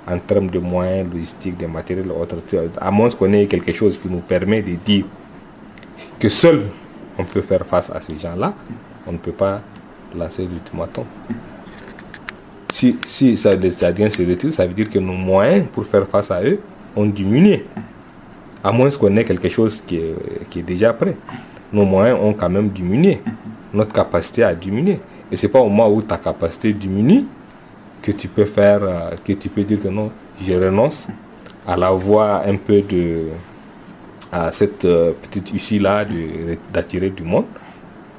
en 0.05 0.19
termes 0.19 0.49
de 0.49 0.59
moyens 0.59 1.09
logistiques, 1.09 1.57
de 1.57 1.67
matériel, 1.67 2.11
autre, 2.11 2.35
à 2.81 2.91
moins 2.91 3.09
qu'on 3.11 3.31
ait 3.31 3.45
quelque 3.45 3.71
chose 3.71 3.97
qui 3.97 4.09
nous 4.09 4.19
permet 4.19 4.61
de 4.61 4.73
dire 4.75 5.05
que 6.19 6.29
seul 6.29 6.63
on 7.17 7.23
peut 7.25 7.41
faire 7.41 7.65
face 7.65 7.89
à 7.89 7.99
ces 7.99 8.17
gens-là, 8.17 8.53
on 9.05 9.11
ne 9.11 9.17
peut 9.17 9.33
pas 9.33 9.61
lancer 10.15 10.43
l'ultimatum. 10.43 11.03
Si, 12.71 12.97
si 13.05 13.35
ça, 13.35 13.57
Tchadiens 13.57 14.09
se 14.09 14.23
retirent, 14.23 14.53
ça 14.53 14.65
veut 14.65 14.73
dire 14.73 14.89
que 14.89 14.99
nos 14.99 15.13
moyens 15.13 15.65
pour 15.71 15.85
faire 15.85 16.07
face 16.07 16.31
à 16.31 16.41
eux 16.43 16.59
ont 16.95 17.05
diminué. 17.05 17.65
À 18.63 18.71
moins 18.71 18.89
qu'on 18.91 19.15
ait 19.17 19.25
quelque 19.25 19.49
chose 19.49 19.81
qui 19.85 19.97
est, 19.97 20.15
qui 20.49 20.59
est 20.59 20.63
déjà 20.63 20.93
prêt. 20.93 21.15
Nos 21.73 21.85
moyens 21.85 22.19
ont 22.21 22.33
quand 22.33 22.49
même 22.49 22.69
diminué. 22.69 23.21
Notre 23.73 23.91
capacité 23.93 24.43
a 24.43 24.55
diminué. 24.55 24.99
Et 25.31 25.35
c'est 25.35 25.47
pas 25.47 25.59
au 25.59 25.69
moment 25.69 25.89
où 25.89 26.01
ta 26.01 26.17
capacité 26.17 26.73
diminue 26.73 27.25
que 28.01 28.11
tu 28.11 28.27
peux 28.27 28.45
faire, 28.45 28.79
euh, 28.81 29.11
que 29.23 29.33
tu 29.33 29.49
peux 29.49 29.63
dire 29.63 29.81
que 29.81 29.87
non, 29.87 30.11
je 30.41 30.53
renonce 30.53 31.07
à 31.67 31.75
la 31.75 31.91
voie 31.91 32.43
un 32.47 32.55
peu 32.55 32.81
de, 32.81 33.27
à 34.31 34.51
cette 34.51 34.85
euh, 34.85 35.13
petite 35.13 35.53
issue-là 35.53 36.05
d'attirer 36.71 37.09
du 37.09 37.23
monde. 37.23 37.45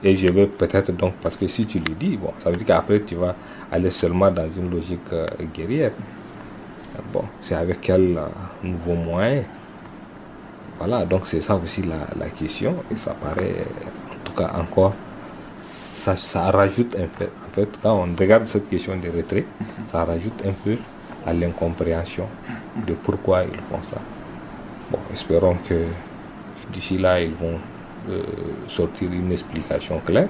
Et 0.03 0.17
je 0.17 0.29
vais 0.29 0.47
peut-être 0.47 0.93
donc, 0.93 1.15
parce 1.23 1.37
que 1.37 1.47
si 1.47 1.67
tu 1.67 1.79
le 1.79 1.95
dis, 1.95 2.17
bon, 2.17 2.33
ça 2.39 2.51
veut 2.51 2.57
dire 2.57 2.67
qu'après 2.67 3.01
tu 3.01 3.17
vas 3.17 3.35
aller 3.71 3.91
seulement 3.91 4.31
dans 4.31 4.49
une 4.57 4.71
logique 4.71 5.01
euh, 5.13 5.27
guerrière. 5.55 5.93
Bon, 7.13 7.25
c'est 7.41 7.55
avec 7.55 7.81
quel 7.81 8.17
euh, 8.17 8.27
nouveau 8.65 8.95
moyen? 8.95 9.43
Voilà, 10.79 11.05
donc 11.05 11.27
c'est 11.27 11.43
ça 11.43 11.55
aussi 11.57 11.83
la, 11.83 12.07
la, 12.19 12.31
question. 12.31 12.77
Et 12.91 12.97
ça 12.97 13.13
paraît, 13.13 13.65
en 14.11 14.25
tout 14.25 14.33
cas 14.33 14.51
encore, 14.59 14.95
ça, 15.61 16.17
ça 16.17 16.51
rajoute 16.51 16.97
un 16.99 17.07
peu. 17.07 17.27
En 17.27 17.55
fait, 17.55 17.79
quand 17.83 17.95
on 18.09 18.17
regarde 18.19 18.47
cette 18.47 18.69
question 18.71 18.97
des 18.97 19.11
retraits, 19.11 19.45
ça 19.89 20.05
rajoute 20.05 20.43
un 20.47 20.53
peu 20.65 20.77
à 21.27 21.35
l'incompréhension 21.35 22.27
de 22.87 22.95
pourquoi 22.95 23.43
ils 23.45 23.61
font 23.61 23.83
ça. 23.83 23.99
Bon, 24.91 24.99
espérons 25.12 25.57
que 25.68 25.84
d'ici 26.72 26.99
là, 26.99 27.20
ils 27.20 27.32
vont 27.32 27.59
euh, 28.09 28.22
sortir 28.66 29.12
une 29.12 29.30
explication 29.30 30.01
claire 30.01 30.28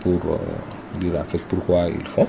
pour 0.00 0.20
euh, 0.32 0.98
dire 0.98 1.18
en 1.18 1.24
fait 1.24 1.38
pourquoi 1.38 1.86
ils 1.86 2.06
font, 2.06 2.26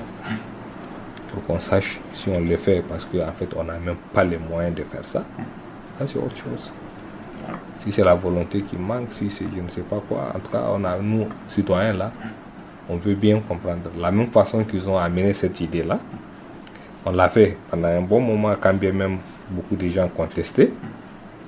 pour 1.30 1.44
qu'on 1.44 1.60
sache 1.60 2.00
si 2.14 2.30
on 2.30 2.40
le 2.40 2.56
fait 2.56 2.82
parce 2.88 3.04
qu'en 3.04 3.32
fait 3.36 3.48
on 3.56 3.64
n'a 3.64 3.78
même 3.78 3.96
pas 4.14 4.24
les 4.24 4.38
moyens 4.38 4.74
de 4.74 4.82
faire 4.84 5.04
ça. 5.04 5.24
Ça 5.98 6.06
c'est 6.06 6.18
autre 6.18 6.36
chose. 6.36 6.70
Si 7.80 7.92
c'est 7.92 8.04
la 8.04 8.14
volonté 8.14 8.62
qui 8.62 8.76
manque, 8.76 9.08
si 9.10 9.28
c'est 9.28 9.44
je 9.54 9.60
ne 9.60 9.68
sais 9.68 9.82
pas 9.82 10.00
quoi, 10.08 10.32
en 10.34 10.38
tout 10.38 10.50
cas 10.50 10.62
on 10.72 10.82
a 10.84 10.96
nous 10.96 11.26
citoyens 11.48 11.92
là, 11.92 12.12
on 12.88 12.96
veut 12.96 13.14
bien 13.14 13.40
comprendre. 13.40 13.90
La 13.98 14.10
même 14.10 14.30
façon 14.30 14.64
qu'ils 14.64 14.88
ont 14.88 14.96
amené 14.96 15.34
cette 15.34 15.60
idée 15.60 15.82
là, 15.82 15.98
on 17.04 17.10
l'a 17.10 17.28
fait 17.28 17.58
pendant 17.70 17.88
un 17.88 18.00
bon 18.00 18.20
moment 18.20 18.54
quand 18.58 18.72
bien 18.72 18.92
même 18.92 19.18
beaucoup 19.50 19.76
de 19.76 19.88
gens 19.88 20.08
contestaient. 20.08 20.70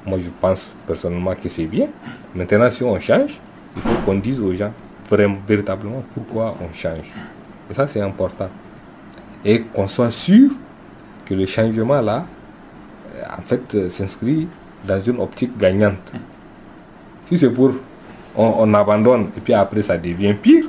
Moi, 0.04 0.18
je 0.22 0.30
pense 0.40 0.70
personnellement 0.86 1.34
que 1.34 1.48
c'est 1.48 1.64
bien. 1.64 1.88
Maintenant, 2.34 2.70
si 2.70 2.84
on 2.84 2.98
change, 3.00 3.40
il 3.74 3.82
faut 3.82 4.02
qu'on 4.04 4.14
dise 4.14 4.40
aux 4.40 4.54
gens 4.54 4.72
vraiment, 5.08 5.38
véritablement 5.46 6.04
pourquoi 6.14 6.56
on 6.60 6.72
change. 6.74 7.12
Et 7.70 7.74
ça, 7.74 7.88
c'est 7.88 8.00
important. 8.00 8.48
Et 9.44 9.62
qu'on 9.62 9.88
soit 9.88 10.10
sûr 10.10 10.50
que 11.24 11.34
le 11.34 11.46
changement 11.46 12.00
là, 12.00 12.26
en 13.36 13.42
fait, 13.42 13.74
euh, 13.74 13.88
s'inscrit 13.88 14.46
dans 14.86 15.00
une 15.02 15.20
optique 15.20 15.56
gagnante. 15.58 16.12
Si 17.26 17.36
c'est 17.36 17.50
pour 17.50 17.72
on, 18.36 18.74
abandonne 18.74 19.28
et 19.36 19.40
puis 19.40 19.54
après 19.54 19.82
ça 19.82 19.96
devient 19.96 20.34
pire, 20.34 20.66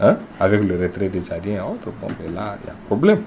hein, 0.00 0.16
avec 0.40 0.62
le 0.62 0.78
retrait 0.80 1.08
des 1.08 1.20
Tchadiens 1.20 1.56
et 1.56 1.60
autres, 1.60 1.90
bon, 2.00 2.08
ben 2.08 2.34
là, 2.34 2.58
il 2.62 2.66
y 2.66 2.70
a 2.70 2.74
problème 2.86 3.22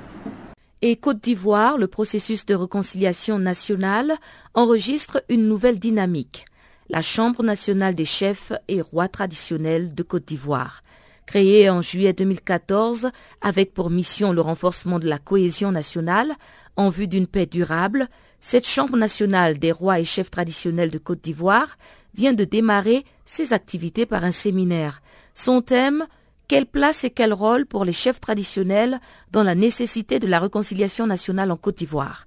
et 0.88 0.98
Côte 0.98 1.24
d'Ivoire, 1.24 1.80
le 1.80 1.88
processus 1.88 2.46
de 2.46 2.54
réconciliation 2.54 3.40
nationale 3.40 4.14
enregistre 4.54 5.24
une 5.30 5.48
nouvelle 5.48 5.80
dynamique. 5.80 6.46
La 6.90 7.02
Chambre 7.02 7.42
nationale 7.42 7.96
des 7.96 8.06
chefs 8.06 8.54
et 8.68 8.82
rois 8.82 9.08
traditionnels 9.08 9.96
de 9.96 10.04
Côte 10.04 10.26
d'Ivoire. 10.26 10.84
Créée 11.26 11.72
en 11.72 11.82
juillet 11.82 12.14
2014 12.14 13.10
avec 13.42 13.74
pour 13.74 13.90
mission 13.90 14.32
le 14.32 14.42
renforcement 14.42 15.00
de 15.00 15.10
la 15.10 15.18
cohésion 15.18 15.72
nationale 15.72 16.34
en 16.76 16.90
vue 16.90 17.08
d'une 17.08 17.26
paix 17.26 17.48
durable, 17.48 18.08
cette 18.40 18.68
Chambre 18.68 18.96
nationale 18.96 19.58
des 19.58 19.72
rois 19.72 20.00
et 20.00 20.06
chefs 20.06 20.30
traditionnels 20.30 20.92
de 20.92 21.00
Côte 21.00 21.24
d'Ivoire 21.24 21.80
vient 22.14 22.34
de 22.34 22.44
démarrer 22.44 23.06
ses 23.26 23.54
activités 23.54 24.06
par 24.06 24.24
un 24.24 24.32
séminaire. 24.32 25.02
Son 25.34 25.64
thème 25.64 26.06
quelle 26.48 26.66
place 26.66 27.04
et 27.04 27.10
quel 27.10 27.34
rôle 27.34 27.66
pour 27.66 27.86
les 27.86 27.94
chefs 27.94 28.22
traditionnels 28.22 29.00
dans 29.32 29.44
la 29.44 29.56
nécessité 29.56 30.20
de 30.20 30.28
la 30.28 30.40
réconciliation 30.40 31.08
nationale 31.08 31.52
en 31.52 31.58
Côte 31.58 31.78
d'Ivoire? 31.78 32.26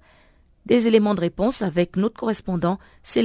Des 0.67 0.87
éléments 0.87 1.15
de 1.15 1.21
réponse 1.21 1.63
avec 1.63 1.97
notre 1.97 2.19
correspondant 2.19 2.79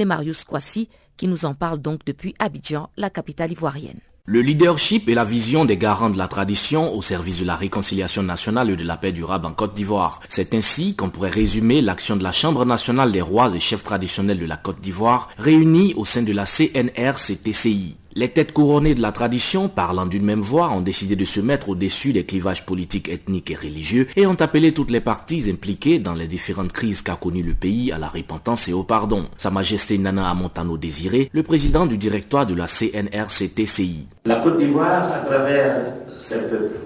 Marius 0.06 0.44
Kwasi 0.44 0.90
qui 1.18 1.28
nous 1.28 1.46
en 1.46 1.54
parle 1.54 1.80
donc 1.80 2.02
depuis 2.06 2.34
Abidjan, 2.40 2.90
la 2.98 3.10
capitale 3.10 3.52
ivoirienne. 3.52 4.00
Le 4.26 4.40
leadership 4.40 5.10
et 5.10 5.16
la 5.16 5.26
vision 5.26 5.66
des 5.66 5.76
garants 5.76 6.10
de 6.10 6.18
la 6.18 6.30
tradition 6.30 6.96
au 6.96 7.02
service 7.02 7.42
de 7.42 7.46
la 7.46 7.58
réconciliation 7.58 8.24
nationale 8.24 8.70
et 8.70 8.78
de 8.78 8.84
la 8.86 8.96
paix 8.96 9.12
durable 9.12 9.46
en 9.46 9.52
Côte 9.52 9.74
d'Ivoire. 9.74 10.22
C'est 10.30 10.54
ainsi 10.54 10.96
qu'on 10.96 11.10
pourrait 11.10 11.30
résumer 11.30 11.82
l'action 11.82 12.16
de 12.16 12.24
la 12.24 12.32
Chambre 12.32 12.64
nationale 12.64 13.12
des 13.12 13.20
rois 13.20 13.54
et 13.54 13.60
chefs 13.60 13.84
traditionnels 13.84 14.40
de 14.40 14.46
la 14.46 14.56
Côte 14.56 14.80
d'Ivoire 14.80 15.28
réunis 15.38 15.94
au 15.98 16.06
sein 16.06 16.22
de 16.22 16.32
la 16.32 16.46
CNRCTCI. 16.46 17.98
Les 18.16 18.30
têtes 18.30 18.54
couronnées 18.54 18.94
de 18.94 19.02
la 19.02 19.12
tradition, 19.12 19.70
parlant 19.70 20.06
d'une 20.06 20.24
même 20.24 20.42
voix, 20.42 20.70
ont 20.70 20.82
décidé 20.82 21.16
de 21.16 21.26
se 21.26 21.42
mettre 21.42 21.70
au-dessus 21.70 22.14
des 22.14 22.24
clivages 22.26 22.64
politiques, 22.64 23.10
ethniques 23.10 23.50
et 23.50 23.56
religieux 23.56 24.08
et 24.16 24.28
ont 24.28 24.40
appelé 24.40 24.72
toutes 24.72 24.92
les 24.92 25.02
parties 25.02 25.50
impliquées 25.50 25.98
dans 25.98 26.14
les 26.14 26.28
différentes 26.28 26.72
crises 26.72 27.02
qu'a 27.02 27.16
connues 27.16 27.42
le 27.42 27.56
pays 27.56 27.92
à 27.92 27.98
la 27.98 28.08
repentance 28.08 28.68
et 28.68 28.74
au 28.74 28.84
pardon. 28.84 29.26
Sa 29.38 29.50
Majesté 29.50 29.98
Nana 29.98 30.30
Amontano 30.30 30.78
Désiré, 30.78 31.32
le 31.34 31.42
président 31.42 31.88
du 31.88 31.98
directoire 31.98 32.46
de 32.46 32.54
la 32.54 32.68
CNRCTCI. 32.68 34.06
La 34.26 34.36
Côte 34.42 34.60
d'Ivoire, 34.60 35.12
à 35.12 35.26
travers 35.26 35.78
ses 36.20 36.50
peuples, 36.50 36.82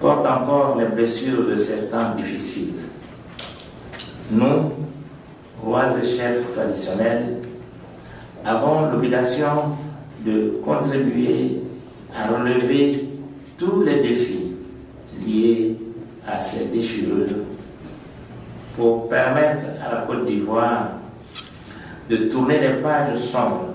porte 0.00 0.26
encore 0.26 0.78
les 0.80 0.86
blessures 0.86 1.46
de 1.46 1.56
ces 1.56 1.90
temps 1.90 2.16
difficiles. 2.16 2.74
Nous, 4.32 4.72
rois 5.62 5.96
et 5.96 6.04
chefs 6.04 6.50
traditionnels, 6.50 7.36
avons 8.44 8.90
l'obligation 8.90 9.76
de 10.24 10.60
contribuer 10.64 11.62
à 12.16 12.28
relever 12.28 13.08
tous 13.58 13.82
les 13.82 14.00
défis 14.00 14.52
liés 15.26 15.76
à 16.26 16.38
ces 16.38 16.66
déchirures 16.66 17.44
pour 18.76 19.08
permettre 19.08 19.64
à 19.86 19.94
la 19.94 20.00
Côte 20.02 20.26
d'Ivoire 20.26 20.92
de 22.08 22.16
tourner 22.28 22.58
les 22.60 22.82
pages 22.82 23.16
sombres 23.18 23.74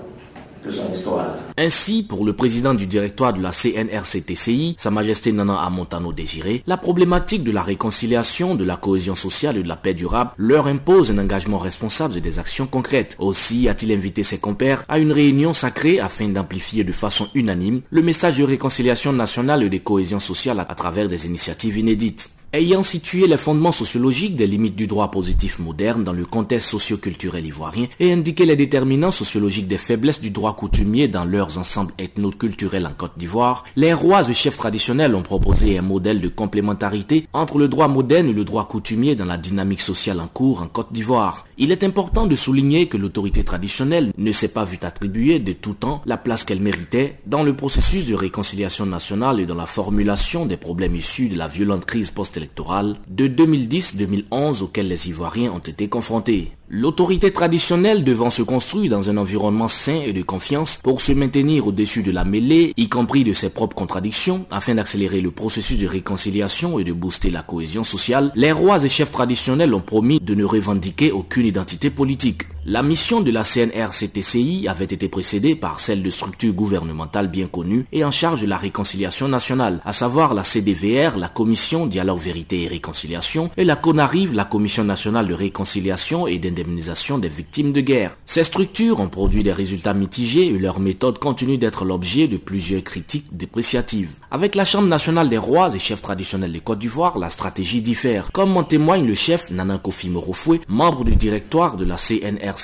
Ainsi, 1.56 2.02
pour 2.02 2.24
le 2.24 2.32
président 2.32 2.74
du 2.74 2.86
directoire 2.86 3.32
de 3.32 3.40
la 3.42 3.52
CNRCTCI, 3.52 4.76
Sa 4.78 4.90
Majesté 4.90 5.32
Nana 5.32 5.60
Amontano 5.60 6.12
Désiré, 6.12 6.62
la 6.66 6.76
problématique 6.76 7.44
de 7.44 7.50
la 7.50 7.62
réconciliation, 7.62 8.54
de 8.54 8.64
la 8.64 8.76
cohésion 8.76 9.14
sociale 9.14 9.56
et 9.56 9.62
de 9.62 9.68
la 9.68 9.76
paix 9.76 9.94
durable 9.94 10.30
leur 10.36 10.66
impose 10.66 11.10
un 11.10 11.18
engagement 11.18 11.58
responsable 11.58 12.16
et 12.16 12.20
des 12.20 12.38
actions 12.38 12.66
concrètes. 12.66 13.16
Aussi 13.18 13.68
a-t-il 13.68 13.92
invité 13.92 14.22
ses 14.22 14.38
compères 14.38 14.84
à 14.88 14.98
une 14.98 15.12
réunion 15.12 15.52
sacrée 15.52 16.00
afin 16.00 16.28
d'amplifier 16.28 16.84
de 16.84 16.92
façon 16.92 17.28
unanime 17.34 17.82
le 17.90 18.02
message 18.02 18.36
de 18.36 18.44
réconciliation 18.44 19.12
nationale 19.12 19.62
et 19.62 19.70
de 19.70 19.78
cohésion 19.78 20.20
sociale 20.20 20.60
à 20.60 20.74
travers 20.74 21.08
des 21.08 21.26
initiatives 21.26 21.78
inédites 21.78 22.30
ayant 22.52 22.82
situé 22.82 23.26
les 23.26 23.36
fondements 23.36 23.72
sociologiques 23.72 24.36
des 24.36 24.46
limites 24.46 24.76
du 24.76 24.86
droit 24.86 25.10
positif 25.10 25.58
moderne 25.58 26.04
dans 26.04 26.12
le 26.12 26.24
contexte 26.24 26.70
socio-culturel 26.70 27.44
ivoirien 27.44 27.86
et 28.00 28.12
indiqué 28.12 28.46
les 28.46 28.56
déterminants 28.56 29.10
sociologiques 29.10 29.68
des 29.68 29.78
faiblesses 29.78 30.20
du 30.20 30.30
droit 30.30 30.56
coutumier 30.56 31.08
dans 31.08 31.24
leurs 31.24 31.58
ensembles 31.58 31.92
ethno-culturels 31.98 32.86
en 32.86 32.94
Côte 32.94 33.18
d'Ivoire, 33.18 33.64
les 33.76 33.92
rois 33.92 34.28
et 34.28 34.34
chefs 34.34 34.56
traditionnels 34.56 35.14
ont 35.14 35.22
proposé 35.22 35.76
un 35.78 35.82
modèle 35.82 36.20
de 36.20 36.28
complémentarité 36.28 37.26
entre 37.32 37.58
le 37.58 37.68
droit 37.68 37.88
moderne 37.88 38.28
et 38.28 38.32
le 38.32 38.44
droit 38.44 38.66
coutumier 38.66 39.14
dans 39.14 39.26
la 39.26 39.36
dynamique 39.36 39.80
sociale 39.80 40.20
en 40.20 40.28
cours 40.28 40.62
en 40.62 40.68
Côte 40.68 40.92
d'Ivoire. 40.92 41.47
Il 41.60 41.72
est 41.72 41.82
important 41.82 42.28
de 42.28 42.36
souligner 42.36 42.86
que 42.86 42.96
l'autorité 42.96 43.42
traditionnelle 43.42 44.12
ne 44.16 44.30
s'est 44.30 44.52
pas 44.52 44.64
vue 44.64 44.78
attribuer 44.82 45.40
de 45.40 45.52
tout 45.52 45.74
temps 45.74 46.02
la 46.06 46.16
place 46.16 46.44
qu'elle 46.44 46.60
méritait 46.60 47.16
dans 47.26 47.42
le 47.42 47.52
processus 47.56 48.06
de 48.06 48.14
réconciliation 48.14 48.86
nationale 48.86 49.40
et 49.40 49.46
dans 49.46 49.56
la 49.56 49.66
formulation 49.66 50.46
des 50.46 50.56
problèmes 50.56 50.94
issus 50.94 51.28
de 51.28 51.36
la 51.36 51.48
violente 51.48 51.84
crise 51.84 52.12
post-électorale 52.12 52.98
de 53.08 53.26
2010-2011 53.26 54.62
auxquels 54.62 54.86
les 54.86 55.08
Ivoiriens 55.08 55.50
ont 55.50 55.58
été 55.58 55.88
confrontés. 55.88 56.52
L'autorité 56.70 57.30
traditionnelle 57.30 58.04
devant 58.04 58.28
se 58.28 58.42
construire 58.42 58.90
dans 58.90 59.08
un 59.08 59.16
environnement 59.16 59.68
sain 59.68 60.02
et 60.04 60.12
de 60.12 60.20
confiance 60.20 60.78
pour 60.82 61.00
se 61.00 61.12
maintenir 61.12 61.66
au-dessus 61.66 62.02
de 62.02 62.10
la 62.10 62.24
mêlée, 62.24 62.74
y 62.76 62.90
compris 62.90 63.24
de 63.24 63.32
ses 63.32 63.48
propres 63.48 63.74
contradictions, 63.74 64.44
afin 64.50 64.74
d'accélérer 64.74 65.22
le 65.22 65.30
processus 65.30 65.78
de 65.78 65.86
réconciliation 65.86 66.78
et 66.78 66.84
de 66.84 66.92
booster 66.92 67.30
la 67.30 67.40
cohésion 67.40 67.84
sociale, 67.84 68.32
les 68.34 68.52
rois 68.52 68.84
et 68.84 68.90
chefs 68.90 69.10
traditionnels 69.10 69.72
ont 69.72 69.80
promis 69.80 70.20
de 70.20 70.34
ne 70.34 70.44
revendiquer 70.44 71.10
aucune 71.10 71.46
identité 71.46 71.88
politique. 71.88 72.42
La 72.70 72.82
mission 72.82 73.22
de 73.22 73.30
la 73.30 73.44
CNRCTCI 73.44 74.68
avait 74.68 74.84
été 74.84 75.08
précédée 75.08 75.56
par 75.56 75.80
celle 75.80 76.02
de 76.02 76.10
structures 76.10 76.52
gouvernementales 76.52 77.28
bien 77.28 77.46
connues 77.46 77.86
et 77.92 78.04
en 78.04 78.10
charge 78.10 78.42
de 78.42 78.46
la 78.46 78.58
réconciliation 78.58 79.26
nationale, 79.26 79.80
à 79.86 79.94
savoir 79.94 80.34
la 80.34 80.44
CDVR, 80.44 81.16
la 81.16 81.30
Commission 81.30 81.86
Dialogue 81.86 82.18
Vérité 82.18 82.64
et 82.64 82.68
Réconciliation, 82.68 83.50
et 83.56 83.64
la 83.64 83.74
CONARIV, 83.74 84.34
la 84.34 84.44
Commission 84.44 84.84
nationale 84.84 85.28
de 85.28 85.32
réconciliation 85.32 86.26
et 86.26 86.38
d'indemnisation 86.38 87.16
des 87.16 87.30
victimes 87.30 87.72
de 87.72 87.80
guerre. 87.80 88.18
Ces 88.26 88.44
structures 88.44 89.00
ont 89.00 89.08
produit 89.08 89.42
des 89.42 89.54
résultats 89.54 89.94
mitigés 89.94 90.48
et 90.48 90.58
leur 90.58 90.78
méthode 90.78 91.18
continue 91.18 91.56
d'être 91.56 91.86
l'objet 91.86 92.28
de 92.28 92.36
plusieurs 92.36 92.84
critiques 92.84 93.34
dépréciatives. 93.34 94.10
Avec 94.30 94.54
la 94.54 94.66
Chambre 94.66 94.88
nationale 94.88 95.30
des 95.30 95.38
rois 95.38 95.74
et 95.74 95.78
chefs 95.78 96.02
traditionnels 96.02 96.52
de 96.52 96.58
Côte 96.58 96.80
d'Ivoire, 96.80 97.18
la 97.18 97.30
stratégie 97.30 97.80
diffère, 97.80 98.30
comme 98.30 98.54
en 98.58 98.62
témoigne 98.62 99.06
le 99.06 99.14
chef 99.14 99.50
Nana 99.50 99.80
Morofoué, 100.10 100.60
membre 100.68 101.04
du 101.04 101.16
directoire 101.16 101.78
de 101.78 101.86
la 101.86 101.96
CNRCTCI. 101.96 102.57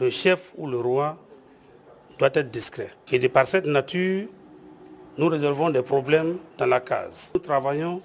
Le 0.00 0.10
chef 0.10 0.52
ou 0.56 0.66
le 0.66 0.78
roi 0.78 1.16
doit 2.18 2.30
être 2.34 2.50
discret. 2.50 2.90
Et 3.10 3.18
de 3.18 3.28
par 3.28 3.46
cette 3.46 3.64
nature, 3.64 4.26
nous 5.16 5.28
résolvons 5.28 5.70
des 5.70 5.82
problèmes 5.82 6.36
dans 6.58 6.66
la 6.66 6.80
case. 6.80 7.32
Nous 7.34 7.40
travaillons 7.40 8.02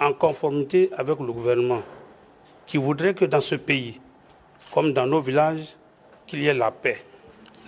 en 0.00 0.12
conformité 0.12 0.90
avec 0.96 1.20
le 1.20 1.32
gouvernement 1.32 1.82
qui 2.66 2.78
voudrait 2.78 3.14
que 3.14 3.24
dans 3.24 3.40
ce 3.40 3.54
pays, 3.54 4.00
comme 4.72 4.92
dans 4.92 5.06
nos 5.06 5.20
villages, 5.20 5.76
qu'il 6.26 6.42
y 6.42 6.46
ait 6.48 6.54
la 6.54 6.70
paix, 6.70 7.04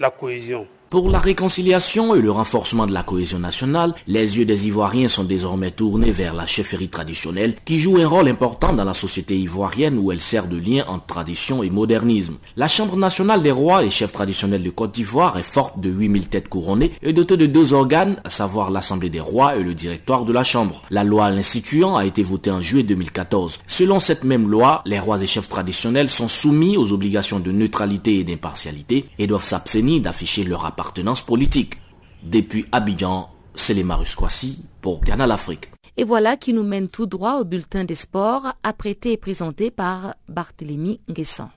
la 0.00 0.10
cohésion, 0.10 0.66
pour 0.92 1.08
la 1.08 1.20
réconciliation 1.20 2.14
et 2.14 2.20
le 2.20 2.30
renforcement 2.30 2.86
de 2.86 2.92
la 2.92 3.02
cohésion 3.02 3.38
nationale, 3.38 3.94
les 4.06 4.36
yeux 4.36 4.44
des 4.44 4.66
Ivoiriens 4.66 5.08
sont 5.08 5.24
désormais 5.24 5.70
tournés 5.70 6.10
vers 6.10 6.34
la 6.34 6.44
chefferie 6.44 6.90
traditionnelle 6.90 7.54
qui 7.64 7.78
joue 7.78 7.96
un 7.96 8.06
rôle 8.06 8.28
important 8.28 8.74
dans 8.74 8.84
la 8.84 8.92
société 8.92 9.34
ivoirienne 9.38 9.96
où 9.98 10.12
elle 10.12 10.20
sert 10.20 10.48
de 10.48 10.58
lien 10.58 10.84
entre 10.88 11.06
tradition 11.06 11.62
et 11.62 11.70
modernisme. 11.70 12.34
La 12.56 12.68
Chambre 12.68 12.98
nationale 12.98 13.42
des 13.42 13.50
rois 13.50 13.82
et 13.82 13.88
chefs 13.88 14.12
traditionnels 14.12 14.62
de 14.62 14.68
Côte 14.68 14.92
d'Ivoire 14.92 15.38
est 15.38 15.42
forte 15.42 15.80
de 15.80 15.88
8000 15.88 16.28
têtes 16.28 16.50
couronnées 16.50 16.92
et 17.00 17.14
dotée 17.14 17.38
de 17.38 17.46
deux 17.46 17.72
organes, 17.72 18.20
à 18.24 18.28
savoir 18.28 18.70
l'Assemblée 18.70 19.08
des 19.08 19.18
rois 19.18 19.56
et 19.56 19.62
le 19.62 19.72
directoire 19.72 20.26
de 20.26 20.32
la 20.34 20.44
Chambre. 20.44 20.82
La 20.90 21.04
loi 21.04 21.30
l'instituant 21.30 21.96
a 21.96 22.04
été 22.04 22.22
votée 22.22 22.50
en 22.50 22.60
juillet 22.60 22.82
2014. 22.82 23.60
Selon 23.66 23.98
cette 23.98 24.24
même 24.24 24.50
loi, 24.50 24.82
les 24.84 24.98
rois 24.98 25.22
et 25.22 25.26
chefs 25.26 25.48
traditionnels 25.48 26.10
sont 26.10 26.28
soumis 26.28 26.76
aux 26.76 26.92
obligations 26.92 27.40
de 27.40 27.50
neutralité 27.50 28.18
et 28.18 28.24
d'impartialité 28.24 29.06
et 29.18 29.26
doivent 29.26 29.42
s'abstenir 29.42 30.02
d'afficher 30.02 30.44
leur 30.44 30.66
appartenance 30.66 30.81
politique. 31.26 31.74
Depuis 32.22 32.64
Abidjan, 32.72 33.30
c'est 33.54 33.74
les 33.74 33.84
Kwasi 34.16 34.64
pour 34.80 35.00
Canal 35.00 35.30
Afrique. 35.30 35.70
Et 35.96 36.04
voilà 36.04 36.36
qui 36.36 36.52
nous 36.52 36.62
mène 36.62 36.88
tout 36.88 37.06
droit 37.06 37.34
au 37.40 37.44
bulletin 37.44 37.84
des 37.84 37.94
sports, 37.94 38.54
apprêté 38.62 39.12
et 39.12 39.16
présenté 39.16 39.70
par 39.70 40.14
Barthélémy 40.28 41.00
Nguessan. 41.08 41.50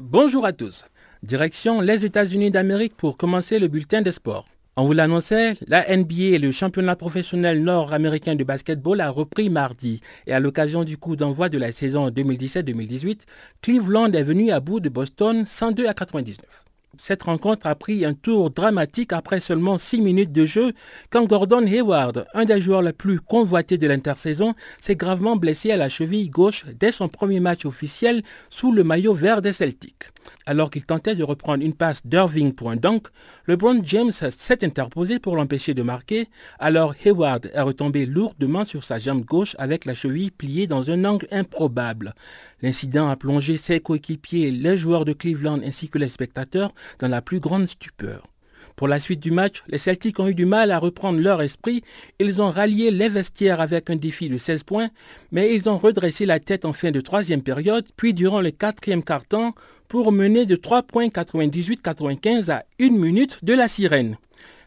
Bonjour 0.00 0.44
à 0.44 0.52
tous. 0.52 0.84
Direction 1.22 1.80
les 1.80 2.04
États-Unis 2.04 2.50
d'Amérique 2.50 2.94
pour 2.96 3.16
commencer 3.16 3.58
le 3.58 3.68
bulletin 3.68 4.02
des 4.02 4.12
sports. 4.12 4.44
On 4.74 4.86
vous 4.86 4.94
l'annonçait, 4.94 5.58
la 5.68 5.84
NBA 5.94 6.38
le 6.38 6.50
championnat 6.50 6.96
professionnel 6.96 7.62
nord-américain 7.62 8.36
de 8.36 8.42
basketball 8.42 9.02
a 9.02 9.10
repris 9.10 9.50
mardi 9.50 10.00
et 10.26 10.32
à 10.32 10.40
l'occasion 10.40 10.82
du 10.82 10.96
coup 10.96 11.14
d'envoi 11.14 11.50
de 11.50 11.58
la 11.58 11.72
saison 11.72 12.08
2017-2018, 12.08 13.18
Cleveland 13.60 14.12
est 14.12 14.22
venu 14.22 14.50
à 14.50 14.60
bout 14.60 14.80
de 14.80 14.88
Boston 14.88 15.44
102 15.46 15.86
à 15.86 15.92
99. 15.92 16.61
Cette 16.98 17.22
rencontre 17.22 17.66
a 17.66 17.74
pris 17.74 18.04
un 18.04 18.12
tour 18.12 18.50
dramatique 18.50 19.14
après 19.14 19.40
seulement 19.40 19.78
6 19.78 20.02
minutes 20.02 20.30
de 20.30 20.44
jeu 20.44 20.74
quand 21.08 21.24
Gordon 21.24 21.66
Hayward, 21.66 22.26
un 22.34 22.44
des 22.44 22.60
joueurs 22.60 22.82
les 22.82 22.92
plus 22.92 23.18
convoités 23.18 23.78
de 23.78 23.86
l'intersaison, 23.86 24.54
s'est 24.78 24.94
gravement 24.94 25.36
blessé 25.36 25.70
à 25.70 25.78
la 25.78 25.88
cheville 25.88 26.28
gauche 26.28 26.66
dès 26.78 26.92
son 26.92 27.08
premier 27.08 27.40
match 27.40 27.64
officiel 27.64 28.22
sous 28.50 28.72
le 28.72 28.84
maillot 28.84 29.14
vert 29.14 29.40
des 29.40 29.54
Celtics. 29.54 30.10
Alors 30.44 30.68
qu'il 30.68 30.84
tentait 30.84 31.14
de 31.14 31.24
reprendre 31.24 31.64
une 31.64 31.72
passe 31.72 32.06
d'Irving 32.06 32.52
pour 32.52 32.70
un 32.70 32.76
dunk, 32.76 33.08
LeBron 33.46 33.80
James 33.84 34.12
s'est 34.12 34.64
interposé 34.64 35.18
pour 35.18 35.34
l'empêcher 35.34 35.72
de 35.72 35.82
marquer, 35.82 36.28
alors 36.58 36.94
Hayward 37.04 37.50
est 37.54 37.60
retombé 37.62 38.04
lourdement 38.04 38.64
sur 38.64 38.84
sa 38.84 38.98
jambe 38.98 39.24
gauche 39.24 39.56
avec 39.58 39.86
la 39.86 39.94
cheville 39.94 40.30
pliée 40.30 40.66
dans 40.66 40.90
un 40.90 41.06
angle 41.06 41.26
improbable. 41.30 42.14
L'incident 42.62 43.08
a 43.08 43.16
plongé 43.16 43.56
ses 43.56 43.80
coéquipiers, 43.80 44.50
les 44.50 44.76
joueurs 44.76 45.04
de 45.04 45.12
Cleveland 45.12 45.60
ainsi 45.64 45.88
que 45.88 45.98
les 45.98 46.08
spectateurs 46.08 46.72
dans 47.00 47.08
la 47.08 47.20
plus 47.20 47.40
grande 47.40 47.66
stupeur. 47.66 48.28
Pour 48.76 48.88
la 48.88 49.00
suite 49.00 49.20
du 49.20 49.30
match, 49.30 49.62
les 49.68 49.78
Celtics 49.78 50.18
ont 50.18 50.28
eu 50.28 50.34
du 50.34 50.46
mal 50.46 50.70
à 50.70 50.78
reprendre 50.78 51.20
leur 51.20 51.42
esprit. 51.42 51.82
Ils 52.18 52.40
ont 52.40 52.50
rallié 52.50 52.90
les 52.90 53.08
vestiaires 53.08 53.60
avec 53.60 53.90
un 53.90 53.96
défi 53.96 54.28
de 54.28 54.36
16 54.36 54.62
points, 54.62 54.90
mais 55.30 55.54
ils 55.54 55.68
ont 55.68 55.76
redressé 55.76 56.24
la 56.24 56.40
tête 56.40 56.64
en 56.64 56.72
fin 56.72 56.90
de 56.90 57.00
troisième 57.00 57.42
période, 57.42 57.86
puis 57.96 58.14
durant 58.14 58.40
le 58.40 58.50
quatrième 58.50 59.02
quart-temps, 59.02 59.54
pour 59.88 60.10
mener 60.10 60.46
de 60.46 60.56
3 60.56 60.84
points 60.84 61.08
98-95 61.08 62.50
à 62.50 62.64
une 62.78 62.98
minute 62.98 63.44
de 63.44 63.52
la 63.52 63.68
sirène 63.68 64.16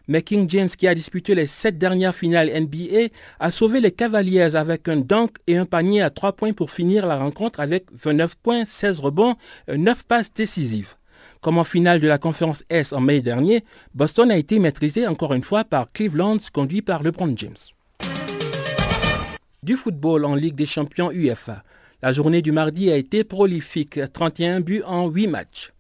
mais 0.08 0.22
King 0.22 0.50
James, 0.50 0.70
qui 0.70 0.88
a 0.88 0.96
disputé 0.96 1.36
les 1.36 1.48
sept 1.48 1.78
dernières 1.78 2.16
finales 2.16 2.50
NBA, 2.50 3.10
a 3.40 3.52
sauvé 3.52 3.80
les 3.80 3.92
Cavaliers 3.92 4.56
avec 4.56 4.88
un 4.88 4.98
dunk 4.98 5.38
et 5.48 5.58
un 5.58 5.66
panier 5.66 6.02
à 6.02 6.10
trois 6.10 6.34
points 6.34 6.54
pour 6.54 6.72
finir 6.72 7.06
la 7.06 7.18
rencontre 7.18 7.60
avec 7.60 7.86
29 7.92 8.36
points, 8.36 8.66
16 8.66 9.00
rebonds, 9.00 9.36
9 9.68 10.04
passes 10.06 10.34
décisives. 10.34 10.96
Comme 11.42 11.58
en 11.58 11.64
finale 11.64 12.00
de 12.00 12.08
la 12.08 12.18
conférence 12.18 12.64
S 12.70 12.92
en 12.92 13.02
mai 13.02 13.22
dernier, 13.22 13.64
Boston 13.94 14.32
a 14.32 14.38
été 14.38 14.58
maîtrisé 14.60 15.06
encore 15.08 15.34
une 15.34 15.44
fois 15.44 15.64
par 15.64 15.92
Cleveland, 15.92 16.38
conduit 16.52 16.82
par 16.82 17.04
LeBron 17.04 17.34
James. 17.36 17.54
Du 19.62 19.76
football 19.76 20.26
en 20.26 20.36
Ligue 20.36 20.56
des 20.56 20.66
champions 20.66 21.12
UEFA. 21.12 21.64
La 22.02 22.14
journée 22.14 22.42
du 22.42 22.52
mardi 22.52 22.92
a 22.92 22.98
été 22.98 23.24
prolifique, 23.24 24.00
31 24.14 24.60
buts 24.60 24.84
en 24.86 25.08
8 25.08 25.28
matchs. 25.28 25.75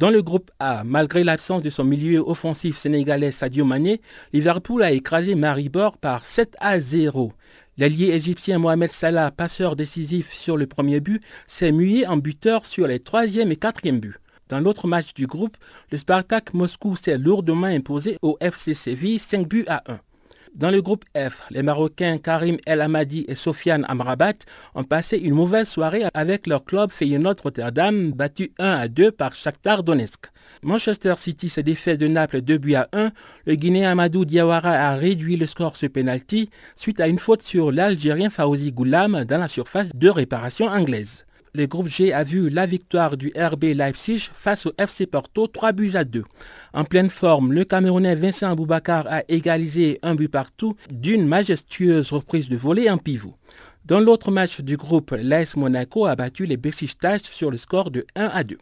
Dans 0.00 0.08
le 0.08 0.22
groupe 0.22 0.50
A, 0.58 0.82
malgré 0.82 1.24
l'absence 1.24 1.60
de 1.60 1.68
son 1.68 1.84
milieu 1.84 2.20
offensif 2.20 2.78
sénégalais 2.78 3.32
Sadio 3.32 3.66
Mané, 3.66 4.00
Liverpool 4.32 4.82
a 4.82 4.92
écrasé 4.92 5.34
Maribor 5.34 5.98
par 5.98 6.24
7 6.24 6.56
à 6.58 6.80
0. 6.80 7.34
L'allié 7.76 8.14
égyptien 8.14 8.58
Mohamed 8.58 8.92
Salah, 8.92 9.30
passeur 9.30 9.76
décisif 9.76 10.32
sur 10.32 10.56
le 10.56 10.66
premier 10.66 11.00
but, 11.00 11.22
s'est 11.46 11.70
mué 11.70 12.06
en 12.06 12.16
buteur 12.16 12.64
sur 12.64 12.86
les 12.86 12.98
troisième 12.98 13.52
et 13.52 13.56
quatrième 13.56 14.00
buts. 14.00 14.16
Dans 14.48 14.60
l'autre 14.60 14.88
match 14.88 15.12
du 15.12 15.26
groupe, 15.26 15.58
le 15.92 15.98
Spartak 15.98 16.54
Moscou 16.54 16.96
s'est 16.96 17.18
lourdement 17.18 17.66
imposé 17.66 18.16
au 18.22 18.38
FC 18.40 18.72
Séville 18.72 19.18
5 19.18 19.46
buts 19.46 19.66
à 19.68 19.82
1. 19.86 20.00
Dans 20.54 20.70
le 20.70 20.82
groupe 20.82 21.04
F, 21.16 21.46
les 21.50 21.62
Marocains 21.62 22.18
Karim 22.18 22.56
El 22.66 22.80
Hamadi 22.80 23.24
et 23.28 23.36
Sofiane 23.36 23.84
Amrabat 23.88 24.34
ont 24.74 24.82
passé 24.82 25.16
une 25.16 25.34
mauvaise 25.34 25.68
soirée 25.68 26.02
avec 26.12 26.48
leur 26.48 26.64
club 26.64 26.90
Feyenoord 26.90 27.36
Rotterdam, 27.42 28.10
battu 28.10 28.52
1 28.58 28.68
à 28.68 28.88
2 28.88 29.12
par 29.12 29.34
Shakhtar 29.34 29.84
Donetsk. 29.84 30.26
Manchester 30.62 31.14
City 31.16 31.48
s'est 31.48 31.62
défait 31.62 31.96
de 31.96 32.08
Naples 32.08 32.40
2 32.40 32.58
buts 32.58 32.74
à 32.74 32.88
1. 32.92 33.12
Le 33.46 33.54
Guinéen 33.54 33.92
Amadou 33.92 34.24
Diawara 34.24 34.72
a 34.72 34.96
réduit 34.96 35.36
le 35.36 35.46
score 35.46 35.76
sur 35.76 35.88
penalty 35.88 36.50
suite 36.74 37.00
à 37.00 37.06
une 37.06 37.20
faute 37.20 37.42
sur 37.42 37.70
l'Algérien 37.70 38.28
Fawzi 38.28 38.72
Goulam 38.72 39.24
dans 39.24 39.38
la 39.38 39.48
surface 39.48 39.90
de 39.94 40.08
réparation 40.08 40.66
anglaise. 40.66 41.26
Le 41.52 41.66
groupe 41.66 41.88
G 41.88 42.12
a 42.12 42.22
vu 42.22 42.48
la 42.48 42.64
victoire 42.64 43.16
du 43.16 43.32
RB 43.36 43.74
Leipzig 43.74 44.30
face 44.32 44.66
au 44.66 44.72
FC 44.78 45.06
Porto 45.06 45.48
3 45.48 45.72
buts 45.72 45.90
à 45.94 46.04
2. 46.04 46.22
En 46.72 46.84
pleine 46.84 47.10
forme, 47.10 47.52
le 47.52 47.64
Camerounais 47.64 48.14
Vincent 48.14 48.54
Boubacar 48.54 49.04
a 49.08 49.24
égalisé 49.28 49.98
un 50.02 50.14
but 50.14 50.28
partout 50.28 50.76
d'une 50.92 51.26
majestueuse 51.26 52.12
reprise 52.12 52.48
de 52.48 52.56
volée 52.56 52.88
en 52.88 52.98
pivot. 52.98 53.34
Dans 53.84 53.98
l'autre 53.98 54.30
match 54.30 54.60
du 54.60 54.76
groupe, 54.76 55.12
l'AS 55.20 55.56
Monaco 55.56 56.06
a 56.06 56.14
battu 56.14 56.46
les 56.46 56.56
Besiktas 56.56 57.18
sur 57.24 57.50
le 57.50 57.56
score 57.56 57.90
de 57.90 58.06
1 58.14 58.26
à 58.26 58.44
2. 58.44 58.56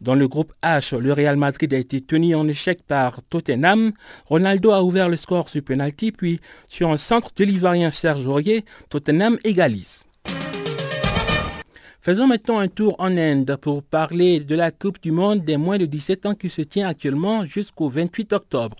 Dans 0.00 0.14
le 0.14 0.26
groupe 0.26 0.54
H, 0.62 0.96
le 0.96 1.12
Real 1.12 1.36
Madrid 1.36 1.74
a 1.74 1.78
été 1.78 2.00
tenu 2.00 2.34
en 2.34 2.48
échec 2.48 2.82
par 2.82 3.22
Tottenham. 3.28 3.92
Ronaldo 4.24 4.70
a 4.70 4.82
ouvert 4.82 5.10
le 5.10 5.18
score 5.18 5.50
sur 5.50 5.62
penalty, 5.62 6.12
puis 6.12 6.40
sur 6.66 6.90
un 6.90 6.96
centre 6.96 7.28
de 7.36 7.44
l'Ivoirien 7.44 7.90
Serge 7.90 8.26
Aurier, 8.26 8.64
Tottenham 8.88 9.36
égalise. 9.44 10.04
Faisons 12.04 12.26
maintenant 12.26 12.58
un 12.58 12.66
tour 12.66 12.96
en 12.98 13.16
Inde 13.16 13.56
pour 13.60 13.84
parler 13.84 14.40
de 14.40 14.56
la 14.56 14.72
Coupe 14.72 15.00
du 15.00 15.12
Monde 15.12 15.44
des 15.44 15.56
moins 15.56 15.78
de 15.78 15.86
17 15.86 16.26
ans 16.26 16.34
qui 16.34 16.50
se 16.50 16.60
tient 16.60 16.88
actuellement 16.88 17.44
jusqu'au 17.44 17.88
28 17.88 18.32
octobre. 18.32 18.78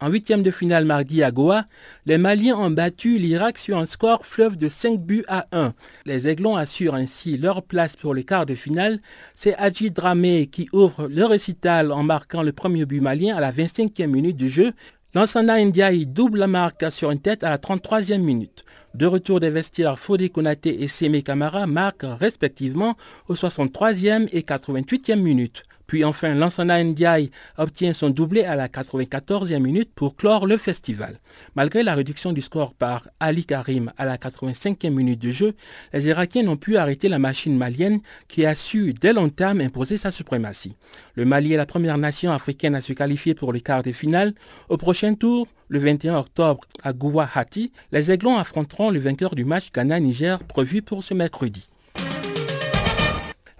En 0.00 0.08
huitième 0.08 0.44
de 0.44 0.52
finale 0.52 0.84
mardi 0.84 1.24
à 1.24 1.32
Goa, 1.32 1.64
les 2.06 2.18
Maliens 2.18 2.56
ont 2.56 2.70
battu 2.70 3.18
l'Irak 3.18 3.58
sur 3.58 3.78
un 3.78 3.84
score 3.84 4.24
fleuve 4.24 4.56
de 4.56 4.68
5 4.68 5.00
buts 5.00 5.24
à 5.26 5.48
1. 5.50 5.74
Les 6.06 6.28
Aiglons 6.28 6.54
assurent 6.54 6.94
ainsi 6.94 7.36
leur 7.36 7.64
place 7.64 7.96
pour 7.96 8.14
les 8.14 8.22
quarts 8.22 8.46
de 8.46 8.54
finale. 8.54 9.00
C'est 9.34 9.56
Hadji 9.56 9.90
Dramé 9.90 10.46
qui 10.46 10.68
ouvre 10.72 11.08
le 11.08 11.24
récital 11.24 11.90
en 11.90 12.04
marquant 12.04 12.44
le 12.44 12.52
premier 12.52 12.86
but 12.86 13.00
malien 13.00 13.34
à 13.34 13.40
la 13.40 13.50
25e 13.50 14.06
minute 14.06 14.36
du 14.36 14.48
jeu. 14.48 14.72
Lansana 15.14 15.62
Ndiaye 15.64 16.06
double 16.06 16.38
la 16.38 16.46
marque 16.46 16.92
sur 16.92 17.10
une 17.10 17.20
tête 17.20 17.42
à 17.42 17.50
la 17.50 17.58
33e 17.58 18.18
minute. 18.18 18.64
De 18.94 19.06
retour 19.06 19.40
des 19.40 19.48
vestiaires, 19.48 19.98
Fodé 19.98 20.28
Konaté 20.28 20.82
et 20.82 20.88
Sémé 20.88 21.22
Camara 21.22 21.66
marquent 21.66 22.04
respectivement 22.04 22.94
aux 23.28 23.34
63e 23.34 24.28
et 24.32 24.42
88e 24.42 25.16
minutes. 25.16 25.62
Puis 25.92 26.04
enfin, 26.04 26.34
Lansana 26.34 26.82
Ndiaye 26.82 27.30
obtient 27.58 27.92
son 27.92 28.08
doublé 28.08 28.44
à 28.44 28.56
la 28.56 28.68
94e 28.68 29.58
minute 29.58 29.90
pour 29.94 30.16
clore 30.16 30.46
le 30.46 30.56
festival. 30.56 31.18
Malgré 31.54 31.82
la 31.82 31.94
réduction 31.94 32.32
du 32.32 32.40
score 32.40 32.72
par 32.72 33.08
Ali 33.20 33.44
Karim 33.44 33.92
à 33.98 34.06
la 34.06 34.16
85e 34.16 34.88
minute 34.88 35.20
de 35.20 35.30
jeu, 35.30 35.54
les 35.92 36.06
Irakiens 36.06 36.44
n'ont 36.44 36.56
pu 36.56 36.78
arrêter 36.78 37.10
la 37.10 37.18
machine 37.18 37.58
malienne 37.58 38.00
qui 38.26 38.46
a 38.46 38.54
su 38.54 38.94
dès 38.98 39.12
longtemps 39.12 39.50
imposer 39.60 39.98
sa 39.98 40.10
suprématie. 40.10 40.76
Le 41.14 41.26
Mali 41.26 41.52
est 41.52 41.58
la 41.58 41.66
première 41.66 41.98
nation 41.98 42.32
africaine 42.32 42.74
à 42.74 42.80
se 42.80 42.94
qualifier 42.94 43.34
pour 43.34 43.52
les 43.52 43.60
quarts 43.60 43.82
de 43.82 43.92
finale. 43.92 44.32
Au 44.70 44.78
prochain 44.78 45.12
tour, 45.14 45.46
le 45.68 45.78
21 45.78 46.16
octobre 46.16 46.62
à 46.82 46.94
Guwahati, 46.94 47.70
les 47.92 48.10
Aiglons 48.10 48.38
affronteront 48.38 48.88
le 48.88 48.98
vainqueur 48.98 49.34
du 49.34 49.44
match 49.44 49.70
Ghana-Niger 49.74 50.42
prévu 50.44 50.80
pour 50.80 51.02
ce 51.02 51.12
mercredi. 51.12 51.68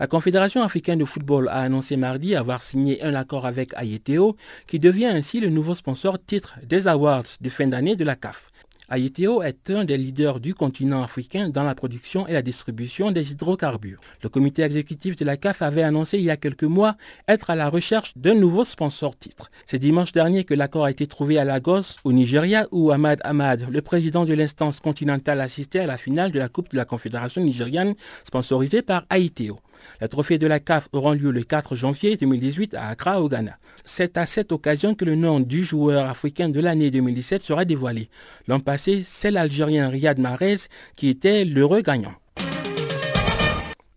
La 0.03 0.09
Confédération 0.09 0.65
africaine 0.65 0.99
de 0.99 1.05
football 1.05 1.47
a 1.47 1.61
annoncé 1.61 1.97
mardi 1.97 2.35
avoir 2.35 2.61
signé 2.61 3.01
un 3.05 3.15
accord 3.15 3.47
avec 3.47 3.73
Ayeteo, 3.77 4.37
qui 4.67 4.81
devient 4.81 5.07
ainsi 5.07 5.39
le 5.39 5.49
nouveau 5.49 5.77
sponsor 5.77 6.19
titre 6.19 6.59
des 6.65 6.89
awards 6.89 7.23
de 7.41 7.49
fin 7.49 7.69
d'année 7.69 7.95
de 7.95 8.03
la 8.03 8.17
CAF. 8.17 8.49
Ayeteo 8.91 9.43
est 9.43 9.71
un 9.71 9.85
des 9.85 9.97
leaders 9.97 10.41
du 10.41 10.55
continent 10.55 11.05
africain 11.05 11.51
dans 11.51 11.63
la 11.63 11.77
production 11.77 12.27
et 12.27 12.33
la 12.33 12.43
distribution 12.43 13.13
des 13.13 13.31
hydrocarbures. 13.31 14.01
Le 14.25 14.29
comité 14.29 14.63
exécutif 14.63 15.15
de 15.15 15.25
la 15.25 15.37
CAF 15.37 15.63
avait 15.63 15.85
annoncé 15.85 16.19
il 16.19 16.25
y 16.25 16.31
a 16.31 16.37
quelques 16.37 16.65
mois 16.65 16.97
être 17.29 17.51
à 17.51 17.55
la 17.55 17.69
recherche 17.69 18.13
d'un 18.17 18.35
nouveau 18.35 18.65
sponsor 18.65 19.17
titre. 19.17 19.53
C'est 19.67 19.79
dimanche 19.79 20.11
dernier 20.11 20.43
que 20.43 20.55
l'accord 20.55 20.85
a 20.85 20.91
été 20.91 21.07
trouvé 21.07 21.39
à 21.39 21.45
Lagos, 21.45 22.01
au 22.03 22.13
Nigeria, 22.13 22.67
où 22.73 22.91
Ahmad 22.91 23.21
Ahmad, 23.23 23.69
le 23.71 23.83
président 23.83 24.25
de 24.25 24.35
l'instance 24.35 24.81
continentale, 24.81 25.41
assistait 25.41 25.79
à 25.79 25.87
la 25.87 25.97
finale 25.97 26.33
de 26.33 26.41
la 26.41 26.49
Coupe 26.49 26.73
de 26.73 26.77
la 26.77 26.85
Confédération 26.85 27.41
nigériane 27.41 27.95
sponsorisée 28.25 28.83
par 28.83 29.05
Ayeteo. 29.09 29.61
Les 30.01 30.09
trophées 30.09 30.39
de 30.39 30.47
la 30.47 30.61
CAF 30.61 30.89
auront 30.93 31.13
lieu 31.13 31.31
le 31.31 31.43
4 31.43 31.75
janvier 31.75 32.17
2018 32.17 32.75
à 32.75 32.89
Accra, 32.89 33.21
au 33.21 33.29
Ghana. 33.29 33.59
C'est 33.85 34.17
à 34.17 34.27
cette 34.27 34.53
occasion 34.53 34.95
que 34.95 35.05
le 35.05 35.15
nom 35.15 35.41
du 35.41 35.65
joueur 35.65 36.09
africain 36.09 36.49
de 36.49 36.61
l'année 36.61 36.91
2017 36.91 37.43
sera 37.43 37.65
dévoilé. 37.65 38.09
L'an 38.49 38.61
passé, 38.61 39.03
c'est 39.07 39.31
l'Algérien 39.31 39.89
Riyad 39.89 40.19
Mahrez 40.19 40.59
qui 40.97 41.09
était 41.09 41.45
l'heureux 41.45 41.83
gagnant. 41.83 42.15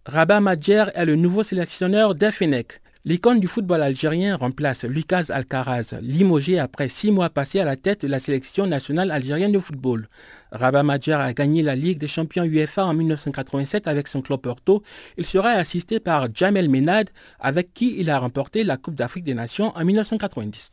Rabat 0.06 0.40
Madjer 0.40 0.86
est 0.94 1.06
le 1.06 1.16
nouveau 1.16 1.42
sélectionneur 1.42 2.14
d'Efenek. 2.14 2.82
L'icône 3.08 3.40
du 3.40 3.48
football 3.48 3.84
algérien 3.84 4.36
remplace 4.36 4.84
Lucas 4.84 5.26
Alcaraz, 5.30 5.94
limogé 6.02 6.58
après 6.58 6.90
six 6.90 7.12
mois 7.12 7.30
passés 7.30 7.60
à 7.60 7.64
la 7.64 7.76
tête 7.76 8.02
de 8.02 8.08
la 8.08 8.20
sélection 8.20 8.66
nationale 8.66 9.12
algérienne 9.12 9.52
de 9.52 9.60
football. 9.60 10.10
Rabat 10.52 10.82
Madjer 10.82 11.14
a 11.14 11.32
gagné 11.32 11.62
la 11.62 11.76
Ligue 11.76 12.00
des 12.00 12.08
champions 12.08 12.46
UEFA 12.46 12.84
en 12.84 12.96
1987 12.96 13.88
avec 13.88 14.08
son 14.08 14.24
club 14.24 14.42
Porto. 14.42 14.82
Il 15.20 15.26
sera 15.28 15.50
assisté 15.50 16.00
par 16.00 16.30
Jamel 16.34 16.68
Menad, 16.68 17.12
avec 17.40 17.76
qui 17.76 17.94
il 18.00 18.10
a 18.10 18.18
remporté 18.18 18.64
la 18.64 18.78
Coupe 18.78 18.96
d'Afrique 18.96 19.26
des 19.26 19.36
Nations 19.36 19.72
en 19.78 19.86
1990. 19.86 20.72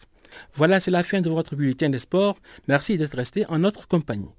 Voilà, 0.55 0.81
c'est 0.81 0.91
la 0.91 1.03
fin 1.03 1.21
de 1.21 1.29
votre 1.29 1.55
bulletin 1.55 1.91
des 1.91 1.99
sports. 1.99 2.39
Merci 2.67 2.97
d'être 2.97 3.15
resté 3.15 3.45
en 3.51 3.59
notre 3.59 3.87
compagnie. 3.89 4.31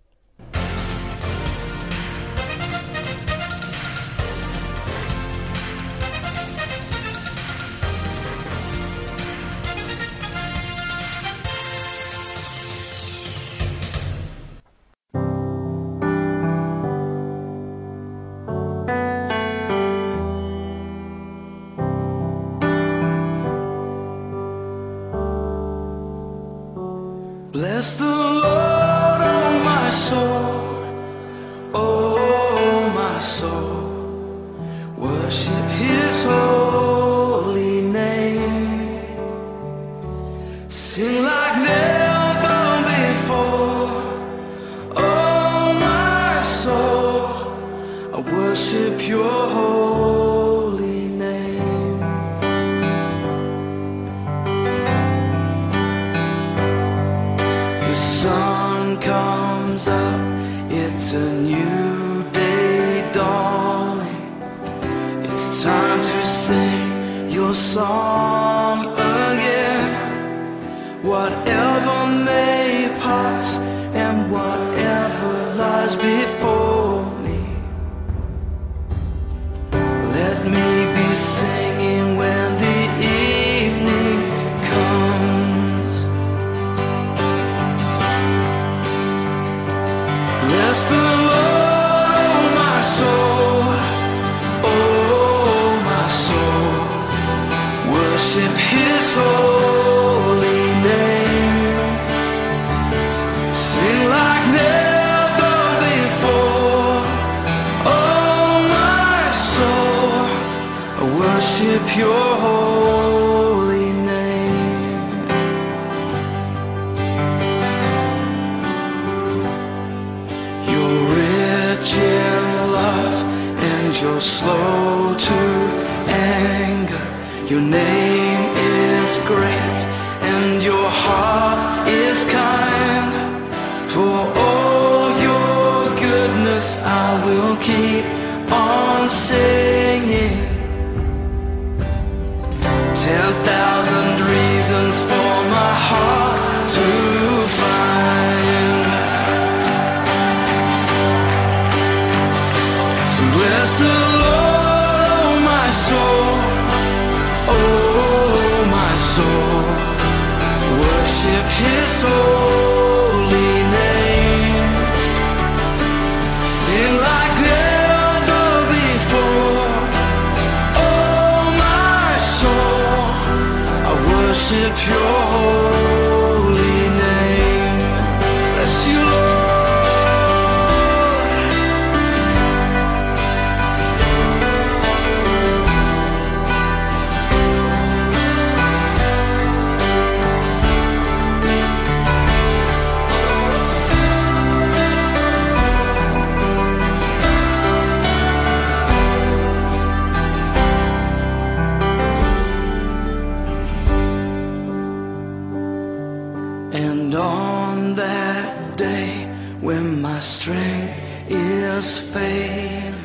And 206.74 207.13
on 207.13 207.93
that 207.95 208.76
day 208.76 209.26
when 209.61 210.01
my 210.01 210.17
strength 210.17 210.99
is 211.30 212.11
failing, 212.11 212.95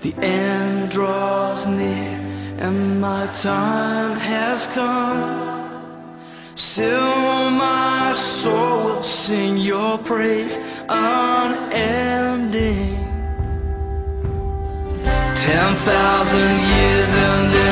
the 0.00 0.14
end 0.22 0.92
draws 0.92 1.66
near 1.66 2.20
and 2.58 3.00
my 3.00 3.26
time 3.32 4.16
has 4.16 4.68
come. 4.68 5.50
Still 6.54 7.50
my 7.50 8.12
soul 8.14 8.84
will 8.84 9.02
sing 9.02 9.56
your 9.56 9.98
praise 9.98 10.60
unending. 10.88 12.94
Ten 15.34 15.74
thousand 15.74 16.60
years 16.60 17.16
and 17.16 17.54
then 17.54 17.69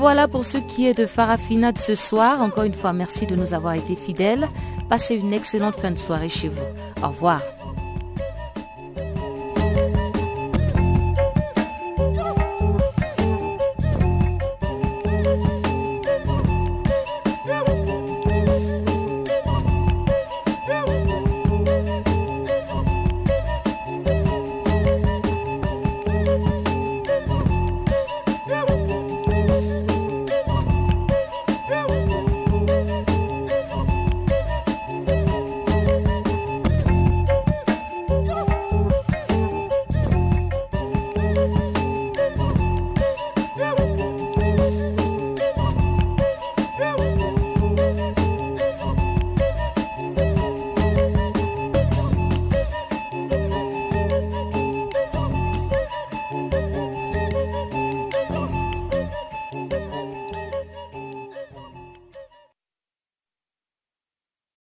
voilà 0.00 0.28
pour 0.28 0.46
ce 0.46 0.56
qui 0.56 0.86
est 0.86 0.94
de 0.94 1.04
Farafina 1.04 1.72
de 1.72 1.78
ce 1.78 1.94
soir. 1.94 2.40
Encore 2.40 2.64
une 2.64 2.72
fois, 2.72 2.94
merci 2.94 3.26
de 3.26 3.36
nous 3.36 3.52
avoir 3.52 3.74
été 3.74 3.96
fidèles. 3.96 4.48
Passez 4.88 5.14
une 5.14 5.34
excellente 5.34 5.76
fin 5.76 5.90
de 5.90 5.98
soirée 5.98 6.30
chez 6.30 6.48
vous. 6.48 6.62
Au 7.02 7.08
revoir. 7.08 7.42